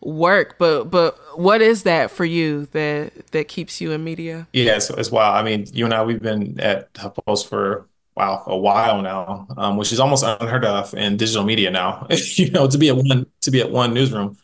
work 0.00 0.56
but 0.58 0.84
but 0.84 1.18
what 1.38 1.60
is 1.62 1.82
that 1.84 2.10
for 2.10 2.24
you 2.24 2.66
that 2.66 3.12
that 3.32 3.48
keeps 3.48 3.80
you 3.80 3.92
in 3.92 4.04
media? 4.04 4.46
Yeah 4.52 4.74
as, 4.74 4.90
as 4.90 5.10
well 5.10 5.32
i 5.32 5.42
mean 5.42 5.66
you 5.72 5.84
and 5.84 5.94
i 5.94 6.02
we've 6.04 6.22
been 6.22 6.58
at 6.60 6.92
huffpost 6.94 7.48
for 7.48 7.88
wow 8.14 8.42
a 8.46 8.56
while 8.56 9.02
now 9.02 9.46
um, 9.56 9.76
which 9.76 9.92
is 9.92 10.00
almost 10.00 10.24
unheard 10.24 10.64
of 10.64 10.94
in 10.94 11.16
digital 11.16 11.44
media 11.44 11.70
now 11.70 12.06
you 12.10 12.50
know 12.50 12.68
to 12.68 12.78
be 12.78 12.88
at 12.88 12.96
one 12.96 13.26
to 13.40 13.50
be 13.50 13.60
at 13.60 13.70
one 13.70 13.94
newsroom. 13.94 14.36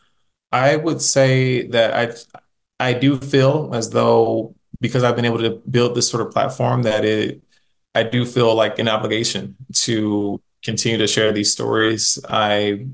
I 0.51 0.77
would 0.77 1.01
say 1.01 1.67
that 1.69 1.95
i 1.95 2.89
i 2.89 2.93
do 2.93 3.19
feel 3.19 3.71
as 3.73 3.91
though 3.91 4.55
because 4.83 5.05
I've 5.05 5.17
been 5.17 5.25
able 5.25 5.39
to 5.39 5.63
build 5.71 5.95
this 5.95 6.11
sort 6.11 6.27
of 6.27 6.33
platform 6.33 6.83
that 6.83 7.05
it, 7.05 7.41
I 7.95 8.03
do 8.03 8.27
feel 8.27 8.55
like 8.55 8.79
an 8.79 8.89
obligation 8.89 9.57
to 9.75 10.43
continue 10.63 10.99
to 10.99 11.07
share 11.07 11.33
these 11.33 11.53
stories. 11.53 12.19
I 12.29 12.87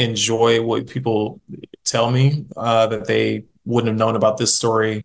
enjoy 0.00 0.62
what 0.62 0.86
people 0.86 1.40
tell 1.84 2.10
me 2.10 2.46
uh, 2.56 2.86
that 2.86 3.06
they 3.06 3.44
wouldn't 3.64 3.88
have 3.88 3.98
known 3.98 4.16
about 4.16 4.38
this 4.38 4.54
story 4.54 5.04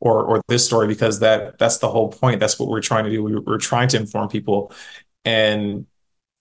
or 0.00 0.24
or 0.24 0.42
this 0.48 0.64
story 0.64 0.86
because 0.86 1.20
that 1.20 1.58
that's 1.58 1.78
the 1.78 1.88
whole 1.88 2.08
point. 2.08 2.40
That's 2.40 2.58
what 2.58 2.68
we're 2.68 2.82
trying 2.82 3.04
to 3.04 3.10
do. 3.10 3.22
We, 3.22 3.36
we're 3.38 3.58
trying 3.58 3.88
to 3.88 3.96
inform 3.96 4.28
people, 4.28 4.72
and 5.24 5.86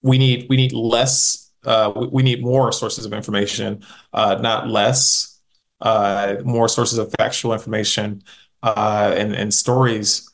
we 0.02 0.18
need 0.18 0.48
we 0.50 0.58
need 0.58 0.74
less. 0.74 1.52
Uh, 1.64 1.92
we, 1.96 2.08
we, 2.08 2.24
need 2.24 2.44
more 2.44 2.72
sources 2.72 3.06
of 3.06 3.14
information, 3.14 3.84
uh, 4.14 4.36
not 4.40 4.68
less. 4.68 5.40
Uh, 5.82 6.36
more 6.46 6.70
sources 6.70 7.00
of 7.00 7.12
factual 7.18 7.54
information 7.54 8.22
uh, 8.64 9.14
and, 9.16 9.34
and 9.34 9.54
stories. 9.54 10.30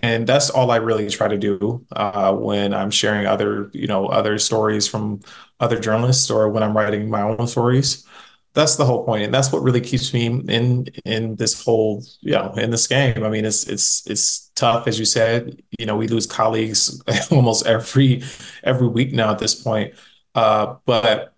And 0.00 0.26
that's 0.26 0.50
all 0.50 0.70
I 0.70 0.76
really 0.76 1.08
try 1.10 1.28
to 1.28 1.36
do 1.36 1.84
uh, 1.92 2.34
when 2.34 2.72
I'm 2.72 2.90
sharing 2.90 3.26
other, 3.26 3.70
you 3.72 3.86
know, 3.86 4.06
other 4.06 4.38
stories 4.38 4.88
from 4.88 5.20
other 5.60 5.78
journalists 5.78 6.30
or 6.30 6.48
when 6.48 6.62
I'm 6.62 6.76
writing 6.76 7.10
my 7.10 7.22
own 7.22 7.46
stories. 7.46 8.06
That's 8.54 8.76
the 8.76 8.84
whole 8.84 9.04
point, 9.06 9.24
and 9.24 9.32
that's 9.32 9.50
what 9.50 9.62
really 9.62 9.80
keeps 9.80 10.12
me 10.12 10.26
in 10.26 10.86
in 11.06 11.36
this 11.36 11.64
whole, 11.64 12.04
you 12.20 12.32
know, 12.32 12.52
in 12.54 12.70
this 12.70 12.86
game. 12.86 13.24
I 13.24 13.30
mean, 13.30 13.46
it's 13.46 13.66
it's 13.66 14.06
it's 14.06 14.50
tough, 14.54 14.86
as 14.86 14.98
you 14.98 15.06
said. 15.06 15.62
You 15.78 15.86
know, 15.86 15.96
we 15.96 16.06
lose 16.06 16.26
colleagues 16.26 17.00
almost 17.30 17.64
every 17.66 18.22
every 18.62 18.88
week 18.88 19.14
now 19.14 19.30
at 19.30 19.38
this 19.38 19.54
point, 19.54 19.94
uh, 20.34 20.74
but 20.84 21.34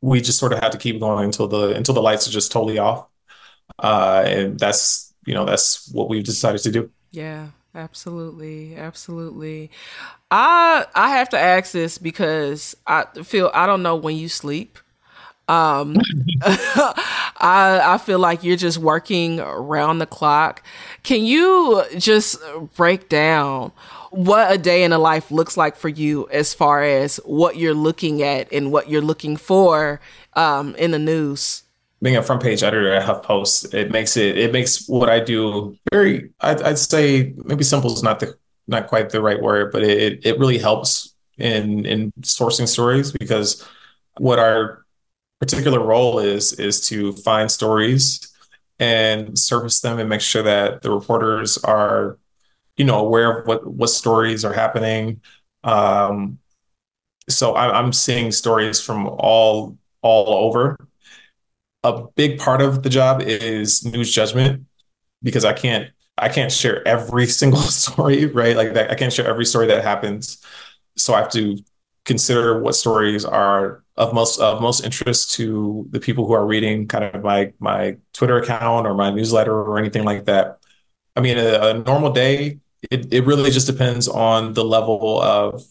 we 0.00 0.22
just 0.22 0.38
sort 0.38 0.54
of 0.54 0.60
have 0.60 0.72
to 0.72 0.78
keep 0.78 0.98
going 0.98 1.26
until 1.26 1.46
the 1.46 1.74
until 1.74 1.94
the 1.94 2.00
lights 2.00 2.26
are 2.26 2.30
just 2.32 2.52
totally 2.52 2.78
off, 2.78 3.06
uh, 3.78 4.22
and 4.26 4.58
that's 4.58 5.12
you 5.26 5.34
know 5.34 5.44
that's 5.44 5.90
what 5.92 6.08
we've 6.08 6.24
decided 6.24 6.62
to 6.62 6.70
do 6.70 6.90
yeah 7.10 7.48
absolutely 7.76 8.76
absolutely. 8.76 9.70
I 10.30 10.86
i 10.94 11.10
have 11.10 11.28
to 11.30 11.38
ask 11.38 11.72
this 11.72 11.98
because 11.98 12.76
i 12.86 13.04
feel 13.22 13.50
i 13.54 13.66
don't 13.66 13.82
know 13.82 13.96
when 13.96 14.16
you 14.16 14.28
sleep. 14.28 14.78
Um 15.48 15.96
i 16.42 17.80
i 17.84 17.98
feel 17.98 18.18
like 18.18 18.42
you're 18.42 18.56
just 18.56 18.78
working 18.78 19.40
around 19.40 19.98
the 19.98 20.06
clock. 20.06 20.62
Can 21.02 21.24
you 21.24 21.84
just 21.98 22.38
break 22.76 23.08
down 23.08 23.72
what 24.10 24.52
a 24.52 24.58
day 24.58 24.82
in 24.84 24.92
a 24.92 24.98
life 24.98 25.30
looks 25.30 25.56
like 25.56 25.76
for 25.76 25.90
you 25.90 26.28
as 26.30 26.54
far 26.54 26.82
as 26.82 27.18
what 27.24 27.56
you're 27.56 27.74
looking 27.74 28.22
at 28.22 28.50
and 28.52 28.72
what 28.72 28.88
you're 28.88 29.02
looking 29.02 29.36
for 29.36 30.00
um, 30.34 30.74
in 30.76 30.92
the 30.92 30.98
news 30.98 31.64
being 32.06 32.16
a 32.16 32.22
front 32.22 32.40
page 32.40 32.62
editor 32.62 32.92
at 32.92 33.04
HuffPost, 33.04 33.74
it 33.74 33.90
makes 33.90 34.16
it 34.16 34.38
it 34.38 34.52
makes 34.52 34.88
what 34.88 35.10
I 35.10 35.18
do 35.18 35.76
very. 35.90 36.30
I'd, 36.40 36.62
I'd 36.62 36.78
say 36.78 37.34
maybe 37.44 37.64
simple 37.64 37.92
is 37.92 38.04
not 38.04 38.20
the 38.20 38.38
not 38.68 38.86
quite 38.86 39.10
the 39.10 39.20
right 39.20 39.42
word, 39.42 39.72
but 39.72 39.82
it 39.82 40.24
it 40.24 40.38
really 40.38 40.58
helps 40.58 41.16
in 41.36 41.84
in 41.84 42.12
sourcing 42.20 42.68
stories 42.68 43.10
because 43.10 43.66
what 44.18 44.38
our 44.38 44.86
particular 45.40 45.80
role 45.80 46.20
is 46.20 46.52
is 46.52 46.80
to 46.88 47.12
find 47.12 47.50
stories 47.50 48.32
and 48.78 49.36
surface 49.36 49.80
them 49.80 49.98
and 49.98 50.08
make 50.08 50.20
sure 50.20 50.44
that 50.44 50.82
the 50.82 50.92
reporters 50.92 51.58
are 51.58 52.18
you 52.76 52.84
know 52.84 53.00
aware 53.00 53.40
of 53.40 53.46
what 53.48 53.66
what 53.66 53.90
stories 53.90 54.44
are 54.44 54.52
happening 54.52 55.20
um, 55.64 56.38
so 57.28 57.54
I, 57.54 57.78
i'm 57.78 57.92
seeing 57.92 58.32
stories 58.32 58.80
from 58.80 59.06
all 59.06 59.76
all 60.02 60.46
over 60.46 60.78
a 61.86 62.06
big 62.16 62.38
part 62.38 62.60
of 62.60 62.82
the 62.82 62.88
job 62.90 63.22
is 63.22 63.84
news 63.84 64.12
judgment 64.12 64.66
because 65.22 65.44
I 65.44 65.52
can't 65.52 65.90
I 66.18 66.28
can't 66.28 66.50
share 66.50 66.86
every 66.86 67.26
single 67.40 67.60
story, 67.60 68.26
right? 68.26 68.56
Like 68.56 68.74
that, 68.74 68.90
I 68.90 68.94
can't 68.94 69.12
share 69.12 69.26
every 69.26 69.44
story 69.44 69.66
that 69.68 69.82
happens. 69.84 70.38
So 70.96 71.14
I 71.14 71.20
have 71.20 71.32
to 71.32 71.58
consider 72.04 72.60
what 72.60 72.74
stories 72.74 73.24
are 73.24 73.82
of 73.96 74.14
most 74.14 74.38
of 74.40 74.60
most 74.60 74.84
interest 74.84 75.32
to 75.32 75.86
the 75.90 76.00
people 76.00 76.26
who 76.26 76.32
are 76.34 76.46
reading 76.46 76.86
kind 76.88 77.04
of 77.04 77.22
my 77.22 77.52
my 77.58 77.96
Twitter 78.12 78.36
account 78.38 78.86
or 78.86 78.94
my 78.94 79.10
newsletter 79.10 79.54
or 79.54 79.78
anything 79.78 80.04
like 80.04 80.24
that. 80.26 80.58
I 81.16 81.20
mean, 81.20 81.38
a, 81.38 81.70
a 81.70 81.74
normal 81.74 82.12
day, 82.12 82.58
it, 82.90 83.12
it 83.12 83.24
really 83.24 83.50
just 83.50 83.66
depends 83.66 84.06
on 84.06 84.52
the 84.52 84.64
level 84.64 85.20
of 85.22 85.64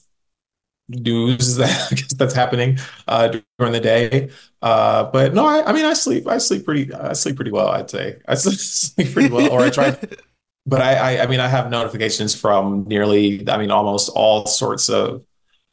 news 0.88 1.56
that 1.58 1.92
I 1.92 1.96
guess 1.96 2.14
that's 2.14 2.34
happening 2.34 2.78
uh, 3.08 3.38
during 3.58 3.74
the 3.74 3.80
day. 3.80 4.30
Uh, 4.62 5.06
but 5.12 5.34
no, 5.34 5.46
I, 5.46 5.70
I, 5.70 5.74
mean, 5.74 5.86
I 5.86 5.94
sleep. 5.94 6.28
I 6.28 6.38
sleep 6.38 6.66
pretty. 6.66 6.94
I 6.94 7.14
sleep 7.14 7.36
pretty 7.36 7.52
well. 7.52 7.70
I'd 7.70 7.90
say 7.90 8.18
I 8.28 8.34
sleep 8.36 9.14
pretty 9.14 9.34
well, 9.34 9.52
or 9.52 9.62
I 9.62 9.70
try. 9.70 9.98
but 10.66 10.82
I, 10.82 11.18
I, 11.18 11.24
I 11.24 11.28
mean, 11.28 11.40
I 11.40 11.48
have 11.48 11.70
notifications 11.70 12.36
from 12.40 12.86
nearly. 12.88 13.48
I 13.50 13.58
mean, 13.58 13.72
almost 13.72 14.10
all 14.16 14.46
sorts 14.46 14.90
of 14.90 15.26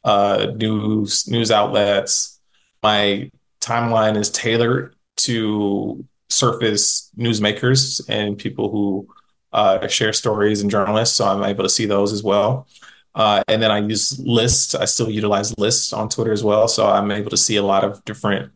uh, 0.04 0.48
news 0.56 1.28
news 1.28 1.50
outlets. 1.50 2.40
My 2.82 3.30
timeline 3.60 4.16
is 4.16 4.30
tailored 4.30 4.96
to 5.18 6.04
surface 6.28 7.10
newsmakers 7.16 8.04
and 8.08 8.36
people 8.36 8.70
who 8.70 9.06
uh, 9.52 9.86
share 9.86 10.12
stories 10.12 10.62
and 10.62 10.70
journalists, 10.70 11.16
so 11.16 11.26
I'm 11.26 11.44
able 11.44 11.62
to 11.62 11.68
see 11.68 11.86
those 11.86 12.12
as 12.12 12.22
well. 12.22 12.66
Uh, 13.14 13.42
and 13.48 13.62
then 13.62 13.70
I 13.70 13.78
use 13.78 14.18
lists. 14.18 14.74
I 14.74 14.86
still 14.86 15.10
utilize 15.10 15.56
lists 15.58 15.92
on 15.92 16.08
Twitter 16.08 16.32
as 16.32 16.42
well. 16.42 16.68
So 16.68 16.88
I'm 16.88 17.10
able 17.10 17.30
to 17.30 17.36
see 17.36 17.56
a 17.56 17.62
lot 17.62 17.84
of 17.84 18.04
different 18.04 18.52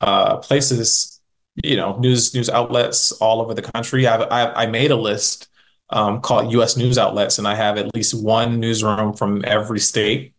uh, 0.00 0.38
places, 0.38 1.20
you 1.62 1.76
know, 1.76 1.96
news 1.98 2.34
news 2.34 2.50
outlets 2.50 3.12
all 3.12 3.40
over 3.40 3.54
the 3.54 3.62
country. 3.62 4.06
I've, 4.06 4.22
I've 4.22 4.52
I 4.56 4.66
made 4.66 4.90
a 4.90 4.96
list 4.96 5.48
um, 5.90 6.20
called 6.20 6.50
U.S. 6.52 6.76
News 6.76 6.98
Outlets, 6.98 7.38
and 7.38 7.46
I 7.46 7.54
have 7.54 7.78
at 7.78 7.94
least 7.94 8.14
one 8.14 8.58
newsroom 8.58 9.14
from 9.14 9.44
every 9.46 9.78
state 9.78 10.34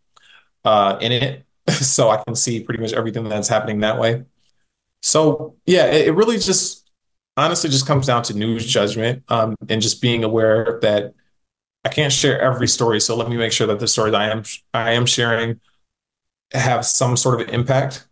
uh, 0.66 0.98
in 1.00 1.12
it, 1.12 1.46
so 1.70 2.10
I 2.10 2.22
can 2.24 2.36
see 2.36 2.60
pretty 2.60 2.82
much 2.82 2.94
everything 2.94 3.24
that's 3.30 3.48
happening 3.48 3.80
that 3.80 4.00
way. 4.00 4.26
So 5.02 5.56
yeah, 5.66 5.86
it, 5.86 6.10
it 6.10 6.12
really 6.12 6.38
just 6.38 6.90
honestly 7.38 7.70
just 7.70 7.88
comes 7.88 8.08
down 8.08 8.24
to 8.24 8.34
news 8.34 8.66
judgment 8.66 9.24
um, 9.30 9.56
and 9.70 9.82
just 9.82 10.02
being 10.02 10.24
aware 10.24 10.80
that 10.82 11.14
I 11.86 11.90
can't 11.90 12.12
share 12.12 12.42
every 12.42 12.68
story, 12.68 13.00
so 13.00 13.16
let 13.16 13.30
me 13.30 13.38
make 13.38 13.52
sure 13.52 13.68
that 13.68 13.80
the 13.80 13.88
stories 13.88 14.16
I 14.16 14.30
am 14.30 14.44
I 14.74 14.94
am 14.94 15.06
sharing 15.06 15.62
have 16.54 16.86
some 16.86 17.18
sort 17.18 17.42
of 17.42 17.50
impact. 17.50 18.08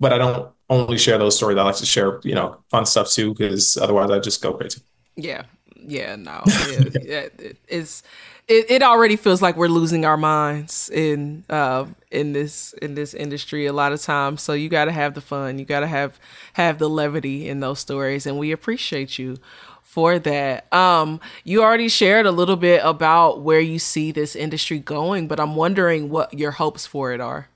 But 0.00 0.12
I 0.12 0.18
don't 0.18 0.52
only 0.70 0.98
share 0.98 1.18
those 1.18 1.36
stories. 1.36 1.58
I 1.58 1.62
like 1.62 1.76
to 1.76 1.86
share, 1.86 2.20
you 2.24 2.34
know, 2.34 2.62
fun 2.70 2.86
stuff 2.86 3.10
too, 3.10 3.34
because 3.34 3.76
otherwise 3.78 4.10
I 4.10 4.18
just 4.18 4.42
go 4.42 4.52
crazy. 4.54 4.82
Yeah, 5.16 5.44
yeah, 5.76 6.16
no, 6.16 6.42
yeah, 6.58 6.84
yeah, 7.00 7.28
it's 7.68 8.02
it, 8.48 8.70
it 8.70 8.82
already 8.82 9.16
feels 9.16 9.42
like 9.42 9.56
we're 9.56 9.68
losing 9.68 10.04
our 10.04 10.16
minds 10.16 10.90
in 10.90 11.44
uh, 11.48 11.86
in 12.10 12.32
this 12.32 12.74
in 12.74 12.94
this 12.94 13.14
industry 13.14 13.66
a 13.66 13.72
lot 13.72 13.92
of 13.92 14.02
times. 14.02 14.42
So 14.42 14.52
you 14.52 14.68
got 14.68 14.84
to 14.86 14.92
have 14.92 15.14
the 15.14 15.20
fun, 15.20 15.58
you 15.58 15.64
got 15.64 15.80
to 15.80 15.86
have 15.86 16.18
have 16.54 16.78
the 16.78 16.88
levity 16.88 17.48
in 17.48 17.60
those 17.60 17.80
stories, 17.80 18.26
and 18.26 18.38
we 18.38 18.52
appreciate 18.52 19.18
you 19.18 19.38
for 19.86 20.18
that. 20.18 20.70
Um, 20.74 21.20
you 21.44 21.62
already 21.62 21.88
shared 21.88 22.26
a 22.26 22.30
little 22.30 22.56
bit 22.56 22.82
about 22.84 23.40
where 23.40 23.60
you 23.60 23.78
see 23.78 24.12
this 24.12 24.36
industry 24.36 24.78
going, 24.78 25.28
but 25.28 25.40
I'm 25.40 25.54
wondering 25.54 26.10
what 26.10 26.34
your 26.34 26.50
hopes 26.50 26.84
for 26.84 27.12
it 27.12 27.20
are. 27.20 27.48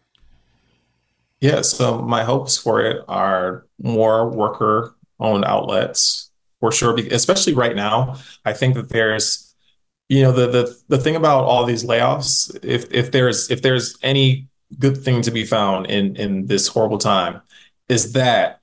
Yeah, 1.41 1.61
so 1.63 2.01
my 2.01 2.23
hopes 2.23 2.57
for 2.57 2.81
it 2.81 3.05
are 3.09 3.67
more 3.83 4.31
worker 4.31 4.95
owned 5.19 5.45
outlets 5.45 6.31
for 6.61 6.71
sure, 6.71 6.97
especially 7.11 7.53
right 7.53 7.75
now. 7.75 8.17
I 8.45 8.53
think 8.53 8.75
that 8.77 8.91
there's, 8.91 9.55
you 10.09 10.23
know, 10.23 10.33
the 10.33 10.47
the 10.47 10.79
the 10.89 10.99
thing 10.99 11.17
about 11.17 11.45
all 11.45 11.67
these 11.67 11.85
layoffs, 11.85 12.57
if 12.63 12.91
if 12.93 13.11
there's 13.11 13.51
if 13.51 13.61
there's 13.61 13.99
any 14.03 14.49
good 14.79 14.97
thing 15.03 15.21
to 15.23 15.31
be 15.31 15.45
found 15.45 15.87
in 15.87 16.17
in 16.17 16.47
this 16.47 16.69
horrible 16.69 16.99
time, 16.99 17.43
is 17.89 18.13
that 18.13 18.60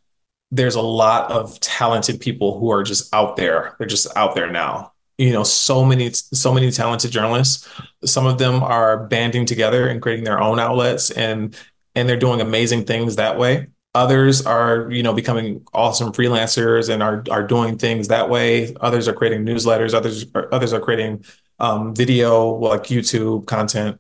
there's 0.52 0.76
a 0.76 0.82
lot 0.82 1.32
of 1.32 1.60
talented 1.60 2.20
people 2.22 2.60
who 2.60 2.72
are 2.72 2.84
just 2.84 3.14
out 3.14 3.36
there. 3.36 3.76
They're 3.78 3.88
just 3.88 4.08
out 4.16 4.36
there 4.36 4.50
now. 4.50 4.94
You 5.18 5.34
know, 5.34 5.44
so 5.44 5.84
many, 5.84 6.12
so 6.14 6.54
many 6.54 6.72
talented 6.72 7.12
journalists. 7.12 7.68
Some 8.06 8.26
of 8.26 8.38
them 8.38 8.64
are 8.64 9.08
banding 9.08 9.46
together 9.46 9.88
and 9.88 10.02
creating 10.02 10.26
their 10.26 10.40
own 10.40 10.60
outlets, 10.60 11.10
and 11.10 11.58
and 11.96 12.08
they're 12.08 12.18
doing 12.18 12.40
amazing 12.40 12.86
things 12.86 13.16
that 13.16 13.40
way. 13.40 13.68
Others 13.96 14.46
are, 14.46 14.92
you 14.92 15.02
know, 15.02 15.14
becoming 15.14 15.66
awesome 15.74 16.14
freelancers 16.14 16.88
and 16.90 17.02
are 17.02 17.24
are 17.32 17.46
doing 17.46 17.78
things 17.80 18.10
that 18.10 18.30
way. 18.30 18.76
Others 18.80 19.08
are 19.08 19.14
creating 19.14 19.44
newsletters. 19.44 19.96
Others 19.96 20.28
are, 20.36 20.54
others 20.54 20.72
are 20.72 20.80
creating 20.80 21.26
um, 21.60 21.96
video 21.96 22.54
like 22.56 22.84
YouTube 22.84 23.48
content. 23.48 24.00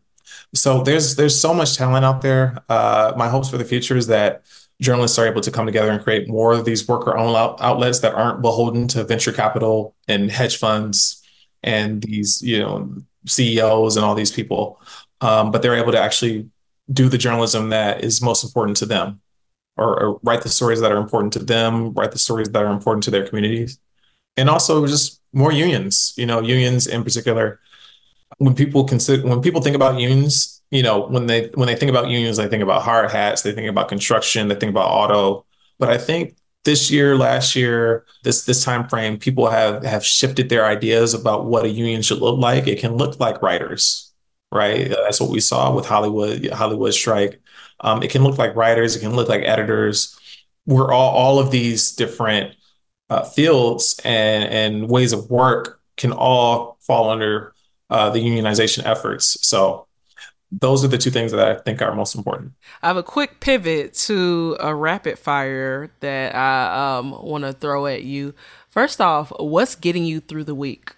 So 0.54 0.84
there's 0.84 1.16
there's 1.16 1.39
so 1.39 1.52
much 1.54 1.76
talent 1.76 2.06
out 2.06 2.22
there. 2.22 2.60
Uh, 2.70 3.14
my 3.18 3.28
hopes 3.28 3.50
for 3.50 3.58
the 3.58 3.66
future 3.66 3.98
is 3.98 4.08
that 4.08 4.43
journalists 4.82 5.18
are 5.18 5.28
able 5.28 5.42
to 5.42 5.52
come 5.52 5.66
together 5.66 5.90
and 5.90 6.04
create 6.04 6.28
more 6.28 6.54
of 6.54 6.66
these 6.66 6.88
worker-owned 6.88 7.36
out- 7.36 7.62
outlets 7.62 8.00
that 8.00 8.14
aren't 8.14 8.42
beholden 8.42 8.88
to 8.90 9.04
venture 9.04 9.32
capital 9.32 9.96
and 10.08 10.32
hedge 10.32 10.58
funds 10.58 11.24
and 11.64 12.04
these, 12.04 12.42
you 12.42 12.60
know, 12.60 12.94
CEOs 13.26 13.98
and 13.98 14.06
all 14.06 14.16
these 14.16 14.32
people. 14.32 14.80
Um, 15.22 15.52
but 15.52 15.62
they're 15.62 15.76
able 15.76 15.92
to 15.92 16.00
actually 16.00 16.50
do 16.92 17.10
the 17.10 17.18
journalism 17.18 17.70
that 17.70 18.04
is 18.04 18.22
most 18.22 18.44
important 18.44 18.78
to 18.78 18.86
them, 18.86 19.20
or, 19.76 20.02
or 20.02 20.20
write 20.24 20.44
the 20.44 20.50
stories 20.50 20.80
that 20.82 20.92
are 20.92 20.98
important 20.98 21.34
to 21.34 21.40
them, 21.40 21.94
write 21.94 22.12
the 22.12 22.20
stories 22.20 22.50
that 22.50 22.64
are 22.64 22.72
important 22.72 23.04
to 23.04 23.12
their 23.12 23.28
communities, 23.28 23.80
and 24.38 24.50
also 24.50 24.86
just 24.86 25.22
more 25.34 25.52
unions. 25.52 26.14
You 26.18 26.26
know, 26.26 26.42
unions 26.42 26.88
in 26.88 27.04
particular. 27.04 27.60
When 28.38 28.54
people 28.54 28.84
consider 28.84 29.28
when 29.28 29.42
people 29.42 29.62
think 29.62 29.76
about 29.76 30.00
unions, 30.00 30.57
you 30.72 30.84
know, 30.84 31.07
when 31.07 31.28
they 31.28 31.49
when 31.53 31.68
they 31.68 31.76
think 31.76 31.89
about 31.89 32.09
unions, 32.09 32.38
they 32.38 32.47
think 32.47 32.63
about 32.63 32.82
hard 32.82 33.11
hats, 33.11 33.41
they 33.41 33.53
think 33.53 33.70
about 33.70 33.89
construction, 33.89 34.47
they 34.47 34.55
think 34.55 34.72
about 34.72 34.89
auto. 34.89 35.45
But 35.80 35.89
I 35.89 35.97
think 35.97 36.36
this 36.65 36.91
year, 36.91 37.15
last 37.18 37.55
year, 37.55 38.05
this 38.24 38.43
this 38.45 38.63
time 38.63 38.88
frame, 38.89 39.18
people 39.18 39.49
have 39.49 39.84
have 39.84 40.03
shifted 40.05 40.49
their 40.49 40.65
ideas 40.65 41.13
about 41.13 41.45
what 41.45 41.65
a 41.65 41.70
union 41.70 42.01
should 42.01 42.20
look 42.20 42.39
like. 42.39 42.68
It 42.68 42.80
can 42.80 42.97
look 42.97 43.20
like 43.20 43.41
writers, 43.41 44.11
right? 44.51 44.89
That's 44.89 45.22
what 45.22 45.30
we 45.30 45.39
saw 45.39 45.74
with 45.74 45.86
Hollywood 45.86 46.49
Hollywood 46.51 46.93
strike. 46.93 47.39
Um, 47.80 48.03
it 48.03 48.11
can 48.11 48.24
look 48.24 48.38
like 48.38 48.55
writers. 48.55 48.95
It 48.95 48.99
can 48.99 49.15
look 49.15 49.30
like 49.30 49.43
editors. 49.43 50.20
We're 50.65 50.91
all 50.91 51.15
all 51.15 51.39
of 51.39 51.51
these 51.51 51.93
different 51.93 52.55
uh, 53.09 53.24
fields 53.24 53.99
and 54.03 54.43
and 54.43 54.89
ways 54.89 55.13
of 55.13 55.30
work 55.30 55.80
can 55.95 56.11
all 56.11 56.78
fall 56.82 57.09
under 57.09 57.53
uh, 57.89 58.09
the 58.09 58.20
unionization 58.20 58.86
efforts. 58.86 59.38
So 59.47 59.87
those 60.52 60.84
are 60.84 60.88
the 60.88 60.98
two 60.98 61.12
things 61.12 61.32
that 61.32 61.45
I 61.45 61.60
think 61.62 61.82
are 61.82 61.93
most 61.93 62.16
important. 62.16 62.54
I 62.82 62.88
have 62.88 62.98
a 62.98 63.04
quick 63.04 63.39
pivot 63.39 63.93
to 63.93 64.56
a 64.60 64.74
rapid 64.74 65.20
fire 65.20 65.91
that 66.00 66.36
I 66.36 66.98
um, 66.98 67.12
want 67.12 67.43
to 67.43 67.54
throw 67.54 67.86
at 67.86 68.04
you. 68.04 68.34
First 68.70 69.02
off, 69.02 69.32
what's 69.39 69.76
getting 69.76 70.06
you 70.06 70.20
through 70.20 70.45
the 70.45 70.56
week? 70.56 70.95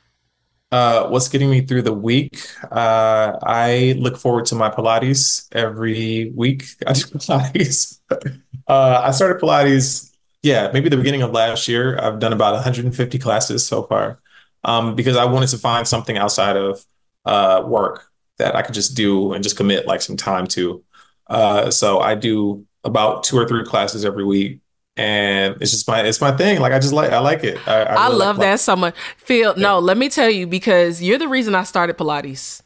Uh, 0.72 1.08
what's 1.08 1.30
getting 1.30 1.50
me 1.50 1.62
through 1.62 1.82
the 1.82 1.94
week? 1.94 2.40
Uh, 2.72 3.38
I 3.42 3.96
look 3.98 4.18
forward 4.18 4.46
to 4.48 4.56
my 4.56 4.70
Pilates 4.70 5.48
every 5.52 6.32
week. 6.36 6.66
I 6.88 6.94
do 6.94 7.02
Pilates. 7.02 8.00
uh, 8.68 9.02
I 9.04 9.12
started 9.12 9.42
Pilates, 9.42 10.12
yeah, 10.44 10.70
maybe 10.72 10.90
the 10.90 10.98
beginning 10.98 11.24
of 11.24 11.32
last 11.32 11.68
year. 11.68 12.00
I've 12.00 12.20
done 12.20 12.34
about 12.34 12.54
150 12.54 13.18
classes 13.18 13.66
so 13.66 13.84
far 13.84 14.22
um, 14.64 14.96
because 14.96 15.18
I 15.18 15.26
wanted 15.26 15.50
to 15.50 15.58
find 15.58 15.88
something 15.88 16.18
outside 16.18 16.56
of 16.56 16.86
uh, 17.26 17.64
work 17.66 18.09
that 18.40 18.56
I 18.56 18.64
could 18.64 18.74
just 18.74 18.96
do 18.96 19.34
and 19.34 19.44
just 19.44 19.56
commit 19.56 19.86
like 19.86 20.02
some 20.02 20.18
time 20.18 20.48
to. 20.48 20.84
Uh, 21.28 21.70
so 21.70 22.00
I 22.00 22.16
do 22.16 22.66
about 22.84 23.24
two 23.24 23.38
or 23.38 23.48
three 23.48 23.64
classes 23.64 24.04
every 24.04 24.24
week. 24.24 24.60
And 24.98 25.56
it's 25.62 25.72
just 25.72 25.88
my 25.88 26.02
it's 26.02 26.20
my 26.20 26.36
thing. 26.36 26.60
Like 26.60 26.74
I 26.74 26.80
just 26.80 26.94
like 26.94 27.12
I 27.12 27.20
like 27.20 27.44
it. 27.46 27.58
I, 27.68 27.84
I, 27.84 27.84
I 27.84 28.08
really 28.08 28.20
love 28.20 28.38
like 28.38 28.48
that 28.48 28.60
so 28.60 28.76
much. 28.76 28.96
Phil, 29.18 29.54
yeah. 29.56 29.64
no, 29.64 29.80
let 29.80 29.98
me 29.98 30.10
tell 30.10 30.30
you 30.30 30.46
because 30.46 31.02
you're 31.02 31.20
the 31.20 31.30
reason 31.30 31.56
I 31.56 31.64
started 31.64 31.98
Pilates. 31.98 32.62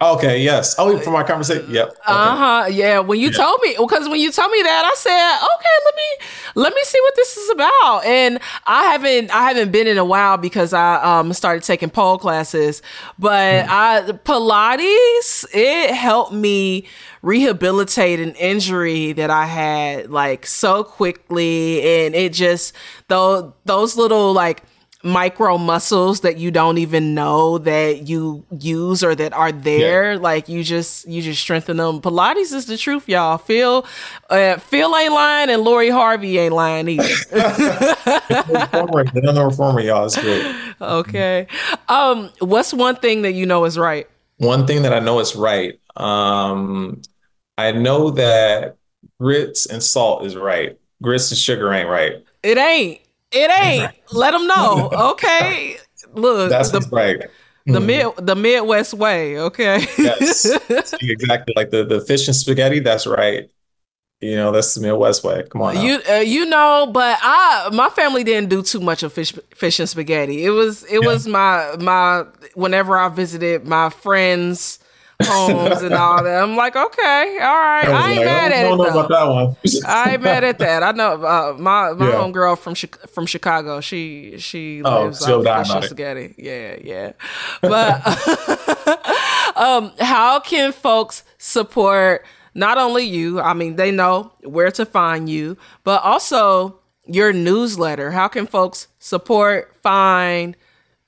Okay. 0.00 0.42
Yes. 0.42 0.76
Oh, 0.78 0.96
from 0.98 1.16
our 1.16 1.24
conversation. 1.24 1.66
Yep. 1.72 1.88
Okay. 1.88 1.98
Uh 2.06 2.36
huh. 2.36 2.66
Yeah. 2.70 3.00
When 3.00 3.18
you 3.18 3.32
told 3.32 3.60
me, 3.62 3.74
because 3.76 4.08
when 4.08 4.20
you 4.20 4.30
told 4.30 4.52
me 4.52 4.62
that, 4.62 4.84
I 4.84 4.94
said, 4.94 5.36
okay, 5.56 5.76
let 5.84 5.94
me 5.96 6.28
let 6.54 6.74
me 6.74 6.80
see 6.84 7.00
what 7.02 7.16
this 7.16 7.36
is 7.36 7.50
about. 7.50 8.04
And 8.04 8.38
I 8.64 8.84
haven't 8.84 9.34
I 9.34 9.48
haven't 9.48 9.72
been 9.72 9.88
in 9.88 9.98
a 9.98 10.04
while 10.04 10.36
because 10.36 10.72
I 10.72 11.02
um 11.02 11.32
started 11.32 11.64
taking 11.64 11.90
pole 11.90 12.16
classes, 12.16 12.80
but 13.18 13.64
mm. 13.64 13.68
I 13.68 14.12
Pilates 14.24 15.44
it 15.52 15.92
helped 15.92 16.32
me 16.32 16.86
rehabilitate 17.22 18.20
an 18.20 18.34
injury 18.36 19.12
that 19.14 19.30
I 19.30 19.46
had 19.46 20.10
like 20.10 20.46
so 20.46 20.84
quickly, 20.84 22.04
and 22.04 22.14
it 22.14 22.32
just 22.32 22.72
though 23.08 23.52
those 23.64 23.96
little 23.96 24.32
like 24.32 24.62
micro 25.04 25.56
muscles 25.56 26.20
that 26.20 26.38
you 26.38 26.50
don't 26.50 26.78
even 26.78 27.14
know 27.14 27.58
that 27.58 28.08
you 28.08 28.44
use 28.58 29.04
or 29.04 29.14
that 29.14 29.32
are 29.32 29.52
there. 29.52 30.14
Yeah. 30.14 30.18
like 30.18 30.48
you 30.48 30.64
just 30.64 31.06
you 31.06 31.22
just 31.22 31.40
strengthen 31.40 31.76
them. 31.76 32.00
Pilates 32.00 32.52
is 32.52 32.66
the 32.66 32.76
truth 32.76 33.08
y'all. 33.08 33.38
Phil 33.38 33.86
uh, 34.28 34.56
phil 34.56 34.96
ain't 34.96 35.12
lying 35.12 35.50
and 35.50 35.62
lori 35.62 35.90
harvey 35.90 36.38
ain't 36.38 36.54
lying 36.54 36.88
either. 36.88 37.04
The 37.30 38.88
reformer 39.44 39.80
y'all. 39.80 40.04
Is 40.04 40.16
great. 40.16 40.54
Okay. 40.80 41.46
Um 41.88 42.30
what's 42.40 42.74
one 42.74 42.96
thing 42.96 43.22
that 43.22 43.32
you 43.32 43.46
know 43.46 43.64
is 43.64 43.78
right? 43.78 44.08
One 44.38 44.66
thing 44.66 44.82
that 44.82 44.92
i 44.92 45.00
know 45.00 45.18
is 45.18 45.34
right 45.34 45.80
um 45.96 47.02
i 47.56 47.72
know 47.72 48.10
that 48.10 48.76
grits 49.20 49.66
and 49.66 49.82
salt 49.82 50.24
is 50.24 50.36
right. 50.36 50.78
Grits 51.02 51.30
and 51.30 51.38
sugar 51.38 51.72
ain't 51.72 51.88
right. 51.88 52.24
It 52.42 52.58
ain't 52.58 53.00
it 53.32 53.50
ain't. 53.62 53.92
Let 54.12 54.32
them 54.32 54.46
know. 54.46 54.90
Okay. 55.12 55.78
Look, 56.14 56.50
that's 56.50 56.70
the, 56.70 56.80
right. 56.90 57.22
The 57.66 57.80
mid 57.80 58.06
the 58.16 58.34
Midwest 58.34 58.94
way. 58.94 59.38
Okay. 59.38 59.86
yes. 59.98 60.46
Exactly. 61.02 61.54
Like 61.56 61.70
the 61.70 61.84
the 61.84 62.00
fish 62.00 62.26
and 62.28 62.36
spaghetti. 62.36 62.80
That's 62.80 63.06
right. 63.06 63.50
You 64.20 64.36
know, 64.36 64.50
that's 64.50 64.74
the 64.74 64.80
Midwest 64.80 65.22
way. 65.22 65.44
Come 65.50 65.62
on. 65.62 65.74
Now. 65.74 65.82
You 65.82 66.00
uh, 66.10 66.14
you 66.14 66.46
know, 66.46 66.90
but 66.92 67.18
I 67.20 67.68
my 67.72 67.90
family 67.90 68.24
didn't 68.24 68.48
do 68.48 68.62
too 68.62 68.80
much 68.80 69.02
of 69.02 69.12
fish 69.12 69.32
fish 69.54 69.78
and 69.78 69.88
spaghetti. 69.88 70.44
It 70.44 70.50
was 70.50 70.84
it 70.84 71.02
yeah. 71.02 71.06
was 71.06 71.26
my 71.26 71.76
my 71.78 72.24
whenever 72.54 72.96
I 72.96 73.08
visited 73.08 73.66
my 73.66 73.90
friends 73.90 74.78
homes 75.22 75.82
and 75.82 75.94
all 75.94 76.22
that. 76.22 76.42
I'm 76.42 76.56
like, 76.56 76.76
okay, 76.76 77.38
all 77.40 77.56
right. 77.56 77.88
I, 77.88 77.90
I 77.90 78.10
ain't 78.10 78.18
like, 78.18 78.26
mad 78.26 78.52
at 78.52 78.66
it. 78.66 78.76
Know 78.76 78.84
about 78.84 79.08
that 79.08 79.24
one. 79.24 79.56
I 79.86 80.12
ain't 80.12 80.22
mad 80.22 80.44
at 80.44 80.58
that. 80.58 80.82
I 80.82 80.92
know 80.92 81.24
uh, 81.24 81.56
my 81.58 81.92
my 81.92 82.08
yeah. 82.08 82.14
homegirl 82.14 82.58
from 82.58 82.74
from 83.08 83.26
Chicago. 83.26 83.80
She 83.80 84.38
she 84.38 84.82
oh, 84.84 85.04
lives 85.04 85.22
on 85.22 85.44
fish 85.44 85.86
spaghetti. 85.86 86.34
Yeah, 86.38 86.76
yeah. 86.82 87.12
But 87.60 88.06
um, 89.56 89.92
how 89.98 90.40
can 90.40 90.72
folks 90.72 91.24
support 91.38 92.24
not 92.54 92.78
only 92.78 93.04
you? 93.04 93.40
I 93.40 93.54
mean, 93.54 93.76
they 93.76 93.90
know 93.90 94.32
where 94.42 94.70
to 94.72 94.86
find 94.86 95.28
you, 95.28 95.56
but 95.84 96.02
also 96.02 96.78
your 97.06 97.32
newsletter. 97.32 98.10
How 98.12 98.28
can 98.28 98.46
folks 98.46 98.86
support, 98.98 99.74
find, 99.82 100.56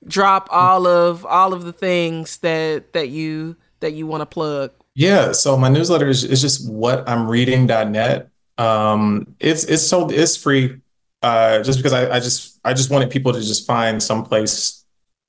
drop 0.05 0.49
all 0.51 0.87
of 0.87 1.25
all 1.25 1.53
of 1.53 1.63
the 1.63 1.73
things 1.73 2.37
that 2.39 2.93
that 2.93 3.09
you 3.09 3.55
that 3.81 3.93
you 3.93 4.07
want 4.07 4.21
to 4.21 4.25
plug? 4.25 4.71
Yeah, 4.95 5.31
so 5.31 5.57
my 5.57 5.69
newsletter 5.69 6.07
is, 6.07 6.23
is 6.23 6.41
just 6.41 6.69
what 6.69 7.07
I'm 7.07 7.29
reading.net. 7.29 8.29
Um, 8.57 9.35
it's 9.39 9.63
it's 9.65 9.85
so 9.85 10.09
it's 10.09 10.37
free. 10.37 10.81
Uh, 11.21 11.61
just 11.61 11.77
because 11.79 11.93
I, 11.93 12.15
I 12.15 12.19
just 12.19 12.59
I 12.63 12.73
just 12.73 12.89
wanted 12.89 13.11
people 13.11 13.33
to 13.33 13.39
just 13.39 13.67
find 13.67 14.01
some 14.01 14.23
place 14.23 14.83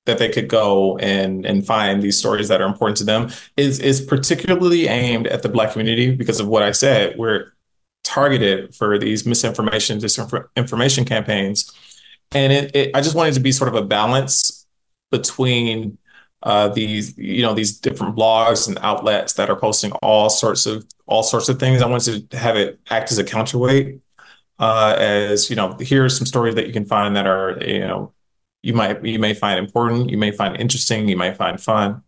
that 0.04 0.18
they 0.18 0.28
could 0.28 0.48
go 0.48 0.98
and 0.98 1.46
and 1.46 1.66
find 1.66 2.02
these 2.02 2.18
stories 2.18 2.48
that 2.48 2.60
are 2.60 2.66
important 2.66 2.96
to 2.98 3.04
them. 3.04 3.30
Is 3.56 3.78
is 3.78 4.00
particularly 4.00 4.88
aimed 4.88 5.26
at 5.26 5.42
the 5.42 5.48
Black 5.48 5.72
community 5.72 6.14
because 6.14 6.40
of 6.40 6.48
what 6.48 6.62
I 6.62 6.72
said. 6.72 7.16
We're 7.16 7.52
targeted 8.04 8.74
for 8.74 8.98
these 8.98 9.24
misinformation, 9.24 9.98
disinformation 9.98 11.06
campaigns, 11.06 11.72
and 12.32 12.52
it, 12.52 12.74
it 12.74 12.96
I 12.96 13.00
just 13.00 13.14
wanted 13.14 13.34
to 13.34 13.40
be 13.40 13.52
sort 13.52 13.68
of 13.68 13.76
a 13.76 13.82
balance 13.82 14.66
between 15.10 15.98
uh, 16.42 16.68
these 16.68 17.16
you 17.16 17.42
know 17.42 17.54
these 17.54 17.78
different 17.78 18.16
blogs 18.16 18.68
and 18.68 18.78
outlets 18.82 19.34
that 19.34 19.50
are 19.50 19.56
posting 19.56 19.92
all 20.02 20.28
sorts 20.28 20.66
of 20.66 20.86
all 21.06 21.22
sorts 21.22 21.48
of 21.48 21.58
things. 21.58 21.82
I 21.82 21.86
wanted 21.86 22.30
to 22.30 22.36
have 22.38 22.56
it 22.56 22.80
act 22.90 23.12
as 23.12 23.18
a 23.18 23.24
counterweight. 23.24 24.00
Uh, 24.58 24.94
as 24.98 25.50
you 25.50 25.56
know, 25.56 25.76
here's 25.80 26.16
some 26.16 26.26
stories 26.26 26.54
that 26.54 26.66
you 26.66 26.72
can 26.72 26.84
find 26.84 27.16
that 27.16 27.26
are 27.26 27.58
you 27.64 27.80
know 27.80 28.12
you 28.62 28.74
might 28.74 29.04
you 29.04 29.18
may 29.18 29.34
find 29.34 29.58
important, 29.58 30.10
you 30.10 30.18
may 30.18 30.30
find 30.30 30.56
interesting, 30.56 31.08
you 31.08 31.16
might 31.16 31.36
find 31.36 31.60
fun. 31.60 32.02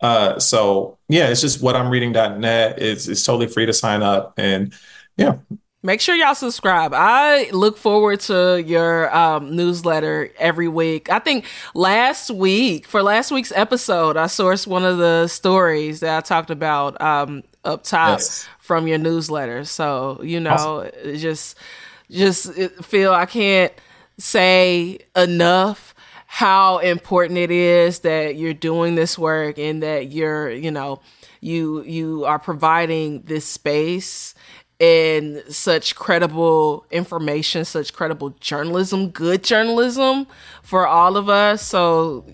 Uh, 0.00 0.38
so 0.38 0.98
yeah, 1.08 1.28
it's 1.28 1.40
just 1.40 1.62
what 1.62 1.76
I'm 1.76 1.90
reading.net. 1.90 2.80
It's 2.80 3.06
it's 3.08 3.24
totally 3.24 3.46
free 3.46 3.66
to 3.66 3.72
sign 3.72 4.02
up 4.02 4.34
and 4.36 4.72
yeah. 5.16 5.36
Make 5.82 6.02
sure 6.02 6.14
y'all 6.14 6.34
subscribe. 6.34 6.92
I 6.94 7.48
look 7.52 7.78
forward 7.78 8.20
to 8.20 8.62
your 8.62 9.14
um, 9.16 9.56
newsletter 9.56 10.30
every 10.38 10.68
week. 10.68 11.08
I 11.08 11.20
think 11.20 11.46
last 11.72 12.30
week, 12.30 12.86
for 12.86 13.02
last 13.02 13.30
week's 13.30 13.52
episode, 13.56 14.18
I 14.18 14.26
sourced 14.26 14.66
one 14.66 14.84
of 14.84 14.98
the 14.98 15.26
stories 15.26 16.00
that 16.00 16.18
I 16.18 16.20
talked 16.20 16.50
about 16.50 17.00
um, 17.00 17.44
up 17.64 17.82
top 17.84 18.18
yes. 18.18 18.46
from 18.58 18.88
your 18.88 18.98
newsletter. 18.98 19.64
So, 19.64 20.20
you 20.22 20.38
know, 20.38 20.50
awesome. 20.50 21.16
just 21.16 21.56
just 22.10 22.52
feel 22.82 23.14
I 23.14 23.24
can't 23.24 23.72
say 24.18 24.98
enough 25.16 25.94
how 26.26 26.78
important 26.78 27.38
it 27.38 27.50
is 27.50 28.00
that 28.00 28.36
you're 28.36 28.52
doing 28.52 28.96
this 28.96 29.18
work 29.18 29.58
and 29.58 29.82
that 29.82 30.12
you're, 30.12 30.50
you 30.50 30.70
know, 30.70 31.00
you 31.40 31.82
you 31.84 32.26
are 32.26 32.38
providing 32.38 33.22
this 33.22 33.46
space 33.46 34.34
and 34.80 35.42
such 35.48 35.94
credible 35.94 36.86
information, 36.90 37.64
such 37.64 37.92
credible 37.92 38.30
journalism, 38.40 39.10
good 39.10 39.44
journalism 39.44 40.26
for 40.62 40.86
all 40.86 41.16
of 41.18 41.28
us. 41.28 41.62
So, 41.62 42.24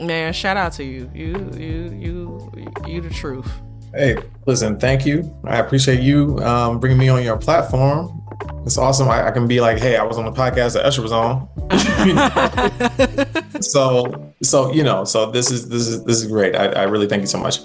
man, 0.00 0.32
shout 0.32 0.56
out 0.56 0.72
to 0.74 0.84
you. 0.84 1.08
You, 1.14 1.50
you, 1.54 1.90
you, 2.00 2.64
you, 2.86 3.00
the 3.00 3.10
truth. 3.10 3.48
Hey, 3.94 4.16
listen, 4.46 4.78
thank 4.80 5.06
you. 5.06 5.32
I 5.44 5.58
appreciate 5.58 6.00
you 6.00 6.38
um, 6.38 6.80
bringing 6.80 6.98
me 6.98 7.08
on 7.08 7.22
your 7.22 7.36
platform. 7.36 8.18
It's 8.64 8.78
awesome. 8.78 9.08
I, 9.08 9.28
I, 9.28 9.30
can 9.30 9.46
be 9.46 9.60
like, 9.60 9.78
hey, 9.78 9.96
I 9.96 10.02
was 10.02 10.18
on 10.18 10.24
the 10.24 10.32
podcast 10.32 10.74
that 10.74 10.84
Usher 10.84 11.02
was 11.02 11.12
on. 11.12 11.48
so, 13.62 14.34
so 14.42 14.72
you 14.72 14.82
know, 14.82 15.04
so 15.04 15.30
this 15.30 15.50
is 15.50 15.68
this 15.68 15.86
is 15.86 16.04
this 16.04 16.16
is 16.16 16.26
great. 16.26 16.56
I, 16.56 16.66
I 16.68 16.82
really 16.84 17.06
thank 17.06 17.20
you 17.20 17.26
so 17.26 17.38
much. 17.38 17.58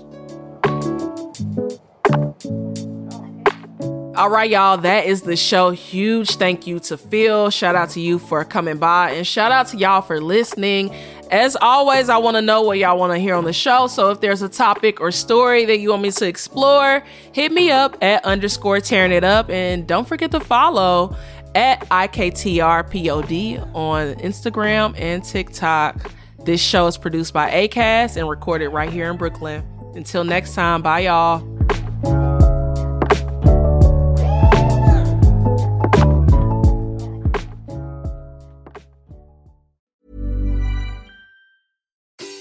All 4.18 4.32
right, 4.32 4.50
y'all, 4.50 4.78
that 4.78 5.06
is 5.06 5.22
the 5.22 5.36
show. 5.36 5.70
Huge 5.70 6.38
thank 6.38 6.66
you 6.66 6.80
to 6.80 6.98
Phil. 6.98 7.52
Shout 7.52 7.76
out 7.76 7.92
to 7.92 8.00
you 8.00 8.18
for 8.18 8.44
coming 8.44 8.80
by, 8.80 9.12
and 9.12 9.28
shout 9.28 9.52
out 9.52 9.68
to 9.68 9.78
y'all 9.78 10.02
for 10.02 10.20
listening. 10.20 10.90
As 11.30 11.56
always, 11.56 12.10
I 12.10 12.18
want 12.18 12.36
to 12.36 12.42
know 12.42 12.64
what 12.64 12.80
y'all 12.80 12.98
want 12.98 13.14
to 13.14 13.20
hear 13.20 13.36
on 13.36 13.44
the 13.44 13.54
show. 13.54 13.86
So 13.86 14.10
if 14.10 14.20
there's 14.20 14.42
a 14.42 14.50
topic 14.50 15.00
or 15.00 15.12
story 15.12 15.66
that 15.66 15.78
you 15.78 15.92
want 15.92 16.02
me 16.02 16.10
to 16.10 16.26
explore, 16.26 17.04
hit 17.32 17.52
me 17.52 17.70
up 17.70 17.96
at 18.02 18.26
underscore 18.26 18.78
Taryn 18.78 19.12
it 19.12 19.24
up. 19.24 19.52
And 19.52 19.88
don't 19.88 20.08
forget 20.08 20.32
to 20.32 20.40
follow 20.40 21.16
at 21.54 21.88
IKTRPOD 21.90 23.76
on 23.76 24.16
Instagram 24.16 25.00
and 25.00 25.24
TikTok. 25.24 26.12
This 26.44 26.60
show 26.60 26.88
is 26.88 26.98
produced 26.98 27.34
by 27.34 27.52
ACAST 27.52 28.18
and 28.18 28.28
recorded 28.28 28.70
right 28.70 28.92
here 28.92 29.12
in 29.12 29.18
Brooklyn. 29.18 29.64
Until 29.94 30.24
next 30.24 30.56
time, 30.56 30.82
bye 30.82 31.02
y'all. 31.02 31.57